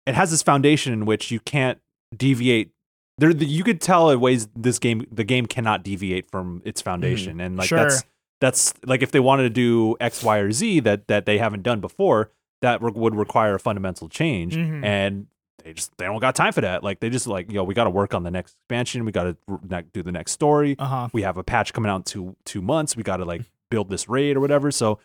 [0.06, 1.80] it has this foundation in which you can't
[2.16, 2.72] deviate.
[3.20, 7.40] There, you could tell in ways this game the game cannot deviate from its foundation,
[7.42, 7.80] and like Sure.
[7.80, 8.04] that's
[8.40, 11.64] that's like if they wanted to do X, Y, or Z that that they haven't
[11.64, 12.32] done before,
[12.62, 14.84] that re- would require a fundamental change, Mhm.
[14.86, 15.28] and
[15.64, 16.84] they just they don't got time for that.
[16.84, 19.24] Like they just like yo, we got to work on the next expansion, we got
[19.24, 21.10] to do the next story, Uh huh.
[21.12, 22.96] we have a patch coming out in two two months.
[22.96, 23.42] We got to like
[23.72, 24.70] build this raid or whatever.
[24.70, 25.00] So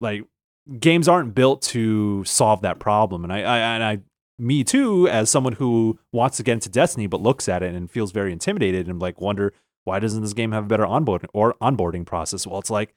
[0.00, 0.24] like
[0.80, 3.22] games aren't built to solve that problem.
[3.22, 3.98] And I, I and I
[4.38, 7.90] me too, as someone who wants to get into Destiny but looks at it and
[7.90, 9.52] feels very intimidated and like wonder
[9.84, 12.46] why doesn't this game have a better onboarding or onboarding process?
[12.46, 12.94] Well, it's like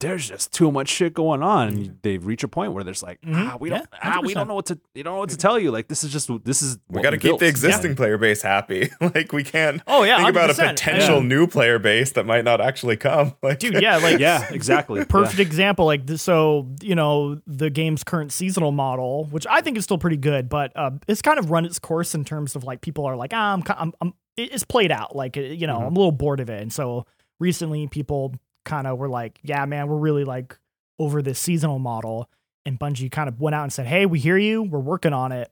[0.00, 3.20] there's just too much shit going on, and they reach a point where there's like,
[3.22, 3.34] Mhm.
[3.34, 5.36] ah, we don't, Yeah, ah, we don't know what to, you don't know what to
[5.36, 5.72] tell you.
[5.72, 7.40] Like this is just, this is we got to keep built.
[7.40, 7.50] the Yeah.
[7.50, 8.90] existing player base happy.
[9.00, 10.18] like we can't Oh yeah.
[10.18, 11.22] think about a potential Yeah.
[11.26, 13.34] new player base that might not actually come.
[13.42, 13.82] Like, dude.
[13.82, 15.04] Yeah, like Yeah, exactly.
[15.04, 19.84] perfect example like so you know the game's current seasonal model which i think is
[19.84, 22.80] still pretty good but uh, it's kind of run its course in terms of like
[22.82, 25.86] people are like ah, I'm, I'm, I'm it's played out like uh, you know Mhm.
[25.88, 27.04] i'm a little bored of it and so
[27.40, 28.34] recently people
[28.68, 30.56] kind of were like yeah man we're really like
[30.98, 32.28] over this seasonal model
[32.66, 35.32] and bungie kind of went out and said hey we hear you we're working on
[35.32, 35.50] it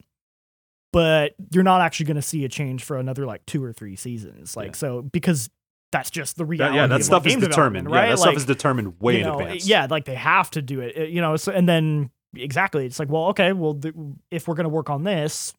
[0.93, 3.97] but you're not actually going to see a change for another like two or three
[3.97, 4.73] seasons like Yeah.
[4.73, 5.51] so because
[5.93, 7.51] that's just the That- reality yeah, of, that like, stuff is determined.
[7.87, 9.67] development, Yeah, right that like, stuff is determined way you in know, advance.
[9.69, 11.37] Yeah, like they have to do it, you know.
[11.37, 13.95] So and then exactly, it's like, well, okay, well, th-
[14.33, 15.55] if we're gonna work on this,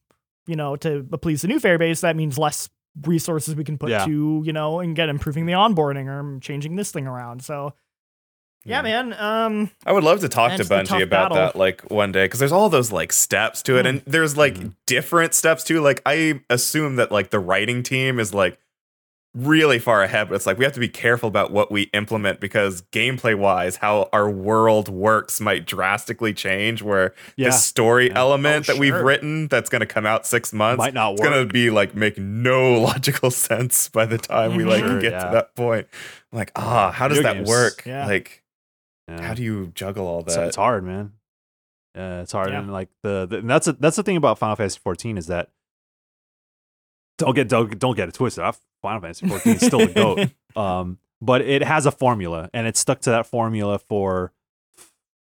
[0.46, 2.70] you know, to please the new fair base, that means less
[3.06, 4.06] resources we can put Yeah.
[4.06, 7.44] to, you know, and get improving the onboarding or changing this thing around.
[7.44, 7.74] So.
[8.66, 9.02] Yeah, Yeah.
[9.04, 9.14] man.
[9.14, 11.38] Um, I would love to talk to That's Bungie about battle.
[11.38, 13.90] that like one day because there's all those like steps to it, Mm.
[13.90, 14.74] and there's like Mhm.
[14.86, 15.80] different steps too.
[15.80, 18.60] Like I assume that like the writing team is like
[19.38, 22.40] really far ahead, but it's like we have to be careful about what we implement
[22.40, 26.82] because gameplay wise, how our world works might drastically change.
[26.82, 28.18] Where yeah, the story Yeah.
[28.20, 31.22] element Oh, that we've written that's going to come out six months might not it's
[31.22, 35.26] gonna be like make no logical sense by the time we like Sure, get yeah.
[35.26, 35.88] to that point.
[36.32, 37.84] I'm like, ah, how does Video that games, work?
[37.86, 38.06] yeah.
[38.08, 38.44] Like,
[39.08, 39.22] Yeah.
[39.22, 40.48] how do you juggle all It's, that?
[40.48, 41.14] it's hard, man.
[41.96, 42.60] Yeah, it's hard, Yeah.
[42.60, 45.28] and like the, the and that's a, that's the thing about Final Fantasy 14 is
[45.28, 45.50] that
[47.18, 48.44] don't get don't, don't get it twisted.
[48.44, 50.20] I- Final Fantasy 14 is still the goat,
[50.56, 54.32] um, but it has a formula, and it's stuck to that formula for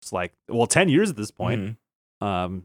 [0.01, 1.77] it's like well 10 years at this point.
[2.21, 2.25] Mhm.
[2.25, 2.63] Um,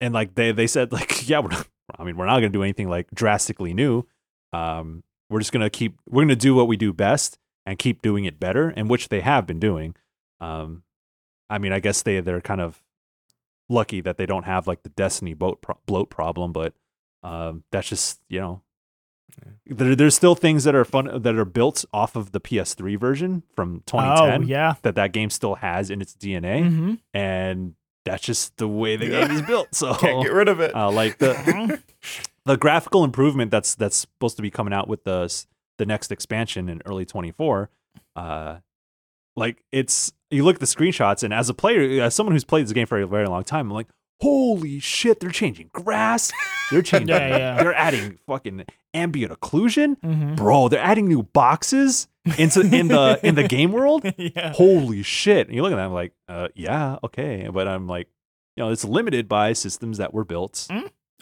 [0.00, 1.66] and like they they said like yeah, we're not,
[1.98, 4.06] I mean we're not gonna do anything like drastically new.
[4.54, 8.24] Um, we're just gonna keep we're gonna do what we do best and keep doing
[8.24, 9.94] it better, and which they have been doing.
[10.40, 10.84] Um,
[11.50, 12.82] I mean, I guess they they're kind of
[13.68, 16.72] lucky that they don't have like the Destiny boat pro- bloat problem, but
[17.22, 18.62] um, that's just you know.
[19.66, 23.42] There, there's still things that are fun that are built off of the PS3 version
[23.54, 24.74] from 2010 oh yeah.
[24.82, 26.98] that that game still has in its DNA, Mhm.
[27.14, 27.74] and
[28.04, 29.26] that's just the way the Yeah.
[29.26, 29.74] game is built.
[29.74, 30.74] So, Can't get rid of it.
[30.74, 31.82] uh, like the Mhm.
[32.46, 35.44] the graphical improvement that's that's supposed to be coming out with the
[35.78, 37.70] the next expansion in early 24
[38.16, 38.56] uh
[39.36, 42.64] like it's you look at the screenshots and as a player as someone who's played
[42.66, 43.86] this game for a very long time i'm like
[44.20, 46.30] holy shit they're changing grass
[46.70, 47.62] they're changing Yeah, yeah.
[47.62, 48.64] they're adding fucking
[48.94, 50.36] ambient occlusion Mhm.
[50.36, 54.52] bro they're adding new boxes into in the in the game world yeah.
[54.52, 58.08] holy shit and you look at that i'm like uh yeah okay but i'm like
[58.56, 60.66] you know it's limited by systems that were built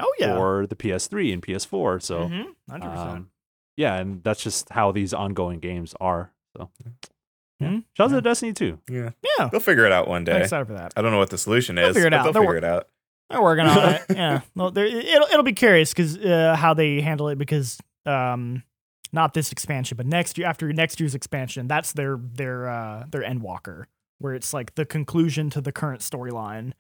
[0.01, 0.37] Oh yeah.
[0.37, 2.01] for the PS3 and PS4.
[2.01, 2.45] So, Mhm.
[2.71, 2.97] 100%.
[2.97, 3.31] um,
[3.77, 6.31] yeah, and that's just how these ongoing games are.
[6.57, 6.71] So,
[7.61, 7.69] yeah.
[7.69, 7.85] Mhm.
[7.97, 8.17] Shout Yeah.
[8.17, 8.79] to Destiny 2.
[8.89, 9.49] yeah, yeah.
[9.49, 10.33] they'll figure it out one day.
[10.33, 10.45] I'm day.
[10.45, 10.93] excited for that.
[10.97, 12.25] I don't know what the solution They'll is, figure it out.
[12.25, 12.89] they'll They'll figure work- it out.
[13.31, 14.03] They're working on it.
[14.17, 14.41] Yeah.
[14.55, 18.63] Well, it'll it'll be curious because uh, how they handle it because um,
[19.13, 23.23] not this expansion, but next year after next year's expansion, that's their their uh their
[23.23, 23.85] Endwalker,
[24.19, 26.73] where it's like the conclusion to the current storyline.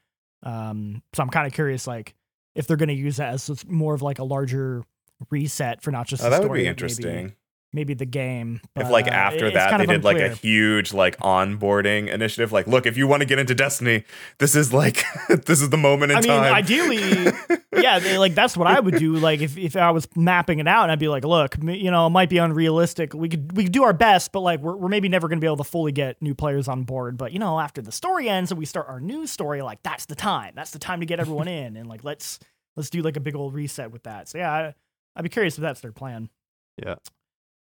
[0.42, 2.14] Um, so I'm kind of curious, like
[2.54, 4.84] if they're going to use that as more of like a larger
[5.30, 7.14] reset for not just Oh, the that would story, be interesting.
[7.26, 7.34] Maybe,
[7.72, 8.60] maybe the game.
[8.76, 12.08] if but, like uh, after it's that they of did like a huge like onboarding
[12.08, 14.04] initiative like look if you want to get into destiny
[14.38, 15.04] this is like
[15.46, 17.32] this is the moment in I mean, time ideally,
[17.72, 19.14] yeah, they, like that's what I would do.
[19.16, 22.06] Like if, if I was mapping it out, and I'd be like, look, you know,
[22.06, 23.14] it might be unrealistic.
[23.14, 25.40] We could we could do our best, but like we're, we're maybe never going to
[25.40, 27.16] be able to fully get new players on board.
[27.16, 30.06] But you know, after the story ends and we start our new story, like that's
[30.06, 30.52] the time.
[30.54, 32.38] That's the time to get everyone in, and like let's
[32.76, 34.28] let's do like a big old reset with that.
[34.28, 34.74] So yeah, I,
[35.16, 36.28] I'd be curious if that's their plan.
[36.84, 36.96] Yeah.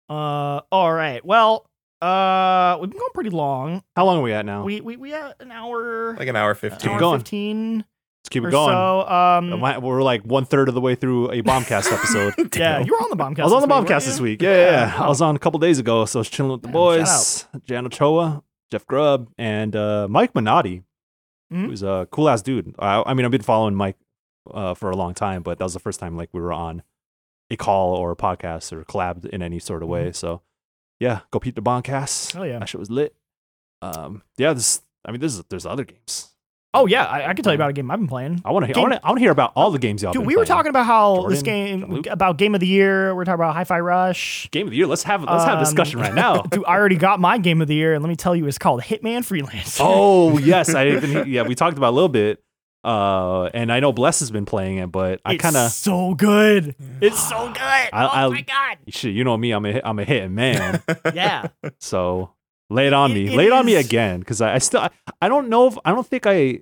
[0.10, 0.62] Uh.
[0.72, 1.24] All right.
[1.26, 1.70] Well.
[2.02, 2.78] Uh.
[2.80, 3.84] We've been going pretty long.
[3.96, 4.64] How long are we at now?
[4.64, 6.16] We we we had an hour.
[6.18, 7.20] like an hour an 15 hour going.
[7.20, 7.78] Fifteen
[8.24, 8.72] Let's keep it going.
[8.74, 9.08] so.
[9.08, 9.82] Um.
[9.82, 12.34] We're like one third of the way through a bombcast episode.
[12.58, 13.40] Yeah, you were on the bombcast.
[13.42, 14.42] I was on the bombcast this week.
[14.42, 14.96] Yeah, yeah, yeah.
[14.98, 15.04] Yeah.
[15.04, 17.46] I was on a couple days ago, so I was chilling with the Yeah, boys,
[17.66, 20.84] Jan Ochoa, Jeff Grubb, and uh, Mike Minotti,
[21.54, 21.68] Mhm.
[21.68, 22.76] who's a cool ass dude.
[22.78, 23.96] I, I mean, I've been following Mike
[24.54, 26.84] uh, for a long time, but that was the first time like we were on
[27.49, 30.11] a call or a podcast or collabed in any sort of way.
[30.11, 30.41] So
[30.99, 32.40] yeah, go peep the bombcast.
[32.40, 32.60] Oh yeah.
[32.60, 33.15] That shit was lit.
[33.82, 34.82] Um, yeah, this.
[35.06, 36.30] I mean, this is there's other games.
[36.74, 38.41] Oh yeah, I, I can tell you about a game I've been playing.
[38.44, 38.78] I want to.
[38.78, 38.99] I want to.
[39.06, 40.11] I want to hear about all the games y'all.
[40.11, 40.57] Dude, we were playing.
[40.57, 42.07] talking about how this Jordan, game Luke.
[42.07, 43.15] about game of the year.
[43.15, 44.49] We're talking about Hi-Fi Rush.
[44.52, 44.86] game of the year.
[44.86, 46.41] Let's have let's have a discussion Um, right now.
[46.52, 48.57] Dude, I already got my game of the year, and let me tell you, it's
[48.57, 49.80] called Hitman Freelancer.
[49.82, 52.44] Oh yes, I even yeah we talked about it a little bit.
[52.88, 56.74] Uh, and I know Bless has been playing it, but I kind of so good.
[57.02, 57.58] It's so good.
[57.62, 58.78] I- oh I- my god.
[58.88, 59.14] shit.
[59.14, 60.82] You know me, I'm a hit- I'm a hitting man.
[61.14, 61.48] Yeah.
[61.80, 62.32] so
[62.70, 64.80] lay it on It- me, it lay it on me again, because I, I still
[64.82, 64.90] I,
[65.22, 66.62] I don't know if I don't think I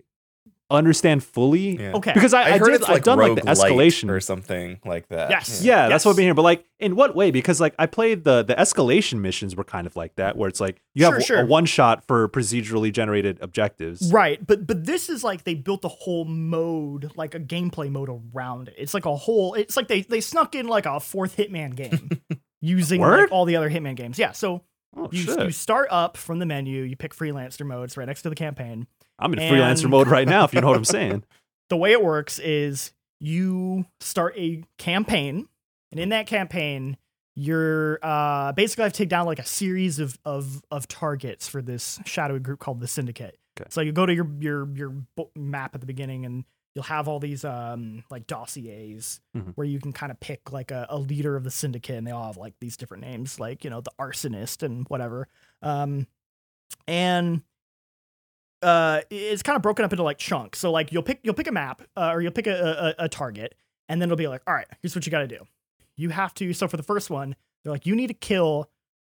[0.70, 1.94] understand fully Yeah.
[1.94, 2.12] Okay.
[2.14, 4.80] because I, I, I, heard did it's I've like done like the escalation or something
[4.84, 5.30] like that.
[5.30, 5.64] Yes.
[5.64, 6.36] Yeah, that's what I've been hearing.
[6.36, 7.32] But like, in what way?
[7.32, 10.60] Because like, I played the the escalation missions were kind of like that, where it's
[10.60, 11.42] like you Sure, have sure.
[11.42, 14.12] a one shot for procedurally generated objectives.
[14.12, 18.10] Right, but but this is like they built a whole mode, like a gameplay mode
[18.10, 18.76] around it.
[18.78, 19.54] It's like a whole.
[19.54, 22.10] It's like they they snuck in like a fourth Hitman game
[22.62, 24.18] using like all the other Hitman games.
[24.18, 24.64] Yeah, so
[24.96, 25.40] Oh you shit!
[25.40, 27.86] you start up from the menu, you pick freelancer mode.
[27.86, 28.88] It's right next to the campaign.
[29.20, 30.44] I'm in and- freelancer mode right now.
[30.46, 31.24] If you know what I'm saying.
[31.68, 35.48] The way it works is you start a campaign,
[35.92, 36.96] and in that campaign,
[37.36, 41.64] you're uh basically have to take down like a series of of of targets for
[41.64, 43.40] this shadowy group called the Syndicate.
[43.60, 43.68] Okay.
[43.72, 44.94] So you go to your your your
[45.36, 46.44] map at the beginning, and
[46.76, 49.54] you'll have all these um like dossiers Mhm.
[49.56, 52.12] where you can kind of pick like a, a leader of the syndicate, and they
[52.12, 55.28] all have like these different names, like you know the arsonist and whatever.
[55.62, 56.08] Um,
[56.88, 57.42] and
[58.62, 60.60] uh, it's kind of broken up into like chunks.
[60.60, 63.10] So like you'll pick you'll pick a map uh, or you'll pick a, a a
[63.10, 63.56] target,
[63.90, 65.40] and then it'll be like, all right, here's what you got to do.
[65.98, 66.52] You have to.
[66.54, 68.70] So for the first one, they're like, you need to kill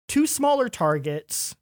[0.07, 1.57] two smaller targets,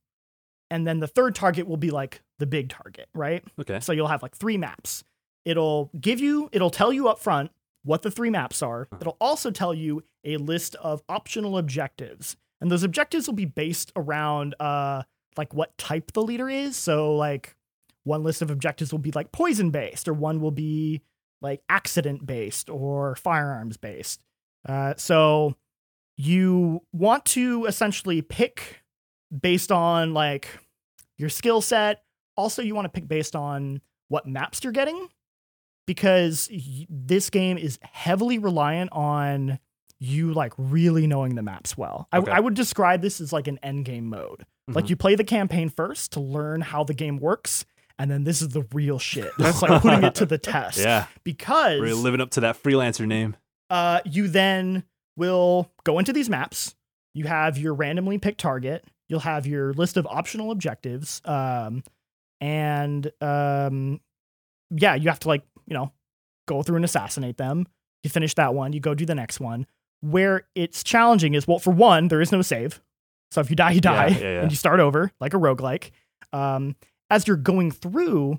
[0.70, 3.42] and then the third target will be like the big target, right?
[3.58, 3.80] Okay.
[3.80, 5.04] So you'll have like three maps.
[5.46, 7.52] It'll give you, it'll tell you up front
[7.84, 8.88] what the three maps are.
[9.00, 12.36] It'll also tell you a list of optional objectives.
[12.60, 15.04] And those objectives will be based around uh
[15.38, 16.76] like what type the leader is.
[16.76, 17.54] So like
[18.04, 21.02] one list of objectives will be like poison based, or one will be
[21.40, 24.22] like accident based or firearms based.
[24.68, 25.54] Uh, so
[26.16, 28.82] you want to essentially pick
[29.38, 30.48] based on like
[31.18, 32.02] your skill set.
[32.36, 35.08] Also, you want to pick based on what maps you're getting
[35.86, 36.50] because
[36.88, 39.58] this game is heavily reliant on
[39.98, 42.06] you like really knowing the maps well.
[42.12, 42.30] I, Okay.
[42.30, 44.44] I would describe this as like an end game mode.
[44.68, 44.90] Like Mhm.
[44.90, 47.64] you play the campaign first to learn how the game works,
[47.98, 49.30] and then this is the real shit.
[49.38, 50.78] It's like putting it to the test.
[50.78, 53.36] Yeah, Because we're living up to that freelancer name.
[53.70, 54.84] uh, you then
[55.16, 56.74] will go into these maps.
[57.14, 58.84] You have your randomly picked target.
[59.08, 61.22] You'll have your list of optional objectives.
[61.24, 61.82] Um,
[62.40, 64.00] and um,
[64.70, 65.92] yeah, you have to like you know
[66.46, 67.66] go through and assassinate them.
[68.02, 68.72] You finish that one.
[68.72, 69.66] You go do the next one.
[70.00, 72.80] Where it's challenging is well, for one, there is no save.
[73.32, 74.40] So if you die, you die, Yeah, yeah, yeah.
[74.42, 75.90] and you start over like a roguelike.
[76.32, 76.76] Um,
[77.10, 78.38] as you're going through,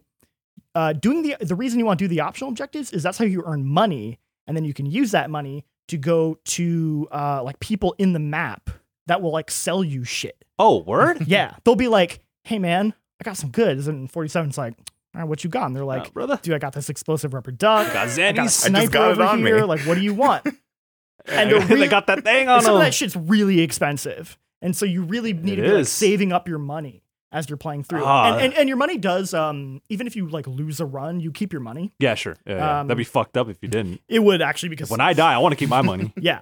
[0.75, 3.25] uh, doing the the reason you want to do the optional objectives is that's how
[3.25, 7.59] you earn money, and then you can use that money to go to uh, like
[7.59, 8.69] people in the map
[9.07, 10.45] that will like sell you shit.
[10.59, 11.17] Oh, word.
[11.27, 14.75] Yeah, they'll be like, "Hey man, I got some goods," and 47's like,
[15.15, 17.33] "All right, what you got?" And they're like, Uh, brother, "Dude, I got this explosive
[17.33, 17.87] rubber duck.
[17.93, 18.49] got I got a Zannies.
[18.51, 19.65] sniper got it over on me." here.
[19.65, 20.45] Like, what do you want?"
[21.27, 24.85] and they got that thing And on some of that shit's really expensive, and so
[24.85, 28.03] you really need It to be like saving up your money as you're playing through.
[28.05, 28.33] Ah.
[28.33, 31.31] And, and and your money does um even if you like lose a run, you
[31.31, 31.91] keep your money.
[31.99, 32.37] Yeah, sure.
[32.45, 32.79] Yeah, yeah.
[32.81, 34.01] Um, That'd be fucked up if you didn't.
[34.07, 36.13] It would actually because When I die, I want to keep my money.
[36.21, 36.41] yeah,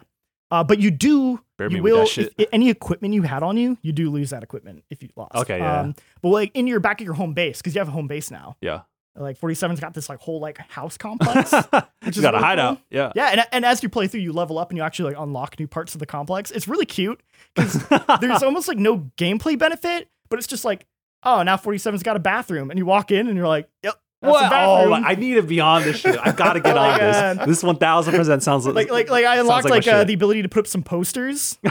[0.51, 2.33] uh, but you do Bear you will shit.
[2.37, 5.35] if, any equipment you had on you, you do lose that equipment if you lost.
[5.35, 5.81] Okay, yeah.
[5.81, 8.07] Um, but like in your back of your home base, because you have a home
[8.07, 8.57] base now.
[8.61, 8.81] yeah.
[9.17, 11.53] Like 47's got this like whole like house complex.
[12.03, 12.75] Which is got a hideout.
[12.75, 12.85] cool.
[12.89, 13.13] Yeah.
[13.15, 15.57] yeah, and, and as you play through, you level up and you actually like unlock
[15.57, 16.51] new parts of the complex.
[16.51, 17.21] It's really cute
[17.55, 17.81] because
[18.19, 20.85] there's almost like no gameplay benefit, but it's just like,
[21.23, 24.31] oh, now 47's got a bathroom, and you walk in and you're like, yep, that's
[24.31, 24.51] What?
[24.53, 26.17] Oh, I need to be on this shit.
[26.21, 27.45] I gotta get Like, on uh, this.
[27.47, 30.41] This one thousand percent sounds like like like I unlocked like like, uh, the ability
[30.41, 31.57] to put up some posters,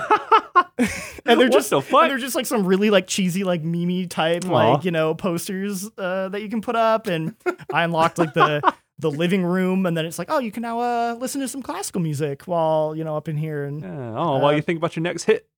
[1.26, 2.08] and they're just the fun.
[2.08, 4.52] they're just like some really like cheesy like meme type Aw.
[4.72, 7.34] like you know posters uh, that you can put up, and
[7.72, 10.80] I unlocked like the the living room, and then it's like oh you can now
[10.80, 14.38] uh, listen to some classical music while you know up in here, and Yeah, oh,
[14.38, 15.48] while Uh, you think about your next hit.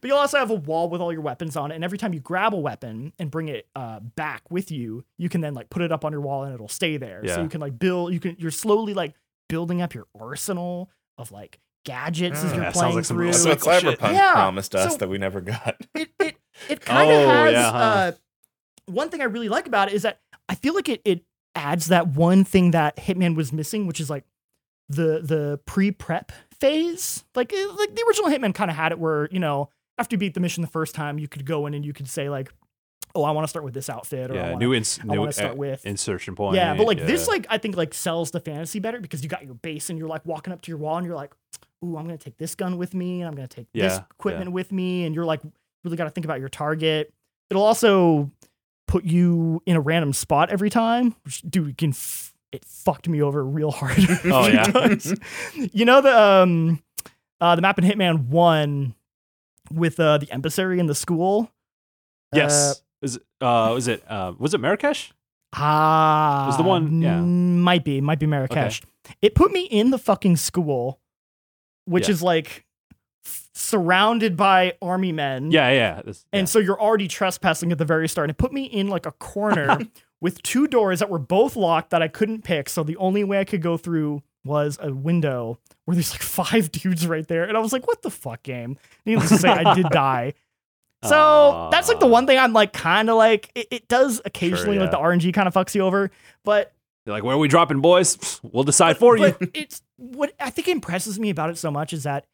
[0.00, 2.12] But you'll also have a wall with all your weapons on it, and every time
[2.14, 5.70] you grab a weapon and bring it uh, back with you, you can then like
[5.70, 7.22] put it up on your wall and it'll stay there.
[7.26, 8.12] So you can like build.
[8.12, 9.14] You can you're slowly like
[9.48, 13.16] building up your arsenal of like gadgets as Mm, you're that sounds playing like some
[13.16, 13.26] through.
[13.26, 14.00] That's really what cool shit.
[14.00, 15.76] Cyberpunk Yeah, promised us so- that we never got.
[15.94, 16.36] it it
[16.68, 17.78] it kind of Oh, has yeah, huh.
[17.78, 18.12] uh,
[18.86, 21.24] one thing I really like about it is that I feel like it it
[21.54, 24.24] adds that one thing that Hitman was missing, which is like
[24.88, 27.24] the the pre prep phase.
[27.34, 29.68] Like like the original Hitman kind of had it where you know
[30.02, 32.08] after you beat the mission the first time, you could go in and you could
[32.08, 32.52] say like,
[33.14, 35.20] oh, I want to start with this outfit, or I wanna, new, ins- I new
[35.20, 35.84] want to start with.
[35.86, 36.56] insertion point.
[36.56, 39.44] Yeah, but like this, like I think like sells the fantasy better because you got
[39.44, 41.32] your base and you're like walking up to your wall and you're like,
[41.84, 44.52] ooh, I'm gonna take this gun with me and I'm gonna take this Yeah, equipment
[44.52, 45.40] with me and you're like
[45.84, 47.12] really got to think about your target.
[47.50, 48.30] It'll also
[48.88, 53.08] put you in a random spot every time, which dude, it can f- it fucked
[53.08, 53.98] me over real hard.
[54.24, 54.88] Oh, yeah?
[55.54, 56.82] you know the um
[57.40, 58.94] uh the map in Hitman One
[59.74, 61.50] with uh the emissary in the school.
[62.34, 62.82] yes.
[63.02, 65.12] is it, uh, was it uh, was it Marrakesh?
[65.54, 67.18] Ah, Was the one- yeah.
[67.18, 68.80] mm, might be, might be Marrakesh.
[69.20, 70.98] It put me in the fucking school,
[71.84, 72.12] which Yeah.
[72.14, 72.64] is like
[73.26, 75.50] f- surrounded by army men.
[75.50, 76.00] Yeah, yeah.
[76.02, 78.26] this- and so you're already trespassing at the very start.
[78.26, 79.78] And It put me in like a corner
[80.22, 82.68] with two doors that were both locked that I couldn't pick.
[82.70, 86.70] So the only way I could go through was a window where there's like five
[86.72, 89.74] dudes right there, and I was like, "What the fuck, game?" Needless to say, I
[89.74, 90.34] did die.
[91.04, 94.78] So that's like the one thing I'm like kind of like it, it does occasionally
[94.78, 95.04] like the yeah.
[95.04, 96.12] RNG kind of fucks you over,
[96.44, 96.72] but
[97.04, 98.40] They're like, where are we dropping, boys?
[98.44, 99.34] We'll decide for you.
[99.52, 102.26] it's what I think impresses me about it so much is that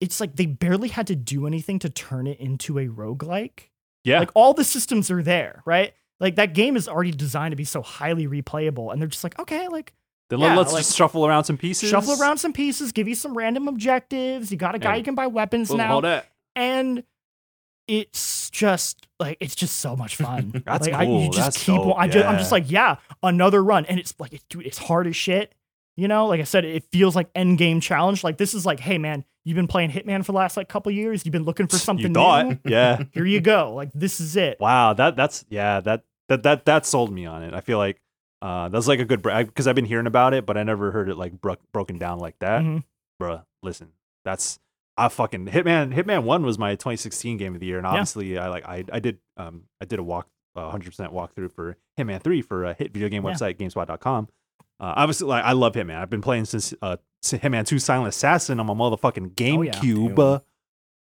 [0.00, 3.70] it's like they barely had to do anything to turn it into a roguelike.
[4.04, 4.18] Yeah.
[4.18, 5.94] Like all the systems are there, right?
[6.20, 9.38] Like that game is already designed to be so highly replayable, and they're just like,
[9.38, 9.94] okay, like
[10.30, 11.90] then yeah, let's like- just shuffle around some pieces.
[11.90, 14.50] shuffle around some pieces, give you some random objectives.
[14.50, 14.96] You got a guy Yeah.
[14.96, 16.26] you can buy weapons Well, now, all that.
[16.56, 17.04] and
[17.86, 20.62] it's just like it's just so much fun.
[20.66, 21.30] That's like, I, you cool.
[21.30, 21.74] just That's keep.
[21.76, 21.94] dope.
[21.98, 25.06] I just, I'm just like, yeah, another run, and it's like, it, dude, it's hard
[25.06, 25.54] as shit.
[25.96, 28.24] You know, like I said, it feels like end game challenge.
[28.24, 30.90] Like this is like, hey man, you've been playing Hitman for the last like couple
[30.92, 31.24] years.
[31.24, 32.58] You've been looking for something You thought, new.
[32.64, 33.02] yeah.
[33.12, 33.72] Here you go.
[33.74, 34.58] Like this is it.
[34.58, 37.54] Wow, that that's yeah, that that that that sold me on it.
[37.54, 38.00] I feel like
[38.44, 41.08] uh that's like a good because I've been hearing about it, but I never heard
[41.08, 42.60] it like bro- broken down like that.
[42.62, 42.84] Mhm.
[43.20, 43.92] Bruh, listen,
[44.24, 44.58] that's
[44.96, 45.92] I fucking Hitman.
[45.94, 47.90] Hitman One was my 2016 game of the year, and Yeah.
[47.92, 51.76] obviously I like I I did um I did a walk uh, 100% walkthrough for
[51.98, 53.32] Hitman Three for a hit video game Yeah.
[53.32, 54.28] website Gamespot.com.
[54.80, 55.96] Uh, obviously, like I love Hitman.
[55.96, 59.72] I've been playing since uh Hitman Two Silent Assassin on my motherfucking Oh, yeah.
[59.72, 60.42] GameCube.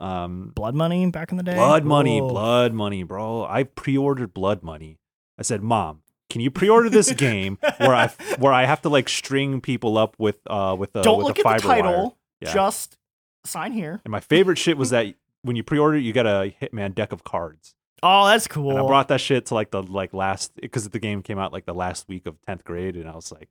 [0.00, 1.54] Um, Blood money back in the day.
[1.54, 2.28] Blood money, Whoa.
[2.28, 3.44] blood money, bro.
[3.44, 4.98] I pre-ordered blood money.
[5.38, 6.02] I said, "Mom,
[6.32, 10.16] can you pre-order this game where I where I have to like string people up
[10.18, 12.16] with uh with a Don't with look a at the title.
[12.40, 12.52] Yeah.
[12.54, 12.96] Just
[13.44, 14.00] sign here.
[14.04, 17.22] And my favorite shit was that when you pre-order, you get a Hitman deck of
[17.22, 17.74] cards.
[18.02, 18.70] Oh, that's cool.
[18.70, 21.52] And I brought that shit to like the like last because the game came out
[21.52, 23.48] like the last week of tenth grade, and I was like,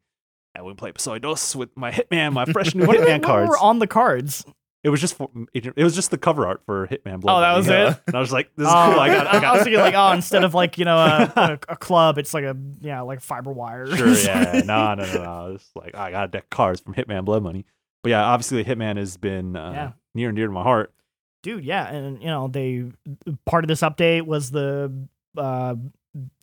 [0.57, 3.23] I would play Episodio Dos with my Hitman, my fresh new What did they- Hitman
[3.23, 3.49] cards.
[3.49, 4.43] were on the cards.
[4.83, 7.19] It was just for, it, was just the cover art for Hitman.
[7.19, 7.89] Blood Oh, that was Yeah.
[7.91, 8.01] it.
[8.07, 8.99] And I was like, this is Oh, cool.
[8.99, 11.59] I got, I I was thinking like, oh, instead of like you know a, a,
[11.69, 13.85] a club, it's like a yeah like fiber wire.
[13.95, 14.61] Sure, yeah.
[14.65, 15.51] No, no, no, no.
[15.55, 17.65] It's like I got a deck of cards from Hitman Blood Money.
[18.03, 19.91] But yeah, obviously Hitman has been uh, Yeah.
[20.15, 20.91] near and dear to my heart.
[21.43, 22.85] dude yeah and you know they
[23.45, 24.91] part of this update was the
[25.37, 25.75] uh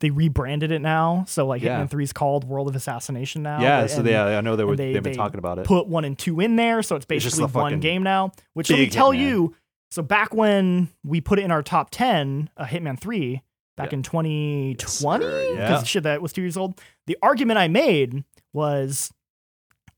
[0.00, 1.78] they rebranded it now so like Yeah.
[1.84, 4.64] hitman 3 is called world of assassination now yeah, and so they, I know they
[4.64, 5.66] were they, they've been talking about it.
[5.66, 8.70] put one and two in there so it's It's basically the one game now which
[8.70, 9.18] let me tell Hitman.
[9.20, 9.54] you
[9.90, 13.42] so back when we put it in our top 10 uh, hitman 3
[13.76, 13.96] back Yeah.
[13.98, 14.76] in 2020
[15.22, 15.68] sir, yeah.
[15.68, 18.24] because shit that was two years old the argument i made
[18.54, 19.12] was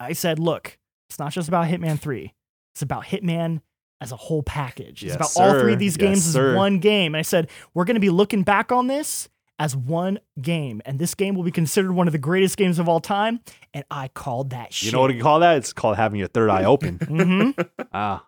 [0.01, 0.78] i said look
[1.09, 2.34] it's not just about hitman 3
[2.74, 3.60] it's about hitman
[4.02, 5.05] as a whole package.
[5.05, 6.56] It's Yes, about all three of these Yes, games as sir.
[6.56, 7.14] one game.
[7.14, 9.28] And I said, we're going to be looking back on this
[9.61, 10.81] as one game.
[10.87, 13.41] And this game will be considered one of the greatest games of all time.
[13.74, 14.87] And I called that shit.
[14.87, 15.59] You know what you call that?
[15.59, 16.99] It's called having your third eye open.
[16.99, 17.61] mm-hmm.
[17.93, 18.27] ah,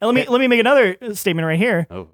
[0.00, 1.86] And let me let me make another uh, statement right here.
[1.90, 2.08] Oh,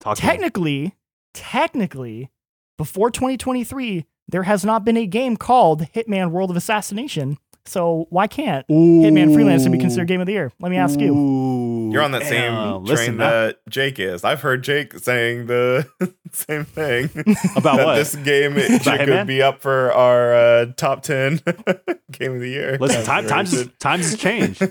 [0.00, 0.18] talk.
[0.18, 0.96] Technically,
[1.32, 2.30] technically,
[2.76, 7.38] before 2023, there has not been a game called Hitman World of Assassination.
[7.68, 10.50] So why can't Hitman Freelancer be considered game of the year?
[10.58, 11.90] Let me ask you.
[11.92, 12.84] You're on that same damn.
[12.84, 14.24] train Listen, that Jake is.
[14.24, 15.86] I've heard Jake saying the
[16.32, 17.10] same thing.
[17.56, 17.94] About that what?
[17.96, 19.26] This game it About should Hitman?
[19.26, 21.40] be up for our uh, top 10
[22.12, 22.78] game of the year.
[22.80, 23.76] Listen, time, times consideration.
[23.78, 24.62] times has changed.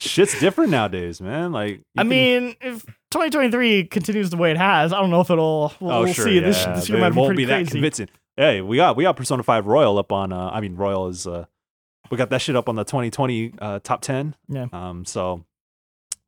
[0.00, 1.52] Shit's different nowadays, man.
[1.52, 5.30] Like, I can- mean, if 2023 continues the way it has, I don't know if
[5.30, 5.72] it'll.
[5.78, 6.40] We'll, oh we'll sure, see.
[6.40, 7.70] This, yeah, this year but might be won't pretty be that crazy.
[7.70, 8.08] convincing.
[8.36, 10.32] Hey, we got we got Persona Five Royal up on.
[10.32, 11.26] Uh, I mean, Royal is.
[11.26, 11.44] Uh,
[12.12, 14.36] we got that shit up on the 2020 uh, top 10.
[14.48, 14.66] Yeah.
[14.72, 15.04] Um.
[15.04, 15.44] So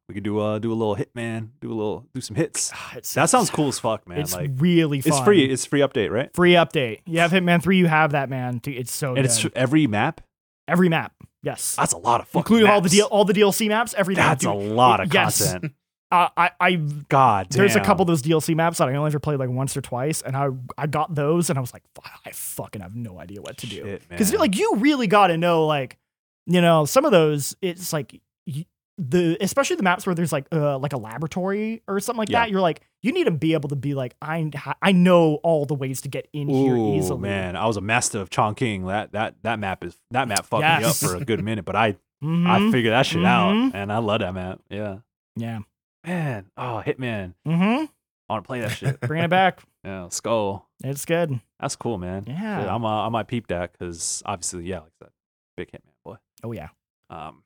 [0.09, 2.73] we could do uh do a little Hitman, do a little do some hits.
[2.95, 4.19] It's, That sounds cool as fuck, man.
[4.21, 5.13] It's like really fun.
[5.13, 5.45] it's free.
[5.45, 6.35] It's free update, right?
[6.35, 7.01] free update.
[7.07, 8.59] You have Hitman 3, you have that, man.
[8.59, 9.25] Dude, it's so And good.
[9.27, 10.21] it's every map.
[10.67, 11.13] every map.
[11.43, 11.77] Yes.
[11.77, 12.95] That's a lot of fucking Including all the maps.
[12.95, 14.39] deal, all the DLC maps, every map.
[14.41, 15.53] That's a lot of Yes.
[15.53, 15.73] content.
[16.15, 16.75] Uh, I, I,
[17.09, 17.59] God damn.
[17.59, 19.81] there's a couple of those DLC maps that I only ever played like once or
[19.81, 21.83] twice, and I, I got those, and I was like,
[22.25, 23.99] I fucking have no idea what to do.
[24.09, 25.99] Because like you really got to know, like,
[26.47, 28.65] you know, some of those, it's like you,
[28.97, 32.43] the, especially the maps where there's like, uh, like a laboratory or something like Yeah.
[32.43, 32.51] that.
[32.51, 34.51] You're like, you need to be able to be like, I,
[34.81, 37.21] I know all the ways to get in here Ooh, easily.
[37.23, 38.87] man, I was a master of Chongqing.
[38.87, 41.75] That that that map is that map fucked me up for a good minute, but
[41.75, 42.71] I I Mhm.
[42.73, 43.75] figured that shit out, Mhm.
[43.75, 44.61] and I love that map.
[44.71, 44.99] Yeah,
[45.37, 45.59] yeah.
[46.07, 46.47] Man.
[46.57, 47.35] Oh, Hitman.
[47.47, 47.85] Mm-hmm.
[47.85, 49.01] I want to play that shit.
[49.01, 49.61] Bringing it back.
[49.85, 50.69] yeah, Skull.
[50.83, 51.41] It's good.
[51.61, 52.25] That's cool, man.
[52.27, 52.63] Yeah.
[52.63, 55.11] Shit, I'm uh, I might peep that because obviously, yeah, like said,
[55.57, 56.17] big Hitman boy.
[56.43, 56.69] Oh yeah.
[57.11, 57.43] Um,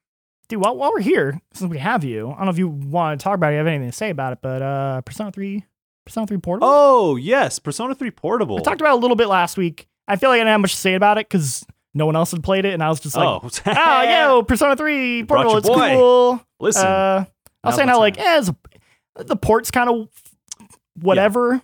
[0.49, 3.21] Dude, while, while we're here, since we have you, I don't know if you want
[3.21, 5.65] to talk about it, you have anything to say about it, but uh Persona 3
[6.07, 6.69] Persona 3 Portable.
[6.71, 8.57] oh yes, Persona Three Portable.
[8.57, 9.89] I talked about it a little bit last week.
[10.07, 12.31] I feel like I didn't have much to say about it because no one else
[12.31, 14.03] had played it, and I was just like, oh, oh,
[14.37, 15.91] yo, Persona 3 Portable, it's boy.
[15.97, 16.41] cool.
[16.61, 17.25] Listen, Uh,
[17.65, 18.43] I was saying how like, eh,
[19.17, 20.09] a, the port's kind of
[21.01, 21.61] whatever,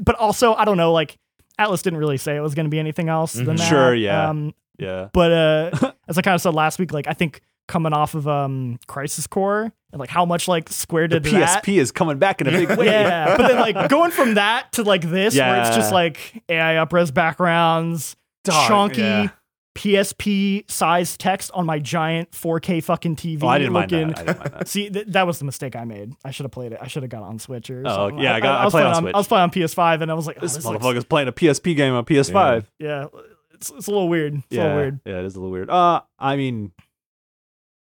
[0.00, 1.18] but also I don't know, like
[1.58, 3.58] Atlus didn't really say it was going to be anything else than Mhm.
[3.58, 3.68] that.
[3.68, 4.28] Sure, yeah.
[4.30, 7.92] Um, yeah, but uh, as I kind of said last week, like I think coming
[7.92, 11.62] off of um Crisis Core and like how much like Square did that.
[11.64, 12.86] PSP is coming back in a big way.
[12.86, 16.74] Yeah, but then like going from that to like this, where it's just like AI
[16.84, 19.28] upres backgrounds, Dog, chunky yeah.
[19.74, 23.42] PSP size text on my giant 4K fucking TV.
[23.42, 24.08] Oh, I didn't mind looking.
[24.08, 24.18] that.
[24.18, 24.68] I didn't mind that.
[24.68, 26.12] See, th- that was the mistake I made.
[26.24, 26.78] I should have played it.
[26.80, 28.18] I should have got on Switch or Oh, something.
[28.18, 29.14] yeah, I got- I was played playing on Switch.
[29.14, 31.32] I was playing on PS5, and I was like, oh, This this looks- playing a
[31.32, 32.64] PSP game on PS5.
[32.78, 33.06] yeah,
[33.54, 34.34] it's, it's a little weird.
[34.34, 35.00] It's a yeah, little weird.
[35.06, 35.70] yeah, it is a little weird.
[35.70, 36.72] Uh, I mean,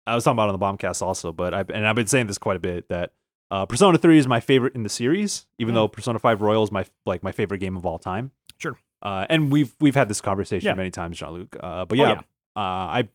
[0.07, 2.39] I was talking about on the Bombcast also, but I and I've been saying this
[2.39, 3.13] quite a bit that
[3.51, 5.77] uh, Persona Three is my favorite in the series, even Mm.
[5.77, 8.31] though Persona Five Royal is my like my favorite game of all time.
[8.59, 8.79] Sure.
[9.03, 10.75] Uh, and we've we've had this conversation Yeah.
[10.75, 11.57] many times, Jean Luc.
[11.59, 12.19] Uh, but Oh, yeah, yeah.
[12.57, 12.61] Uh,
[13.05, 13.09] I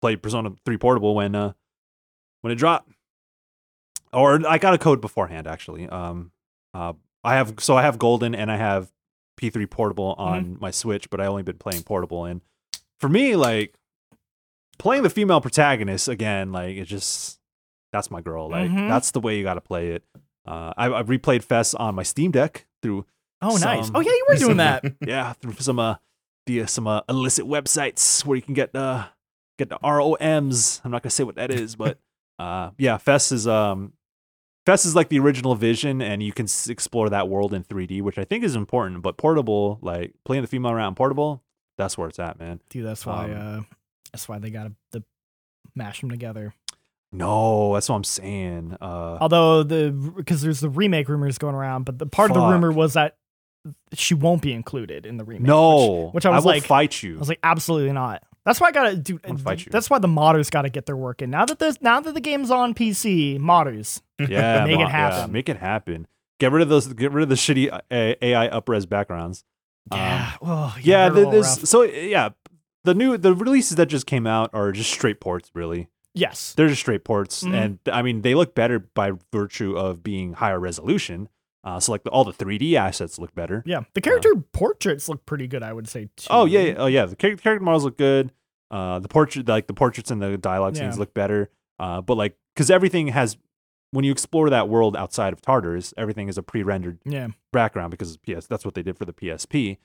[0.00, 1.52] played Persona Three Portable when uh
[2.40, 2.88] when it dropped,
[4.12, 5.88] or I got a code beforehand actually.
[5.88, 6.32] Um,
[6.74, 6.94] uh,
[7.24, 8.90] I have so I have Golden and I have
[9.40, 10.60] P3 Portable on Mm-hmm.
[10.60, 12.24] my Switch, but I only been playing Portable.
[12.24, 12.40] And
[13.00, 13.74] for me, like
[14.78, 17.38] playing the female protagonist again, like it just
[17.92, 18.48] that's my girl.
[18.48, 18.88] Like Mhm.
[18.88, 20.04] that's the way you got to play it.
[20.46, 23.04] Uh, I, I replayed FES on my Steam Deck through
[23.40, 23.90] Oh, nice.
[23.94, 24.84] Oh, yeah, you were doing some- that.
[25.06, 25.96] yeah through some uh
[26.46, 29.06] via some uh, illicit websites where you can get uh
[29.58, 30.80] get the ROMs.
[30.84, 31.98] I'm not gonna say what that is, but
[32.38, 33.92] uh yeah, FES is um
[34.66, 38.02] FES is like the original Vision, and you can s- explore that world in 3D,
[38.02, 39.02] which I think is important.
[39.02, 41.42] But portable, like playing the female round portable,
[41.78, 42.60] that's where it's at, man.
[42.68, 43.30] Dude, that's why.
[43.32, 43.62] Um, uh,
[44.12, 45.02] that's why they got to
[45.74, 46.54] mash them together.
[47.12, 48.76] No, that's what I'm saying.
[48.80, 52.46] Uh, Although the because there's the remake rumors going around, but the part of the
[52.46, 53.16] rumor was that
[53.94, 55.46] she won't be included in the remake.
[55.46, 57.16] no, which, which I was will like, fight you.
[57.16, 58.22] I was like, absolutely not.
[58.44, 59.18] That's why I gotta do.
[59.38, 59.70] Fight you.
[59.70, 61.28] That's why the modders got to get their work in.
[61.30, 64.00] Now that this, now that the game's on PC, modders.
[64.18, 65.32] yeah, Make it mo- yeah, happen.
[65.32, 66.06] make it happen.
[66.40, 66.86] Get rid of those.
[66.94, 69.44] Get rid of the shitty uh, AI upres backgrounds.
[69.90, 72.30] Um, Yeah, well, yeah, all there's so yeah.
[72.84, 75.88] The new the releases that just came out are just straight ports, really.
[76.14, 77.52] yes, They're just straight ports, Mhm.
[77.54, 81.28] and I mean they look better by virtue of being higher resolution.
[81.68, 83.62] Uh, so like the, all the 3D assets look better.
[83.66, 83.80] yeah.
[83.92, 85.62] The character portraits look pretty good.
[85.62, 86.26] I would say too.
[86.30, 87.04] Oh yeah, yeah, oh yeah.
[87.04, 88.32] The char- character models look good.
[88.70, 91.00] Uh, the portrait, like the portraits and the dialogue scenes, Yeah.
[91.00, 91.50] look better.
[91.78, 93.36] Uh, but like, because everything has,
[93.90, 97.28] when you explore that world outside of Tartarus, everything is a pre-rendered yeah.
[97.52, 98.46] background because PS.
[98.46, 99.76] That's what they did for the PSP.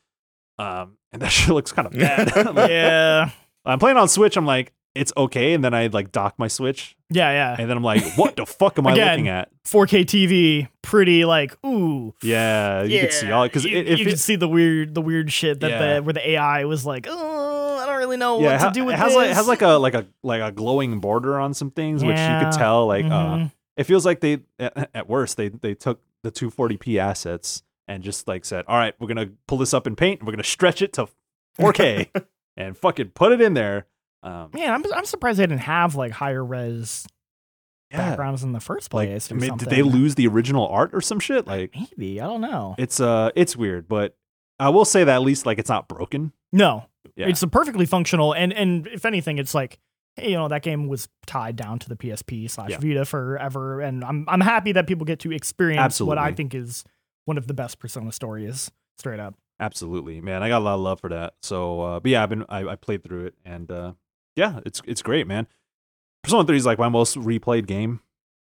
[0.60, 2.34] Um, and that shit looks kind of bad.
[2.56, 3.30] Like- yeah,
[3.66, 4.38] I'm playing on Switch.
[4.38, 7.56] I'm like, it's okay, and then I like dock my Switch, yeah, yeah.
[7.60, 9.50] and then I'm like, what the fuck am I Again, looking at?
[9.66, 12.14] 4K TV, pretty like ooh.
[12.22, 15.32] Yeah, you can see all because you, if you can see the weird, the weird
[15.32, 15.94] shit that Yeah.
[15.96, 18.74] the where the AI was like, oh, I don't really know yeah, what ha- to
[18.74, 19.16] do with it has this.
[19.18, 22.18] like it has like a like a like a glowing border on some things, which
[22.20, 23.52] you could tell like uh Mhm.
[23.78, 28.28] it feels like they at, at worst they they took the 240p assets and just
[28.28, 30.82] like said, all right, we're gonna pull this up in Paint and we're gonna stretch
[30.82, 31.08] it to
[31.60, 32.10] 4K
[32.58, 33.88] and fucking put it in there.
[34.24, 37.06] Um, Man, I'm I'm surprised they didn't have like higher res
[37.92, 39.32] yeah, backgrounds in the first like place.
[39.32, 41.46] I mean, did they lose the original art or some shit?
[41.46, 42.76] Like Maybe I don't know.
[42.78, 44.16] it's uh it's weird, but
[44.60, 46.32] I will say that at least like it's not broken.
[46.52, 46.86] No,
[47.16, 47.28] Yeah.
[47.28, 49.80] it's a perfectly functional, and and if anything, it's like
[50.16, 52.78] hey, you know that game was tied down to the PSP slash Yeah.
[52.80, 56.84] Vita forever, and I'm I'm happy that people get to experience what I think is
[57.26, 58.72] one of the best Persona stories.
[58.98, 60.44] Straight up, Absolutely, man.
[60.44, 61.34] I got a lot of love for that.
[61.42, 63.94] So, uh, but yeah, I've been I, I played through it, and uh,
[64.36, 65.48] yeah, it's it's great, man.
[66.24, 68.00] Persona Three is like my most replayed game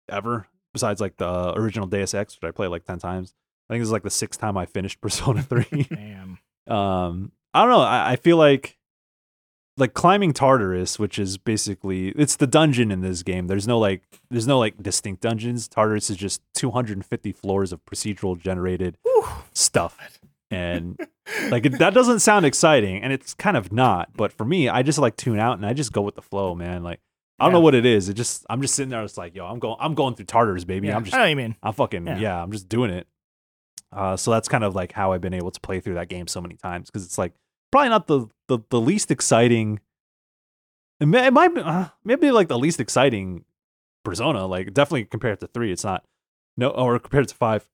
[0.10, 3.34] ever, besides like the original Deus Ex, which I played like ten times.
[3.70, 5.84] I think this is like the sixth time I finished Persona Three.
[5.90, 6.40] damn.
[6.68, 7.82] um, I don't know.
[7.82, 8.78] I, I feel like
[9.78, 13.48] like climbing Tartarus, which is basically it's the dungeon in this game.
[13.48, 15.68] There's no like there's no like distinct dungeons.
[15.68, 19.26] Tartarus is just 250 floors of procedural generated Whew.
[19.54, 19.98] stuff
[20.52, 21.00] and
[21.50, 24.84] like it, that doesn't sound exciting and it's kind of not but for me i
[24.84, 27.00] just like tune out and i just go with the flow man like
[27.40, 29.46] i don't know what it is it just i'm just sitting there it's like yo
[29.46, 31.56] i'm going i'm going through Tartarus baby Yeah, i'm just I know you mean.
[31.64, 32.18] i'm fucking Yeah.
[32.20, 32.44] yeah.
[32.44, 33.08] i'm just doing it
[33.94, 36.28] uh so that's kind of like how i've been able to play through that game
[36.28, 37.34] so many times because it's like
[37.72, 39.80] probably not the the, the least exciting
[41.00, 43.46] it, may, it might be uh, maybe like the least exciting
[44.04, 46.04] persona like definitely compared to three it's not
[46.58, 47.68] no or compared to five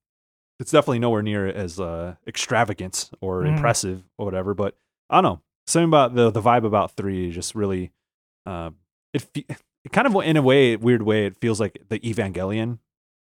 [0.60, 3.56] it's definitely nowhere near as uh, extravagant or Mhm.
[3.56, 4.54] impressive or whatever.
[4.54, 4.78] But
[5.10, 5.42] I don't know.
[5.68, 7.92] Something about the the vibe about three just really,
[8.46, 8.72] uh,
[9.14, 12.80] it it kind of in a way, weird way, it feels like the Evangelion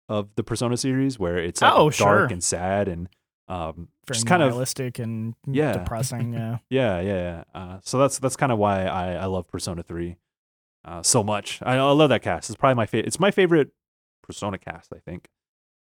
[0.09, 2.25] of the Persona series, where it's like Oh, dark sure.
[2.27, 3.09] and sad and
[3.49, 5.73] um, Very just kind of realistic and Yeah.
[5.73, 6.33] depressing.
[6.33, 6.57] Yeah.
[6.69, 7.13] yeah, yeah.
[7.13, 7.43] yeah.
[7.53, 10.17] Uh, so that's that's kind of why I, I love Persona three
[10.85, 11.59] uh, so much.
[11.61, 12.49] I, I love that cast.
[12.49, 13.07] It's probably my favorite.
[13.07, 13.71] It's my favorite
[14.23, 14.91] Persona cast.
[14.93, 15.27] I think.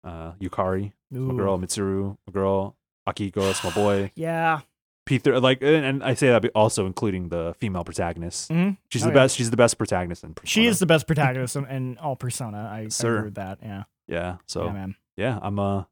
[0.02, 2.76] Uh, Yukari, my girl Mitsuru, my girl
[3.08, 4.10] Akihiko, it's my boy.
[4.16, 4.60] Yeah.
[5.06, 8.50] Peter, like, and, and I say that also including the female protagonist.
[8.50, 8.78] Mhm.
[8.90, 9.20] She's Oh, the yeah.
[9.24, 9.36] best.
[9.36, 10.32] She's the best protagonist in.
[10.32, 10.48] Persona.
[10.48, 12.70] She is the best protagonist in, in all Persona.
[12.72, 13.16] I, I Sir.
[13.16, 13.58] agree with that.
[13.62, 13.82] Yeah.
[14.08, 14.36] Yeah.
[14.46, 14.94] So yeah, man.
[15.18, 15.84] yeah, I'm uh,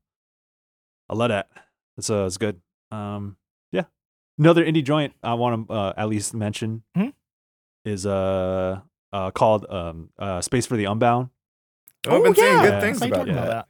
[1.10, 1.50] I love that.
[1.98, 2.62] It's uh, it's good.
[2.90, 3.36] Um,
[3.70, 3.84] yeah.
[4.38, 7.12] Another indie joint I want to uh, at least mention Mhm.
[7.84, 8.80] is uh,
[9.12, 11.28] uh called um uh Space for the Unbound.
[12.06, 12.62] Oh, I've been seeing yeah.
[12.70, 13.68] good things I about talked that.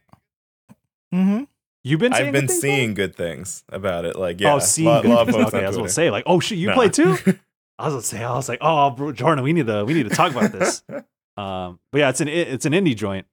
[1.13, 1.17] That.
[1.17, 1.43] Mm-hmm.
[1.85, 4.15] You've been seeing I've been good things, seeing good things about it.
[4.15, 5.43] Like, yeah, oh, seeing lot, good lot of things.
[5.43, 6.73] folks Okay, I was gonna say like, oh shit, you Nah.
[6.75, 7.17] play too?
[7.79, 10.07] I was gonna say, I was like, oh, bro, Jordan, we need to we need
[10.09, 10.81] to talk about this.
[11.37, 13.27] um, but yeah, it's an it's an indie joint.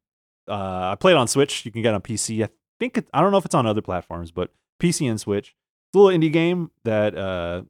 [0.49, 1.65] Uh, I played on Switch.
[1.65, 2.43] You can get it on PC.
[2.43, 2.49] I
[2.81, 4.51] think it, I don't know if it's on other platforms, but
[4.83, 5.55] PC and Switch.
[5.89, 7.63] It's a little indie game that uh,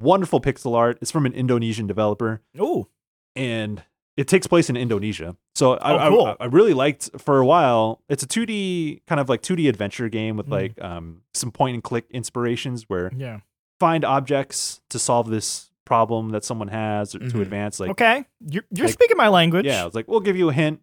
[0.00, 0.98] wonderful pixel art.
[1.00, 2.86] It's from an Indonesian developer, Oh,
[3.34, 3.82] and
[4.18, 5.36] it takes place in Indonesia.
[5.54, 6.26] So I, Oh, cool.
[6.26, 8.02] I, I really liked for a while.
[8.08, 10.58] It's a 2D kind of like 2D adventure game with Mm.
[10.60, 13.40] like um, some point and click inspirations where yeah.
[13.78, 17.78] find objects to solve this problem that someone has or to advance.
[17.80, 18.24] Like, okay.
[18.40, 19.64] You're, you're like- speaking my language.
[19.66, 20.80] yeah, it's like we'll give you a hint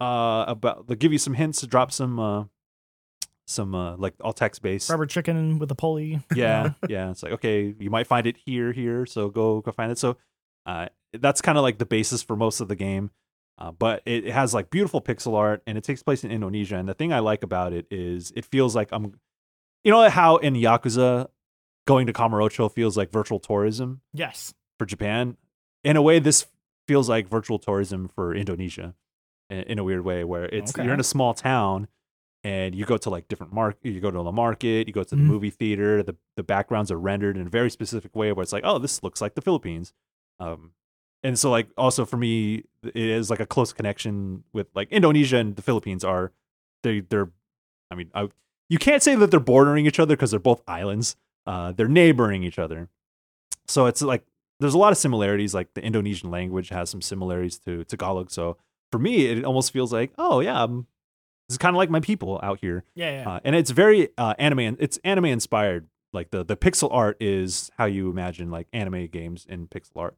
[0.00, 0.86] uh, about.
[0.86, 2.44] They'll give you some hints to drop some uh,
[3.46, 4.90] some uh, like all text based.
[4.90, 6.20] Rubber chicken with a pulley.
[6.34, 7.10] Yeah, yeah.
[7.10, 9.06] It's like okay, you might find it here, here.
[9.06, 9.98] So go go find it.
[9.98, 10.16] So
[10.66, 13.10] uh, that's kind of like the basis for most of the game.
[13.56, 16.76] Uh, but it, it has like beautiful pixel art and it takes place in Indonesia.
[16.76, 19.14] And the thing I like about it is it feels like I'm,
[19.84, 21.28] you know, how in Yakuza,
[21.86, 24.54] going to Kamurocho feels like virtual tourism Yes.
[24.78, 25.36] for Japan.
[25.84, 26.46] In a way, this
[26.88, 28.94] feels like virtual tourism for Indonesia
[29.50, 30.82] in, in a weird way, where it's Okay.
[30.84, 31.86] you're in a small town
[32.42, 35.14] and you go to like different market, you go to the market, you go to
[35.14, 35.26] the Mhm.
[35.26, 36.02] movie theater.
[36.02, 39.02] The the backgrounds are rendered in a very specific way, where it's like, oh, this
[39.02, 39.92] looks like the Philippines.
[40.40, 40.72] Um,
[41.22, 45.38] and so like also for me, it is like a close connection with like Indonesia
[45.38, 46.32] and the Philippines are
[46.82, 47.30] they they're,
[47.90, 48.28] I mean, I,
[48.68, 51.16] you can't say that they're bordering each other because they're both islands.
[51.46, 52.88] Uh, they're neighboring each other.
[53.66, 54.24] So it's like
[54.60, 55.54] there's a lot of similarities.
[55.54, 58.30] Like the Indonesian language has some similarities to Tagalog.
[58.30, 58.56] So
[58.92, 60.86] for me, it almost feels like, oh yeah, I'm,
[61.48, 62.84] this is kind of like my people out here.
[62.94, 63.22] Yeah.
[63.22, 63.30] Yeah.
[63.30, 64.76] Uh, and it's very uh, anime.
[64.78, 65.88] It's anime inspired.
[66.12, 70.16] Like the the pixel art is how you imagine like anime games in pixel art,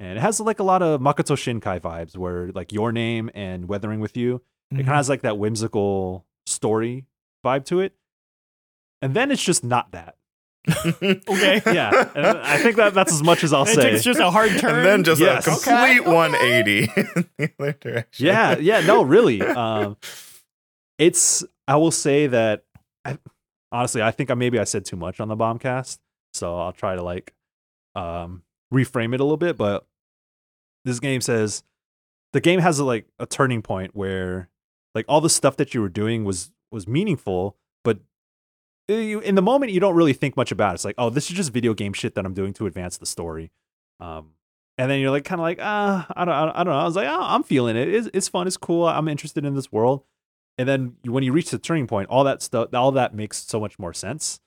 [0.00, 3.68] and it has like a lot of Makoto Shinkai vibes, where like your name and
[3.68, 4.42] Weathering with You.
[4.70, 4.78] It Mhm.
[4.78, 7.06] kind of has like that whimsical story
[7.44, 7.92] vibe to it,
[9.02, 10.16] and then it's just not that.
[11.02, 11.62] Okay.
[11.66, 13.92] Yeah, and I think that that's as much as I'll it say.
[13.92, 14.76] It's just a hard turn.
[14.76, 15.46] and then just Yes.
[15.46, 16.10] a complete Okay.
[16.10, 18.26] 180 in the other direction.
[18.26, 19.96] yeah yeah no really um
[20.98, 22.64] it's i will say that
[23.04, 23.18] I,
[23.72, 25.98] honestly i think I, maybe i said too much on the bombcast
[26.34, 27.32] so i'll try to like
[27.94, 29.86] um reframe it a little bit but
[30.84, 31.62] this game says
[32.32, 34.48] the game has a, like a turning point where
[34.94, 37.98] like all the stuff that you were doing was was meaningful, but
[38.88, 40.74] uh, you, in the moment you don't really think much about it.
[40.74, 43.06] It's like, oh, this is just video game shit that I'm doing to advance the
[43.06, 43.50] story.
[43.98, 44.30] Um,
[44.78, 46.78] and then you're like, kind of like, ah, I don't, I don't know.
[46.78, 47.88] I was like, oh, I'm feeling it.
[47.88, 48.46] It's, it's fun.
[48.46, 48.86] It's cool.
[48.86, 50.04] I'm interested in this world.
[50.56, 53.60] And then when you reach the turning point, all that stuff, all that makes so
[53.60, 54.40] much more sense.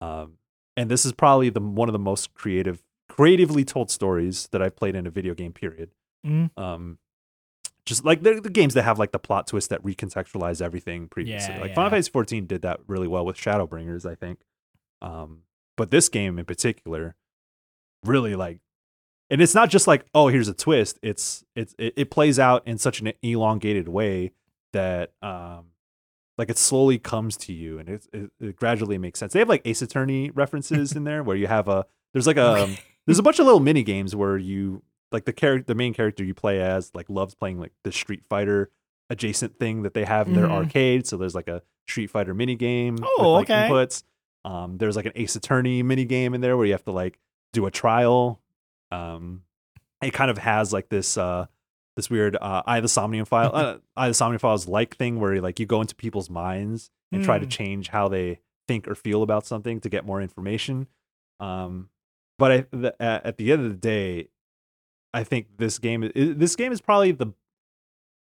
[0.00, 0.34] Um,
[0.76, 4.76] and this is probably the one of the most creative, creatively told stories that I've
[4.76, 5.52] played in a video game.
[5.52, 5.90] Period.
[6.26, 6.50] Mhm.
[6.58, 6.98] Um,
[7.86, 11.54] just like the, the games that have like the plot twist that recontextualize everything previously.
[11.54, 11.74] Yeah, like yeah.
[11.74, 14.40] Final Fantasy 14 did that really well with Shadowbringers, I think.
[15.00, 15.42] Um,
[15.76, 17.14] but this game in particular,
[18.04, 18.60] really like,
[19.30, 20.98] and it's not just like, oh, here's a twist.
[21.02, 24.32] It's it's it, it plays out in such an elongated way
[24.72, 25.66] that um,
[26.36, 29.32] like it slowly comes to you and it, it, it gradually makes sense.
[29.32, 32.64] They have like Ace Attorney references in there where you have a there's like a
[32.64, 32.76] um,
[33.08, 36.22] there's a bunch of little mini games where you like the character the main character
[36.22, 38.70] you play as like loves playing like the Street Fighter
[39.10, 40.52] adjacent thing that they have in their Mhm.
[40.52, 41.06] arcade.
[41.06, 43.68] So there's like a Street Fighter mini game Oh, with like okay.
[43.68, 44.02] inputs.
[44.44, 47.18] Um, there's like an Ace Attorney mini game in there where you have to like
[47.54, 48.40] do a trial.
[48.90, 49.42] Um,
[50.02, 51.46] it kind of has like this uh
[51.96, 54.96] this weird uh AI of the Somnium file uh, AI of the Somnium files like
[54.96, 57.50] thing where like you go into people's minds and try to Hmm.
[57.50, 60.86] change how they think or feel about something to get more information.
[61.40, 61.88] Um,
[62.38, 64.28] but I, the, at, the end of the day,
[65.12, 67.32] I think this game this game is probably the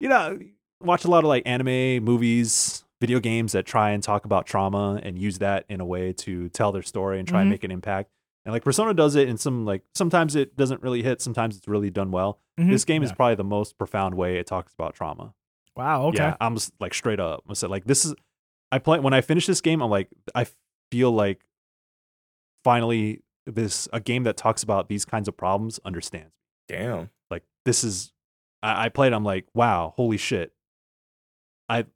[0.01, 0.39] you know
[0.83, 5.01] watch a lot of like anime movies video games that try and talk about trauma
[5.03, 7.53] and use that in a way to tell their story and try and Mhm.
[7.53, 8.11] make an impact
[8.45, 11.69] and like persona does it in some like sometimes it doesn't really hit sometimes it's
[11.69, 12.71] really done well Mhm.
[12.71, 15.35] this game is probably the most profound way it talks about trauma
[15.77, 16.07] Wow.
[16.09, 16.19] Okay.
[16.19, 18.15] yeah i'm just like straight up i said like this is
[18.73, 20.47] i play when i finish this game i'm like i
[20.91, 21.41] feel like
[22.65, 26.33] finally this a game that talks about these kinds of problems understands.
[26.69, 27.11] Damn.
[27.31, 28.13] like this is
[28.63, 30.53] I, I played i'm like wow holy shit.
[31.69, 31.87] I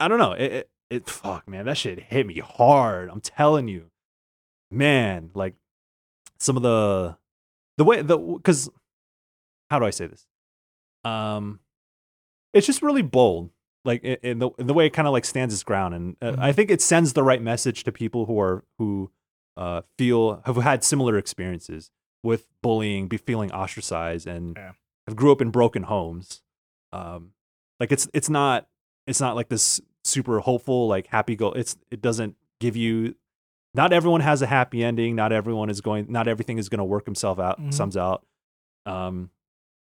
[0.00, 3.68] i don't know it, it it fuck man that shit hit me hard i'm telling
[3.68, 3.90] you.
[4.70, 5.54] Man like
[6.38, 7.16] some of the
[7.78, 8.68] the way the because
[9.70, 10.26] how do i say this?
[11.04, 11.60] Um
[12.52, 13.50] it's just really bold
[13.84, 16.34] like in, the in the way it kind of like stands its ground and uh,
[16.38, 19.10] i think it sends the right message to people who are who
[19.56, 21.90] uh feel have had similar experiences
[22.22, 24.72] with bullying be feeling ostracized and Yeah.
[25.06, 26.42] have grew up in broken homes
[26.92, 27.32] um
[27.80, 28.66] like it's it's not
[29.06, 33.14] it's not like this super hopeful like happy go it's it doesn't give you
[33.74, 36.84] not everyone has a happy ending not everyone is going not everything is going to
[36.84, 37.72] work himself out Mhm.
[37.74, 38.24] sums out
[38.86, 39.30] um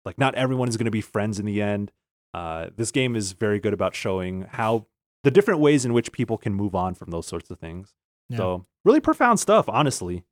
[0.05, 1.91] like not everyone is going to be friends in the end
[2.33, 4.85] uh this game is very good about showing how
[5.23, 7.93] the different ways in which people can move on from those sorts of things
[8.29, 8.37] Yeah.
[8.37, 10.23] so really profound stuff honestly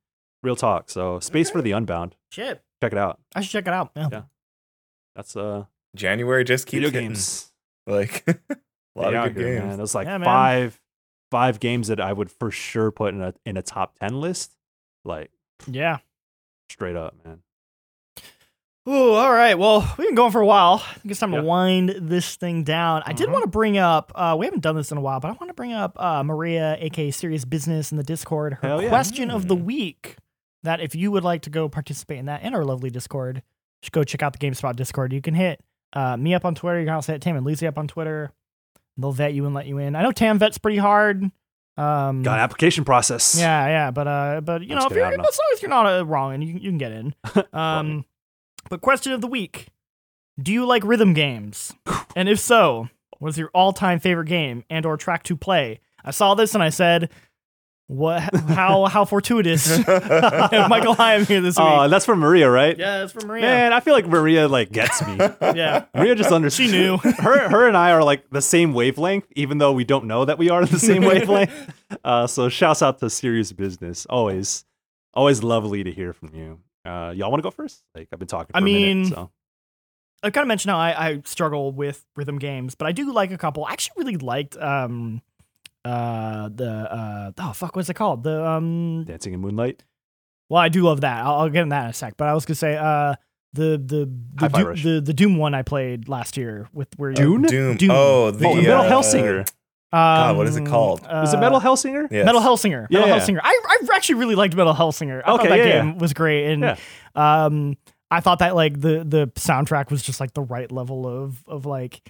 [0.42, 2.62] real talk so space for the unbound Shit.
[2.82, 3.92] check it out I should check it out.
[3.96, 4.08] Yeah.
[4.12, 4.22] Yeah.
[5.14, 5.64] that's uh
[5.94, 7.08] January just keeps video hitting.
[7.10, 7.52] games
[7.86, 8.32] Like a
[8.96, 9.66] lot They of good here, games.
[9.68, 9.76] man.
[9.76, 10.80] There's like Yeah, five
[11.30, 14.56] five games that I would for sure put in a in a top ten list.
[15.04, 15.30] Like
[15.66, 15.98] Yeah.
[16.70, 17.42] straight up, man.
[18.88, 19.54] Ooh, all right.
[19.56, 20.82] Well, we've been going for a while.
[20.84, 21.40] I think it's time Yeah.
[21.40, 23.02] to wind this thing down.
[23.06, 23.32] I did Mhm.
[23.32, 25.48] want to bring up, uh, we haven't done this in a while, but I want
[25.48, 28.88] to bring up uh, Maria, aka Serious Business in the Discord, her Hell yeah.
[28.88, 29.64] question of the Mm.
[29.64, 30.16] week.
[30.64, 33.42] That if you would like to go participate in that in our lovely Discord,
[33.82, 35.12] just go check out the GameSpot Discord.
[35.12, 35.60] You can hit
[35.92, 36.78] uh, me up on Twitter.
[36.80, 38.30] You can also hit Tam and Lucy up on Twitter.
[38.96, 39.94] They'll vet you and let you in.
[39.96, 41.22] I know Tam vets pretty hard.
[41.76, 43.36] Um, Got an application process.
[43.38, 45.86] yeah, yeah, but uh, but you I'm know, if you're, as long as you're not
[45.86, 47.14] uh, wrong, and you you can get in.
[47.52, 48.04] Um,
[48.72, 49.66] but question of the week:
[50.42, 51.74] Do you like rhythm games?
[52.16, 52.88] And if so,
[53.18, 55.80] what is your all-time favorite game and/or track to play?
[56.02, 57.10] I saw this and I said,
[57.88, 58.34] "What?
[58.48, 58.86] How?
[58.86, 61.66] How fortuitous!" Michael Higham here this week.
[61.68, 62.78] Oh, that's from Maria, right?
[62.78, 63.42] yeah, that's from Maria.
[63.42, 65.18] Man, I feel like Maria like gets me.
[65.54, 66.70] Yeah, Maria just understood.
[66.70, 66.96] She knew.
[67.18, 70.38] her, her and I are like the same wavelength, even though we don't know that
[70.38, 71.52] we are the same wavelength.
[72.02, 74.06] Uh, so shouts out to Serious Business.
[74.06, 74.64] Always,
[75.12, 76.60] always lovely to hear from you.
[76.84, 77.82] Uh, y'all want to go first?
[77.94, 78.52] Like I've been talking.
[78.52, 79.30] For I a mean, minute, so.
[80.22, 83.30] I kind of mentioned how I, I struggle with rhythm games, but I do like
[83.32, 83.64] a couple.
[83.64, 85.22] I actually really liked um
[85.84, 89.84] uh the uh oh fuck what's it called the um Dancing in Moonlight.
[90.48, 91.24] Well, I do love that.
[91.24, 92.16] I'll, I'll get in that in a sec.
[92.16, 93.14] But I was gonna say, uh,
[93.54, 97.10] the the the, Hi-Fi Doom, the the Doom one I played last year with where
[97.10, 97.42] you, Dune?
[97.42, 97.76] Doom.
[97.78, 97.90] Doom.
[97.90, 99.48] Oh, the Oh, Metal uh, Hellsinger.
[99.92, 101.02] Um, what is it called?
[101.02, 102.08] Was it uh, Metal Hellsinger?
[102.10, 102.24] Yes.
[102.24, 102.90] Metal Hellsinger.
[102.90, 103.18] Metal Yeah.
[103.18, 103.40] Hellsinger.
[103.42, 103.60] I
[103.90, 105.22] I actually really liked Metal Hellsinger.
[105.24, 106.76] I Okay, thought that yeah, game was great, and Yeah.
[107.14, 107.76] um,
[108.10, 111.66] I thought that like the the soundtrack was just like the right level of of
[111.66, 112.00] like.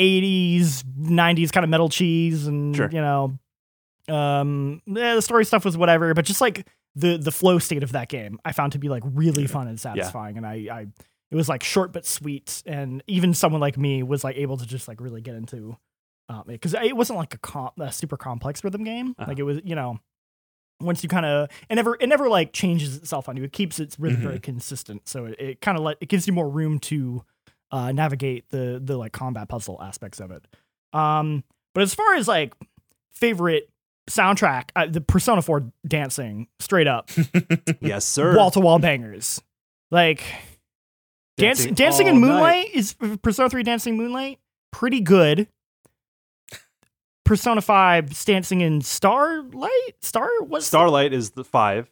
[0.00, 2.88] 80s 90s kind of metal cheese and Sure.
[2.90, 3.38] you know
[4.08, 7.92] um yeah, the story stuff was whatever but just like the the flow state of
[7.92, 10.86] that game i found to be like really fun and satisfying and i i
[11.30, 14.66] it was like short but sweet and even someone like me was like able to
[14.66, 15.76] just like really get into
[16.46, 19.14] because it wasn't like a, com- a super complex rhythm game.
[19.18, 19.30] Uh-huh.
[19.30, 19.98] Like it was, you know,
[20.80, 23.44] once you kind of it never it never like changes itself on you.
[23.44, 26.32] It keeps its rhythm very consistent, so it, it kind of let it gives you
[26.32, 27.24] more room to
[27.70, 30.44] uh, navigate the the like combat puzzle aspects of it.
[30.92, 31.44] Um,
[31.74, 32.54] but as far as like
[33.12, 33.68] favorite
[34.10, 37.10] soundtrack, uh, the Persona 4 dancing straight up
[37.80, 38.36] yes, sir.
[38.36, 39.40] wall to wall bangers.
[39.90, 40.22] Like
[41.36, 42.28] dancing, dancing in all night.
[42.28, 44.38] Moonlight is Persona 3 Dancing Moonlight
[44.72, 45.48] pretty good.
[47.32, 49.94] Persona 5 dancing in Starlight?
[50.02, 51.90] Star was Starlight is the five.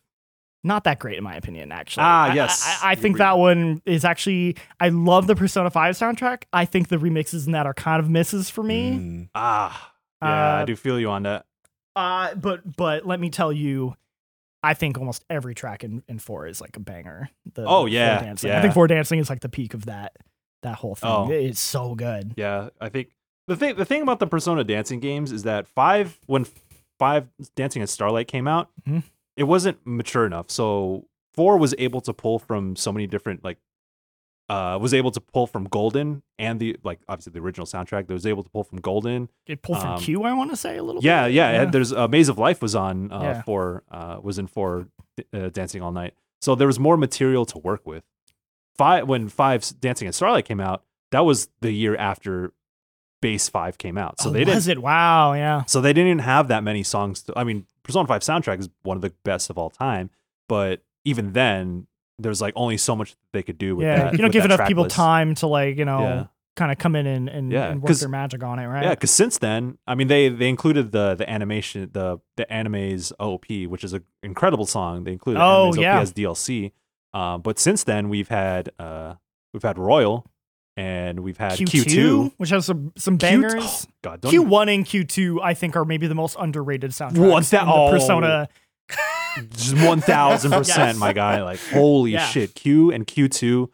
[0.62, 2.02] not that great in my opinion actually.
[2.04, 2.62] Ah, I- yes.
[2.82, 6.42] I, I, I think that one is actually I love the Persona 5 soundtrack.
[6.52, 8.90] I think the remixes in that are kind of misses for me.
[8.92, 9.28] Mm.
[9.34, 9.92] Ah,
[10.22, 11.46] yeah, I Uh, do feel you on that.
[11.96, 13.94] Uh, but but let me tell you,
[14.62, 17.30] I think almost every track in, in four is like a banger.
[17.54, 18.50] The, Oh, the yeah, four dancing.
[18.50, 20.16] I think four dancing is like the peak of that
[20.62, 21.08] that whole thing.
[21.10, 21.30] Oh.
[21.30, 22.34] It's so good.
[22.36, 23.08] Yeah, I think
[23.50, 26.46] the thing the thing about the Persona dancing games is that five when
[26.98, 29.02] five Dancing in Starlight came out, Mhm.
[29.36, 30.50] it wasn't mature enough.
[30.50, 33.58] So four was able to pull from so many different like
[34.48, 38.12] uh was able to pull from Golden and the like obviously the original soundtrack that
[38.14, 39.28] was able to pull from Golden.
[39.46, 41.02] It pulled from Um, Q, I want to say a little.
[41.02, 41.34] Yeah, bit.
[41.34, 41.62] yeah.
[41.62, 43.42] and There's uh, Maze of Life was on uh, Yeah.
[43.42, 44.88] for uh, was in for
[45.32, 46.14] uh, Dancing All Night.
[46.40, 48.04] So there was more material to work with.
[48.76, 52.52] Five when Five Dancing in Starlight came out, that was the year after
[53.20, 54.20] Base Five came out.
[54.20, 54.54] So oh, they didn't.
[54.54, 54.80] was it?
[54.82, 55.32] Wow.
[55.34, 55.64] Yeah.
[55.66, 57.22] So they didn't even have that many songs.
[57.24, 60.10] To, I mean, Persona Five soundtrack is one of the best of all time,
[60.48, 61.86] but even then,
[62.18, 64.04] there's like only so much they could do with Yeah.
[64.04, 64.12] that.
[64.12, 64.94] you don't give enough people list.
[64.96, 66.24] time to like you know Yeah.
[66.56, 68.82] kind of come in and and, Yeah, and work their magic on it, right?
[68.84, 73.12] Yeah, because since then, I mean, they they included the the animation, the the anime's
[73.18, 75.04] OP, which is an incredible song.
[75.04, 75.96] They included Oh, anime's yeah.
[75.96, 76.72] OP as DLC.
[77.14, 79.14] Um, but since then, we've had uh
[79.54, 80.26] we've had Royal,
[80.80, 82.32] and we've had Q Q two, two.
[82.38, 83.86] which has some some Q- bangers.
[83.86, 86.90] oh, God, don't Q one and Q two, I think, are maybe the most underrated
[86.92, 87.30] soundtracks.
[87.30, 87.64] What's that?
[87.66, 87.90] Oh.
[87.90, 88.48] Persona.
[89.50, 91.42] just one thousand percent, my guy.
[91.42, 92.26] Like holy Yeah.
[92.26, 93.70] shit, Q and Q two.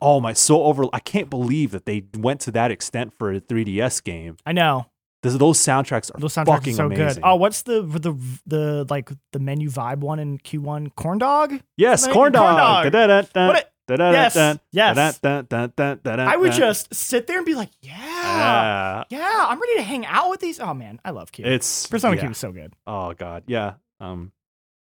[0.00, 0.84] Oh my, so over.
[0.92, 4.36] I can't believe that they went to that extent for a 3DS game.
[4.44, 4.86] I know
[5.22, 7.06] Those, those soundtracks are those soundtracks fucking are so amazing.
[7.14, 7.20] good.
[7.24, 8.14] Oh, what's the the
[8.46, 10.90] the like the menu vibe one in Q one?
[10.90, 11.58] Corn dog.
[11.78, 12.56] yes, corn corn dog.
[12.84, 12.92] dog.
[12.92, 13.46] Da-da-da-da.
[13.46, 14.34] What it- Yes,
[14.72, 15.20] yes.
[15.24, 19.04] I would just sit there and be like, yeah, Yeah.
[19.10, 20.58] yeah, I'm ready to hang out with these.
[20.60, 21.44] Oh man, I love Q.
[21.46, 22.22] It's Persona yeah.
[22.22, 22.72] Q is so good.
[22.86, 23.74] Oh god, yeah.
[24.00, 24.32] Um,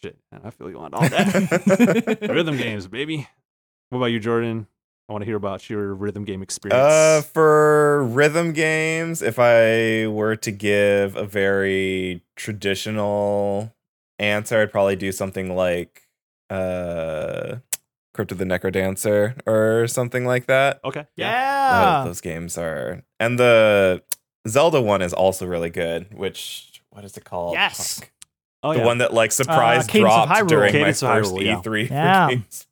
[0.01, 2.17] shit, man, I feel you on all that.
[2.29, 3.27] rhythm games, baby.
[3.89, 4.67] What about you, Jordan?
[5.07, 6.81] I want to hear about your rhythm game experience.
[6.81, 13.71] Uh, for rhythm games, if I were to give a very traditional
[14.17, 16.07] answer, I'd probably do something like
[16.49, 17.34] uh,
[18.15, 20.79] Crypt of the NecroDancer or something like that.
[20.83, 21.05] okay.
[21.15, 21.99] Yeah.
[22.03, 24.01] Those, those games are, and the
[24.47, 26.13] Zelda one is also really good.
[26.13, 27.53] Which what is it called?
[27.53, 27.99] Yes.
[27.99, 28.11] Fuck.
[28.63, 28.85] Oh the yeah.
[28.85, 30.47] one that like surprise Cadence of dropped Hyrule.
[30.47, 31.61] during Cadence my first Hyrule.
[31.63, 32.27] E3 Yeah.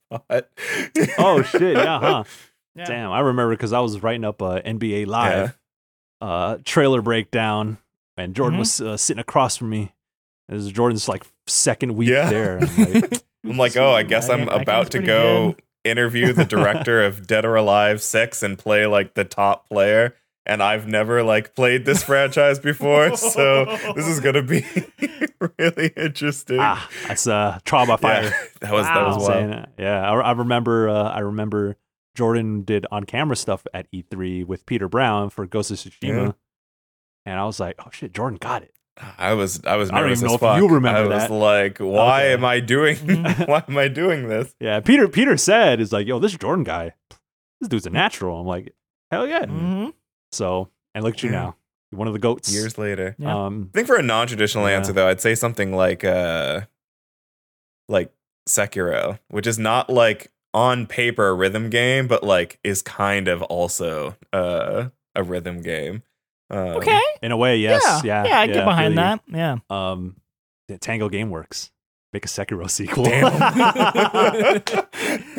[0.09, 1.15] for GameSpot.
[1.19, 2.23] oh shit, yeah, huh?
[2.75, 2.85] Yeah.
[2.85, 5.59] Damn, I remember because I was writing up a NBA Live
[6.21, 7.77] uh, trailer breakdown,
[8.17, 8.59] and Jordan Mhm.
[8.59, 9.93] was uh, sitting across from me.
[10.49, 12.29] It was Jordan's like second week Yeah.
[12.29, 12.59] there.
[12.59, 15.61] I'm like, I'm like, oh, I guess I'm that game's about to go good.
[15.83, 20.15] interview the director of Dead or Alive 6 and play like the top player.
[20.45, 23.65] And I've never like played this franchise before, so
[23.95, 24.65] this is gonna be
[25.59, 26.57] really interesting.
[26.59, 28.23] ah, that's uh, trial by fire.
[28.23, 29.63] Yeah, that was that was saying wild.
[29.63, 29.69] it.
[29.77, 30.89] Yeah, I, I remember.
[30.89, 31.77] Uh, I remember
[32.15, 36.31] Jordan did on camera stuff at E3 with Peter Brown for Ghost of Tsushima, Yeah.
[37.25, 38.72] and I was like, "Oh shit, Jordan got it."
[39.17, 41.27] I was I was I don't nervous even as know if you remember I was
[41.27, 41.31] that.
[41.31, 42.33] like, why Okay.
[42.33, 42.97] am I doing
[43.45, 44.53] why am I doing this?
[44.59, 45.07] Yeah, Peter.
[45.07, 46.93] Peter said, "Is like, yo, this Jordan guy,
[47.59, 48.73] this dude's a natural." I'm like,
[49.11, 49.45] hell yeah.
[49.47, 49.89] hmm
[50.31, 51.55] So, and look at you now,
[51.91, 52.53] You're one of the goats.
[52.53, 53.15] Years later.
[53.17, 53.45] Yeah.
[53.45, 54.75] Um, I think for a non-traditional Yeah.
[54.77, 56.61] answer though, I'd say something like uh
[57.89, 58.11] like
[58.47, 63.41] Sekiro, which is not like on paper a rhythm game, but like is kind of
[63.43, 66.03] also uh a rhythm game.
[66.53, 66.99] Um, Okay.
[67.21, 68.39] in a way, yes, yeah, yeah.
[68.39, 68.99] I get behind you.
[68.99, 69.21] that.
[69.27, 69.57] Yeah.
[69.69, 70.17] Um,
[70.67, 71.71] the Tango GameWorks
[72.13, 73.05] make a Sekiro sequel.
[73.05, 73.33] Damn.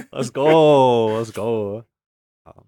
[0.13, 1.85] let's go, let's go.
[2.47, 2.65] Um,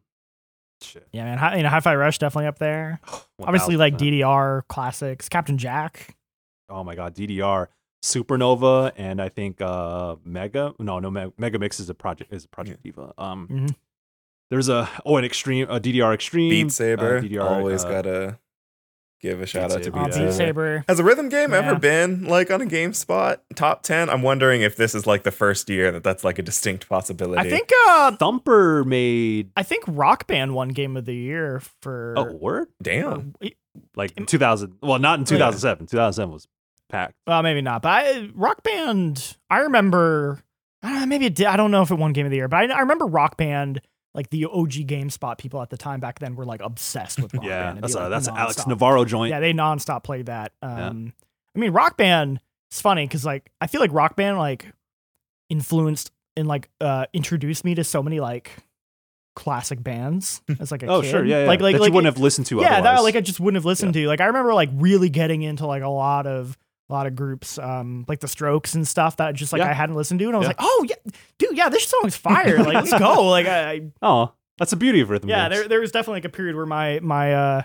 [0.83, 1.07] shit.
[1.13, 1.39] Yeah, man.
[1.39, 3.01] Hi, you know, Hi-Fi Rush definitely up there.
[3.43, 4.21] Obviously, like 1000%.
[4.21, 6.17] DDR classics, Captain Jack.
[6.69, 7.69] oh my god, DDR,
[8.05, 10.73] Supernova, and I think uh Mega.
[10.79, 13.13] No, no, Mega Mix is a project is a Project Diva.
[13.19, 13.75] Um, Mhm.
[14.51, 17.19] There's a oh an extreme a DDR extreme Beat Saber.
[17.19, 18.39] uh, DDR, always uh, gotta
[19.21, 20.11] give a shout out to Saber, Beat Oh.
[20.11, 20.27] Saber.
[20.27, 20.85] Beat Saber.
[20.89, 21.59] Has a rhythm game Yeah.
[21.59, 24.09] ever been like on a GameSpot top 10?
[24.11, 27.41] I'm wondering if this is like the first year that that's like a distinct possibility.
[27.41, 27.71] I think.
[27.89, 32.15] Uh, Thumper made I think Rock Band won Game of the Year for.
[32.17, 33.33] oh word Damn.
[33.41, 33.49] for-
[33.97, 34.77] Like in 2000.
[34.83, 35.87] Well, not in 2007.
[35.87, 36.47] 2007 was
[36.89, 37.15] packed.
[37.27, 37.83] Well, maybe not.
[37.83, 40.41] But I, Rock Band, I remember.
[40.83, 41.47] Uh, maybe it did.
[41.47, 43.37] I don't know if it won Game of the Year, but I, I remember Rock
[43.37, 43.81] Band.
[44.17, 47.45] Like the OG GameSpot people at the time back then were like obsessed with Rock
[47.45, 47.83] Yeah, Band.
[47.83, 48.67] That's a like, that's an Alex.
[48.67, 49.31] Navarro joint.
[49.31, 50.53] Yeah, they nonstop played that.
[50.63, 51.13] Um,
[51.55, 52.41] I mean, Rock Band.
[52.71, 54.67] It's funny because like I feel like Rock Band like
[55.49, 58.51] influenced and like uh introduced me to so many like
[59.37, 61.11] classic bands as like a oh kid.
[61.11, 61.47] sure, yeah, yeah.
[61.47, 62.61] Like like that like you wouldn't have listened to.
[62.61, 64.07] yeah, that like I just wouldn't have listened to.
[64.09, 66.57] Like I remember like really getting into like a lot of
[66.89, 69.71] a lot of groups, um, like the Strokes and stuff that just like Yeah.
[69.71, 70.49] I hadn't listened to, and I was Yeah.
[70.51, 72.59] like, oh yeah, dude, yeah, this song's fire.
[72.59, 73.25] like let's go.
[73.31, 76.27] Like I, I oh, that's the beauty of rhythm yeah, there there was definitely like
[76.27, 77.63] a period where my my uh.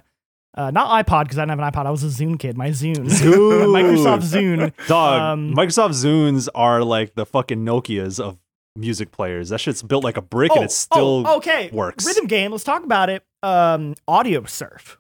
[0.54, 1.86] Uh, not iPod because I didn't have an iPod.
[1.88, 2.58] I was a Zune kid.
[2.58, 3.68] My Zune, Zune.
[3.74, 4.74] Microsoft Zune.
[4.88, 8.38] Dog, Um, Microsoft Zunes are like the fucking Nokias of
[8.76, 9.48] music players.
[9.48, 11.70] That shit's built like a brick and it still oh, okay.
[11.72, 12.06] works.
[12.06, 12.52] Rhythm game.
[12.52, 13.24] Let's talk about it.
[13.42, 15.00] Um, Audio Surf.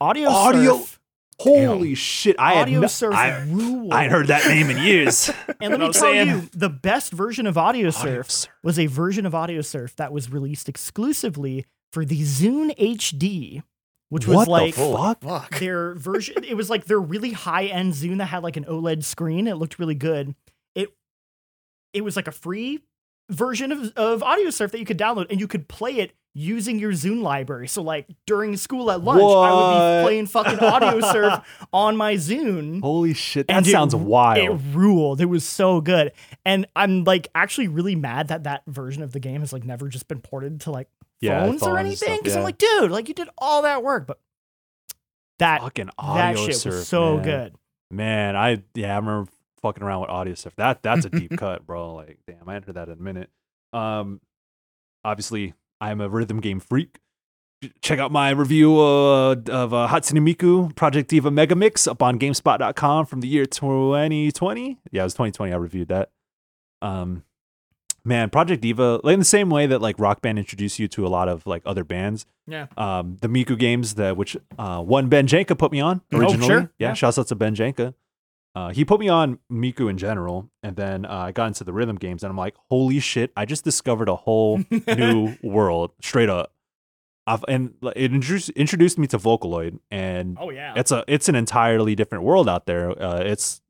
[0.00, 0.98] Audio, Audio- Surf.
[1.38, 2.36] Holy shit.
[2.38, 3.92] I had Audio no, Surf I, rule.
[3.92, 5.30] I heard that name in years.
[5.60, 6.28] And let me tell saying?
[6.28, 8.52] you, the best version of Audio Audio Surf Surf.
[8.62, 13.62] was a version of Audio Surf that was released exclusively for the Zune HD,
[14.10, 15.22] which was What the like fuck?
[15.22, 15.58] Fuck.
[15.60, 16.44] their version.
[16.44, 19.46] It was like their really high end Zune that had like an OLED screen.
[19.46, 20.34] It looked really good.
[20.74, 20.94] It
[21.92, 22.80] it was like a free
[23.30, 26.78] version of, of Audio Surf that you could download, and you could play it using
[26.80, 27.68] your Zune library.
[27.68, 32.14] So like during school at lunch, I would be playing fucking Audio Surf on my
[32.14, 32.80] Zune.
[32.80, 33.46] Holy shit.
[33.46, 34.38] That And sounds It wild.
[34.60, 35.20] It ruled.
[35.20, 36.12] It was so good.
[36.44, 39.88] And I'm like actually really mad that that version of the game has like never
[39.88, 40.88] just been ported to like
[41.20, 42.18] Yeah, phones, phones or anything.
[42.18, 44.18] Because I'm like, dude, like you did all that work, but
[45.38, 46.74] that Fucking that audio shit surf.
[46.74, 47.24] was so man.
[47.24, 47.54] good.
[47.90, 49.30] Man, I yeah, I remember
[49.62, 50.54] fucking around with audio stuff.
[50.56, 51.94] That that's a deep cut, bro.
[51.94, 53.30] Like, damn, I entered that in a minute.
[53.72, 54.20] Um,
[55.04, 55.54] obviously,
[55.90, 56.98] I'm a rhythm game freak.
[57.80, 62.18] Check out my review uh, of uh, Hatsune Miku Project Diva Mega Mix up on
[62.18, 64.78] GameSpot.com from the year 2020.
[64.90, 65.52] Yeah, it was 2020.
[65.52, 66.10] I reviewed that.
[66.82, 67.22] Um,
[68.04, 71.06] man, Project Diva, like in the same way that like Rock Band introduced you to
[71.06, 72.26] a lot of like other bands.
[72.46, 72.66] Yeah.
[72.76, 76.44] Um, the Miku games that which uh one Ben Janka put me on originally.
[76.44, 76.60] Oh, sure.
[76.78, 76.92] Yeah, Yeah.
[76.94, 77.94] shouts out to Ben Janka.
[78.54, 81.72] Uh, he put me on Miku in general, and then uh, I got into the
[81.72, 83.32] rhythm games, and I'm like, holy shit!
[83.36, 86.52] I just discovered a whole new world, straight up.
[87.26, 90.74] I've, and it introduced, introduced me to Vocaloid, and Oh yeah.
[90.76, 92.90] it's a it's an entirely different world out there.
[92.90, 93.60] Uh, it's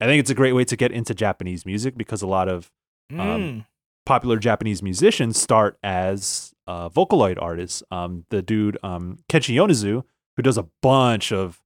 [0.00, 2.70] I think it's a great way to get into Japanese music because a lot of
[3.12, 3.66] Mm.
[4.06, 7.82] popular Japanese musicians start as uh, Vocaloid artists.
[7.90, 10.04] Um, the dude um, Kenshi Yonezu,
[10.36, 11.59] who does a bunch of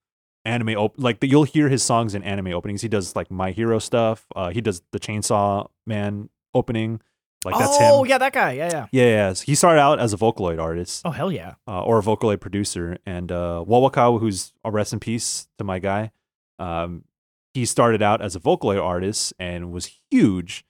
[0.44, 2.82] anime, op- like the, you'll hear his songs in anime openings.
[2.82, 4.26] He does like My Hero stuff.
[4.34, 7.00] Uh, he does the Chainsaw Man opening.
[7.44, 7.90] Like that's oh him.
[7.92, 8.52] Oh yeah, that guy.
[8.52, 8.86] Yeah, yeah.
[8.90, 9.32] Yeah, yeah.
[9.34, 11.54] So he started out as a Vocaloid artist Oh hell yeah.
[11.68, 12.96] uh, or a Vocaloid producer.
[13.04, 16.10] And uh, wowaka, who's a rest in peace to my guy,
[16.58, 17.04] um,
[17.52, 20.64] he started out as a Vocaloid artist and was huge.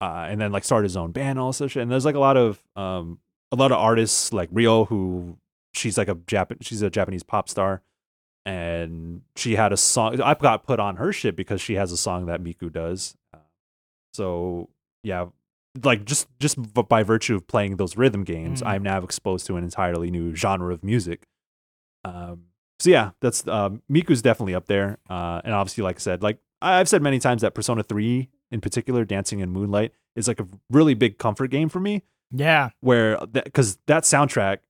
[0.00, 1.76] Uh, and then like started his own band and all shit.
[1.76, 3.18] And there's like a lot of um,
[3.52, 5.38] a lot of artists like Rio, who
[5.72, 7.82] she's like a Jap- she's a Japanese pop star,
[8.48, 10.22] and she had a song.
[10.22, 13.14] I got put on her shit because she has a song that Miku does.
[14.14, 14.70] So
[15.02, 15.26] yeah,
[15.84, 16.56] like just just
[16.88, 18.66] by virtue of playing those rhythm games, Mm.
[18.66, 21.26] I'm now exposed to an entirely new genre of music.
[22.06, 22.44] Um,
[22.80, 26.38] so yeah, that's um, Miku's definitely up there, uh, and obviously, like I said, like
[26.62, 30.46] I've said many times that Persona Three in particular, Dancing in Moonlight, is like a
[30.70, 32.02] really big comfort game for me.
[32.30, 32.70] Yeah.
[32.80, 34.60] Where because that soundtrack,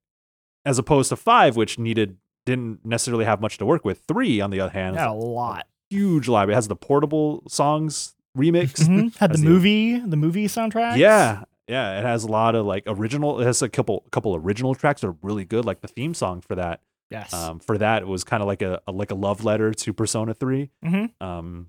[0.65, 2.17] as opposed to Five, which needed
[2.49, 4.01] didn't necessarily have much to work with.
[4.09, 5.67] Three, on the other hand, a lot.
[5.91, 6.55] huge library.
[6.55, 8.87] It has the portable songs remix.
[8.89, 9.17] Mhm.
[9.17, 10.97] Had the movie, the movie soundtrack.
[10.97, 11.99] Yeah, yeah.
[11.99, 13.41] It has a lot of like original.
[13.41, 15.65] It has a couple couple original tracks that are really good.
[15.65, 16.81] Like the theme song for that.
[17.11, 17.33] Yes.
[17.33, 19.93] Um, for that, it was kind of like a, a like a love letter to
[19.93, 20.71] Persona Three.
[20.85, 21.11] Mhm.
[21.23, 21.69] Um,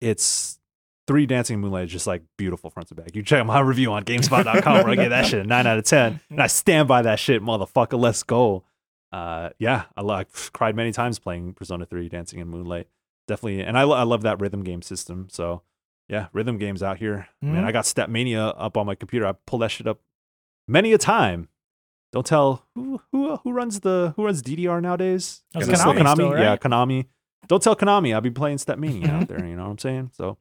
[0.00, 0.58] it's
[1.06, 3.14] three Dancing in Moonlight is just like beautiful front to back.
[3.16, 5.78] You check out my review on Gamespot.com where I get that shit a nine out
[5.78, 7.98] of ten, and I stand by that shit, motherfucker.
[7.98, 8.64] Let's go.
[9.12, 12.88] Uh, yeah, I like cried many times playing Persona Three Dancing in Moonlight.
[13.26, 15.28] Definitely, and I I love that rhythm game system.
[15.30, 15.62] So
[16.08, 17.28] yeah, rhythm games out here.
[17.42, 17.66] Man, Mhm.
[17.66, 19.26] I got StepMania up on my computer.
[19.26, 20.00] I pull that shit up
[20.66, 21.48] many a time.
[22.12, 25.42] Don't tell who who who runs the who runs DDR nowadays.
[25.54, 26.56] It still Konami still, Yeah.
[26.56, 27.06] Konami.
[27.48, 28.14] Don't tell Konami.
[28.14, 29.10] I'll be playing StepMania Mhm.
[29.22, 29.44] out there.
[29.44, 30.10] You know what I'm saying?
[30.14, 30.38] So,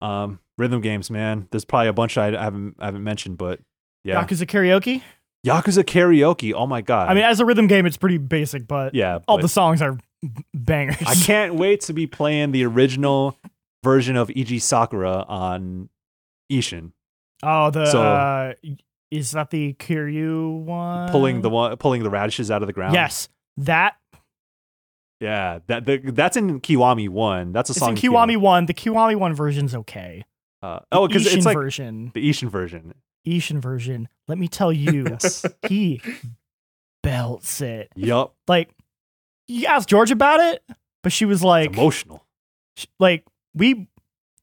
[0.00, 1.48] um, rhythm games, man.
[1.50, 3.60] There's probably a bunch I haven't I haven't mentioned, but
[4.04, 5.02] yeah, Yakuza karaoke.
[5.46, 6.52] Yakuza karaoke.
[6.54, 7.08] Oh my god.
[7.08, 9.82] I mean, as a rhythm game, it's pretty basic, but yeah, all but the songs
[9.82, 9.98] are
[10.54, 10.96] bangers.
[11.06, 13.36] I can't wait to be playing the original
[13.82, 15.88] version of Eg Sakura on
[16.50, 16.92] Ishin.
[17.42, 18.52] Oh, the So- uh,
[19.10, 21.10] is that the Kiryu one?
[21.10, 22.94] pulling the one pulling the radishes out of the ground.
[22.94, 23.28] Yes,
[23.58, 23.96] that
[25.20, 27.52] Yeah, that the, that's in Kiwami one.
[27.52, 27.90] That's a It's song.
[27.90, 28.66] in Kiwami one.
[28.66, 30.24] The Kiwami one version's okay.
[30.62, 32.94] Uh, oh, because it's like version, the Ishin version.
[33.26, 34.08] Ishin version.
[34.28, 35.44] Let me tell you, Yes.
[35.68, 36.00] he
[37.02, 37.90] belts it.
[37.96, 38.34] yup.
[38.48, 38.70] Like,
[39.48, 40.62] you asked George about it,
[41.02, 42.24] but she was It's like, emotional.
[42.76, 43.24] sh- like
[43.54, 43.88] we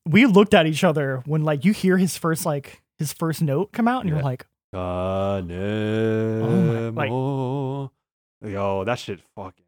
[0.06, 3.72] we looked at each other when like you hear his first like his first note
[3.72, 4.16] come out, and Yeah.
[4.18, 5.52] you're like, Kanemo.
[7.12, 7.92] Oh
[8.42, 9.66] like- Yo, that shit fucking.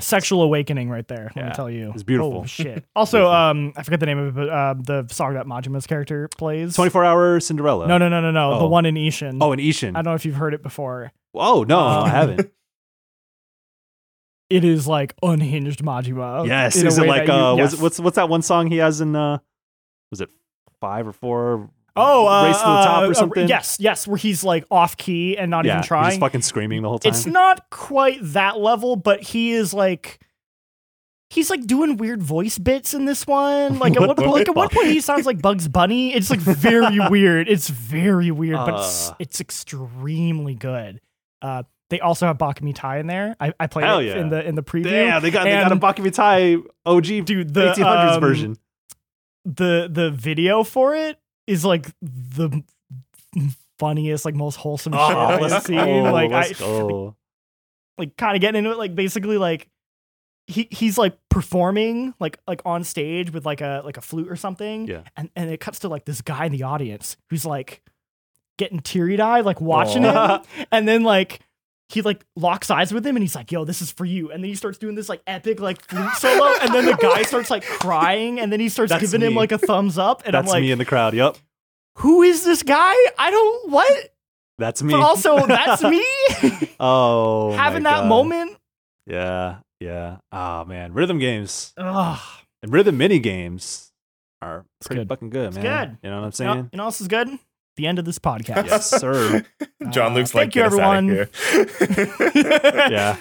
[0.00, 1.30] Sexual awakening right there.
[1.34, 2.40] Let Yeah, me tell you, it's beautiful.
[2.42, 2.84] Oh shit.
[2.96, 6.28] Also, um, I forget the name of it, but uh, the song that Majima's character
[6.36, 6.74] plays.
[6.74, 7.86] 24 hour Cinderella.
[7.86, 8.58] No, no, no, no, no.
[8.58, 8.68] The Oh.
[8.68, 9.38] one in Ishin.
[9.40, 9.90] Oh, and Ishin.
[9.90, 11.12] I don't know if you've heard it before.
[11.34, 12.50] Oh, no, Um, I haven't.
[14.50, 16.46] It is like unhinged Majima.
[16.46, 16.76] Yes.
[16.76, 17.72] in a Is it way like, that you- uh, yes.
[17.72, 19.38] what's, what's, what's that one song he has in, uh,
[20.10, 20.30] was it
[20.80, 21.68] five or four?
[21.98, 23.48] Oh, uh, Race to the Top uh, or uh, something?
[23.48, 26.10] yes, yes, where he's like off key and not yeah, even he's trying.
[26.10, 27.10] just fucking screaming the whole time.
[27.12, 30.20] it's not quite that level, but he is like
[31.30, 33.78] he's like doing weird voice bits in this one.
[33.78, 36.14] Like at What one like at one point he sounds like Bugs Bunny.
[36.14, 37.48] It's like very weird.
[37.48, 39.14] It's very weird, but it's, Uh.
[39.18, 41.00] it's extremely good.
[41.42, 43.34] Uh, they also have Baka Mitai in there.
[43.40, 44.18] I, I played Hell it yeah.
[44.18, 44.90] in the in the preview.
[44.90, 48.56] Yeah, they got, they got a And- Baka Mitai OG Dude, the 1800s um, version.
[49.44, 51.18] the the video for it
[51.48, 52.62] is like the
[53.78, 55.76] funniest, like most wholesome oh, shit Oh, I've let's seen.
[55.76, 57.16] go, like I let's go.
[57.96, 58.78] like kind of getting into it.
[58.78, 59.68] Like basically like
[60.46, 64.36] he he's like performing like like on stage with like a like a flute or
[64.36, 64.86] something.
[64.86, 65.02] Yeah.
[65.16, 67.82] And and it cuts to like this guy in the audience who's like
[68.58, 70.38] getting teary eyed, like watching Aw.
[70.38, 70.66] him.
[70.70, 71.40] And then like
[71.88, 74.30] he like locks eyes with him and he's like, yo, this is for you.
[74.30, 76.52] And then he starts doing this like epic like flute solo.
[76.60, 79.52] And then the guy starts like crying and then he starts That's giving him like
[79.52, 80.22] a thumbs up.
[80.26, 81.14] And That's I'm like, me in the crowd.
[81.14, 81.36] Yep.
[81.98, 82.92] who is this guy?
[83.18, 84.10] I don't what?
[84.58, 84.92] That's me.
[84.92, 86.04] But also that's me
[86.80, 88.08] oh, having that God.
[88.08, 88.56] moment.
[89.06, 90.16] Yeah, yeah.
[90.32, 92.18] Oh man, rhythm games Ugh.
[92.62, 93.92] and rhythm mini games
[94.42, 95.08] are pretty good.
[95.08, 95.64] fucking good, It's man.
[95.64, 95.98] good.
[96.02, 96.68] You know what I'm You know, saying?
[96.72, 97.28] you know what else is good?
[97.78, 98.66] The end of this podcast.
[98.66, 99.44] Yes, sir.
[99.90, 101.08] John Uh, Luke's thank like, you, get us out of everyone.
[102.34, 102.90] here.
[102.90, 103.16] yeah.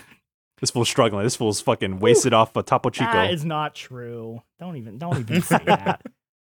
[0.60, 1.24] This fool's struggling.
[1.24, 3.12] This fool's fucking wasted off a Topo Chico.
[3.12, 4.42] That is not true.
[4.60, 6.02] Don't even don't even say that.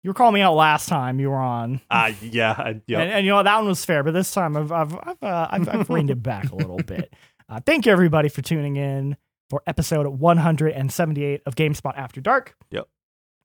[0.03, 2.53] You were calling me out last time you were on, Ah, yeah.
[2.57, 3.01] I, yep.
[3.01, 4.01] and, and you know that one was fair.
[4.01, 7.13] But this time I've I've I've, uh, I've, I've reined it back a little bit.
[7.47, 9.15] Uh, thank you everybody for tuning in
[9.51, 12.55] for episode 178 of GameSpot After Dark.
[12.71, 12.87] Yep.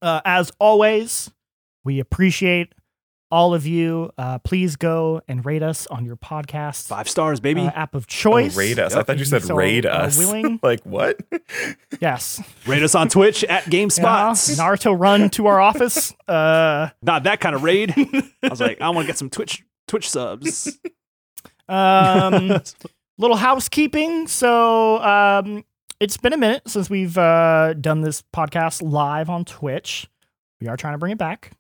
[0.00, 1.30] Uh, as always,
[1.84, 2.72] we appreciate
[3.30, 4.10] all of you.
[4.16, 7.62] Uh, please go and rate us on your podcast Five stars, baby.
[7.62, 8.56] uh, app of Oh, choice.
[8.56, 8.94] raid us.
[8.94, 10.18] I thought you said so, raid uh, us.
[10.18, 10.60] willing.
[10.62, 11.18] like what?
[12.00, 12.42] Yes.
[12.66, 14.56] Rate us on Twitch at Yeah, GameSpots.
[14.58, 16.12] Naruto run to our office.
[16.28, 17.94] Uh, Not that kind of raid.
[18.42, 20.76] I was like, I want to get some Twitch Twitch subs.
[21.68, 22.60] um,
[23.18, 24.26] little housekeeping.
[24.26, 25.64] So um,
[26.00, 30.08] it's been a minute since we've uh, done this podcast live on Twitch.
[30.60, 31.52] We are trying to bring it back.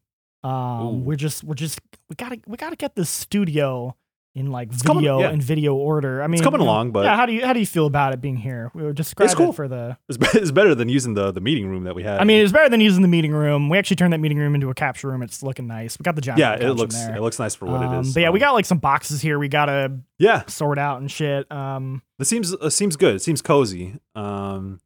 [0.44, 3.96] Um, we're just we're just we gotta we gotta get the studio
[4.34, 5.30] in like It's coming- video yeah.
[5.30, 6.22] and video order.
[6.22, 7.16] I mean, it's coming you know, along, but- yeah.
[7.16, 8.70] How do you how do you feel about it being here?
[8.74, 9.48] We were describe cool.
[9.50, 9.96] it for the.
[10.10, 12.20] It's, be- it's better than using the the meeting room that we had.
[12.20, 13.70] I mean, it's better than using the meeting room.
[13.70, 15.22] We actually turned that meeting room into a capture room.
[15.22, 15.98] It's looking nice.
[15.98, 18.12] We got the giant yeah, it looks it looks nice for what Um, it is.
[18.14, 19.38] But yeah, we Um, got like some boxes here.
[19.38, 20.44] We gotta yeah.
[20.48, 21.50] sort out and shit.
[21.50, 23.14] Um, This seems uh, seems good.
[23.16, 23.98] It seems cozy.
[24.14, 24.80] Um,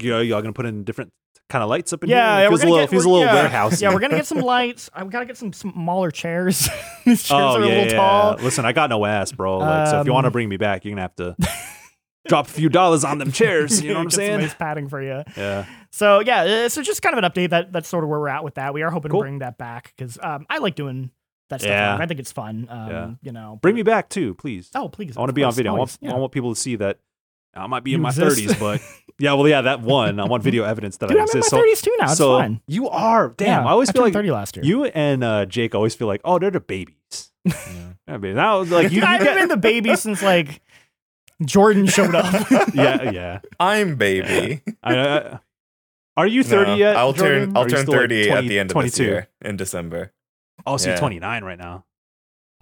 [0.00, 1.12] you know, y'all gonna put in different
[1.50, 2.40] kind of lights up in yeah, here.
[2.40, 3.80] yeah, It feels a little get, feels a little yeah, warehouse.
[3.82, 4.90] Yeah, we're gonna get some lights.
[4.94, 6.68] I gotta get some smaller chairs.
[7.04, 7.96] These chairs Oh are a little yeah.
[7.96, 8.36] tall.
[8.40, 9.58] Listen, I got no ass, bro.
[9.58, 11.36] Like, so if you want to Um, bring me back, you're gonna have to
[12.28, 13.82] drop a few dollars on them chairs.
[13.82, 14.40] You know what I'm some saying?
[14.40, 15.22] nice padding for you.
[15.36, 15.66] Yeah.
[15.90, 17.50] So yeah, uh, so just kind of an update.
[17.50, 18.72] That that's sort of where we're at with that.
[18.74, 19.20] We are hoping Cool.
[19.20, 21.10] to bring that back because um, I like doing
[21.50, 21.70] that stuff.
[21.70, 21.98] Yeah.
[22.00, 22.66] I think it's fun.
[22.70, 23.10] Um, Yeah.
[23.20, 24.70] you know, Bring me back too, please.
[24.74, 25.14] Oh, please.
[25.16, 25.74] I want to be on video.
[25.74, 26.12] I want, yeah.
[26.12, 27.00] I want people to see that
[27.56, 28.38] I might be You in my exist.
[28.40, 28.80] 30s, but
[29.18, 30.18] yeah, well, yeah, that one.
[30.20, 31.50] I want video evidence that Dude, I I'm in my exist.
[31.50, 32.06] So, 30s too now.
[32.06, 32.60] It's so fine.
[32.66, 33.28] you are.
[33.36, 34.64] Damn, Yeah, I always feel like 30 last year.
[34.64, 37.30] you and uh, Jake always feel like, oh, they're the babies.
[37.44, 37.54] yeah,
[38.08, 38.32] baby.
[38.34, 40.60] Now, like you, you I haven't get, been the baby since like
[41.44, 42.50] Jordan showed up.
[42.74, 43.40] yeah, yeah.
[43.60, 44.62] I'm baby.
[44.82, 45.38] I, I,
[46.16, 46.96] are you 30 No, yet?
[46.96, 47.48] I'll Jordan?
[47.48, 48.90] turn I'll turn still, like, 30 at the end of 22?
[48.90, 50.12] this year in December.
[50.66, 50.96] I'll you're Yeah.
[51.00, 51.84] 29 right now.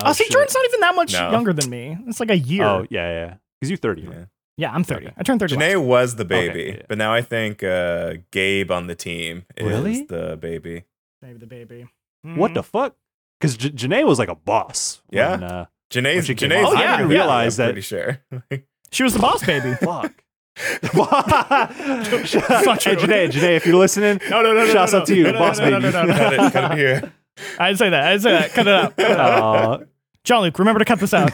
[0.04, 0.32] Oh, see, shit.
[0.32, 1.30] Jordan's not even that much No.
[1.30, 1.96] younger than me.
[2.08, 2.64] It's like a year.
[2.64, 3.34] Oh, yeah, yeah.
[3.60, 4.02] Because you're 30.
[4.02, 4.24] Yeah.
[4.58, 5.06] Yeah, I'm 30.
[5.06, 5.14] Okay.
[5.16, 5.56] I turned 30.
[5.56, 6.82] last Janae was the Okay, baby, yeah.
[6.88, 10.04] but now I think uh, Gabe on the team is Really?
[10.04, 10.84] the baby.
[11.22, 11.88] Maybe the baby.
[12.22, 12.54] What Mhm.
[12.54, 12.94] the fuck?
[13.40, 15.02] Because J- Janae was like a boss.
[15.10, 15.32] Yeah.
[15.32, 16.72] When, uh, Janae's, When she came Janae's out.
[16.76, 18.18] Oh, yeah, the I baby, realized I'm that- pretty sure.
[18.92, 19.72] She was the boss baby.
[19.80, 20.12] fuck.
[20.84, 22.34] It's
[22.66, 23.08] not hey, true.
[23.08, 24.72] Janae, Janae, if you're listening, No, no, no, no.
[24.72, 25.92] Shouts no, out to you, no, no, boss no, no, baby.
[25.92, 26.46] no, no, cut, no.
[26.46, 27.12] it, cut it here.
[27.58, 28.04] I didn't say that.
[28.04, 28.52] I didn't say that.
[28.52, 28.96] Cut it out.
[28.96, 29.80] Cut it out.
[29.80, 29.84] uh,
[30.24, 31.30] Jean Luc, remember to cut this out.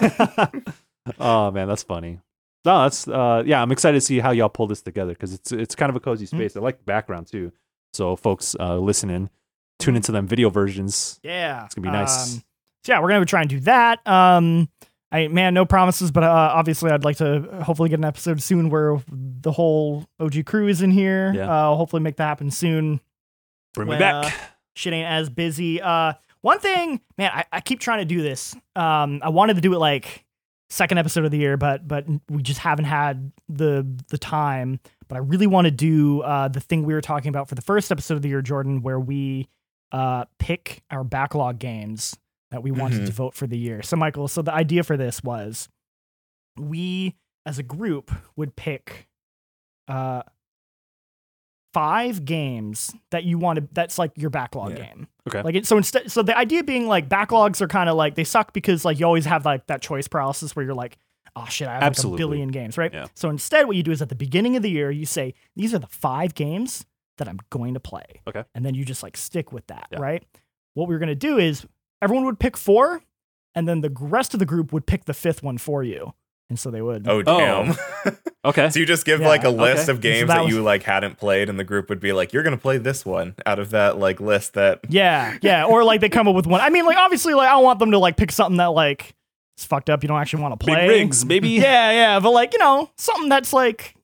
[1.18, 2.20] oh man, that's funny.
[2.64, 3.62] No, that's uh, yeah.
[3.62, 6.00] I'm excited to see how y'all pull this together because it's it's kind of a
[6.00, 6.36] cozy Hmm.
[6.36, 6.56] space.
[6.56, 7.52] I like the background too.
[7.94, 9.30] So folks, uh, listening,
[9.78, 11.18] tune into them video versions.
[11.22, 12.34] Yeah, It's gonna be nice.
[12.36, 12.42] Um,
[12.84, 14.06] so yeah, we're gonna try and do that.
[14.06, 14.68] Um,
[15.10, 18.68] I man, no promises, but uh, obviously, I'd like to hopefully get an episode soon
[18.68, 21.32] where the whole OG crew is in here.
[21.34, 21.50] Yeah.
[21.70, 23.00] Uh, hopefully, make that happen soon.
[23.74, 24.26] Bring when, me back.
[24.26, 24.30] uh,
[24.76, 25.80] shit ain't as busy.
[25.80, 26.12] Uh,
[26.42, 28.54] one thing, man, I, I keep trying to do this.
[28.76, 30.24] Um, I wanted to do it like
[30.70, 34.80] second episode of the year, but but we just haven't had the the time.
[35.08, 37.62] But I really want to do uh, the thing we were talking about for the
[37.62, 39.48] first episode of the year, Jordan, where we
[39.92, 42.14] uh, pick our backlog games
[42.50, 43.06] that we wanted Mhm.
[43.06, 43.82] to vote for the year.
[43.82, 45.68] So, Michael, so the idea for this was
[46.58, 47.14] we
[47.46, 49.08] as a group would pick
[49.88, 50.22] uh,
[51.74, 54.86] five games that you want to that's like your backlog Yeah.
[54.86, 55.08] game.
[55.28, 55.42] Okay.
[55.42, 58.24] Like it, so instead so the idea being like backlogs are kind of like they
[58.24, 60.96] suck because like you always have like that choice paralysis where you're like
[61.36, 62.92] oh shit I have like a billion games, right?
[62.92, 63.06] Yeah.
[63.14, 65.74] So instead what you do is at the beginning of the year you say these
[65.74, 66.86] are the five games
[67.18, 68.22] that I'm going to play.
[68.26, 68.44] Okay.
[68.54, 69.98] And then you just like stick with that, Yeah.
[70.00, 70.24] right?
[70.74, 71.66] What we were going to do is
[72.00, 73.02] everyone would pick 4
[73.54, 76.14] and then the rest of the group would pick the fifth one for you.
[76.50, 77.06] And so they would.
[77.06, 77.74] Oh damn!
[78.44, 78.70] Okay.
[78.70, 79.92] so you just give Yeah, like a list okay.
[79.92, 82.32] of games that that, was- you like hadn't played, and the group would be like,
[82.32, 85.64] "You're gonna play this one out of that like list that." Yeah, yeah.
[85.66, 86.60] Or like they come up with one.
[86.62, 89.14] I mean, like obviously, like I don't want them to like pick something that like
[89.58, 90.02] is fucked up.
[90.02, 90.86] You don't actually want to play.
[90.86, 91.48] Big rigs, maybe.
[91.50, 92.20] Yeah, yeah.
[92.20, 93.94] But like you know, something that's like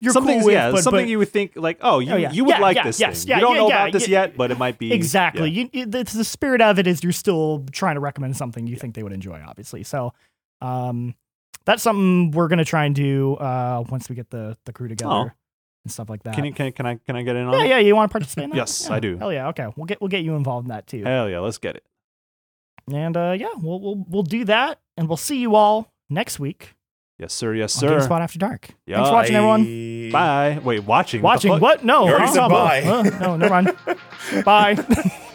[0.00, 0.54] you're something, cool with.
[0.54, 2.32] yeah, but, something but- you would think like, oh, you, Oh, yeah.
[2.32, 3.30] you would Yeah, like yeah, this yes, thing.
[3.30, 4.20] yeah, you don't yeah, know yeah, about this yeah.
[4.22, 5.50] yet, but it might be exactly.
[5.50, 5.66] yeah.
[5.72, 8.94] You, it's the spirit of it is you're still trying to recommend something you think
[8.94, 9.82] they would enjoy, obviously.
[9.82, 10.14] So,
[10.62, 11.14] um,
[11.66, 15.10] that's something we're gonna try and do uh once we get the the crew together
[15.12, 15.30] Oh.
[15.84, 16.34] and stuff like that.
[16.34, 17.68] Can you can, can I can I get in on yeah, it?
[17.68, 17.78] yeah.
[17.78, 18.44] You want to participate?
[18.44, 18.56] In that?
[18.56, 18.96] Yes, Yeah.
[18.96, 19.16] I do.
[19.18, 19.48] Hell yeah.
[19.48, 21.04] Okay, we'll get we'll get you involved in that too.
[21.04, 21.84] Hell yeah, let's get it.
[22.92, 26.74] And uh, yeah, we'll we'll we'll do that, and we'll see you all next week
[27.18, 27.54] Yes, sir.
[27.54, 27.98] Yes, on sir.
[27.98, 28.70] GameSpot After Dark.
[28.86, 28.96] Yeah.
[28.96, 30.10] Thanks for watching, everyone.
[30.10, 30.58] Bye.
[30.64, 31.20] Wait, watching.
[31.20, 31.60] Watching fuck?
[31.60, 31.84] what?
[31.84, 32.32] No, You already huh?
[32.32, 32.82] said bye.
[32.82, 33.76] uh, no, never mind.
[34.44, 34.74] bye.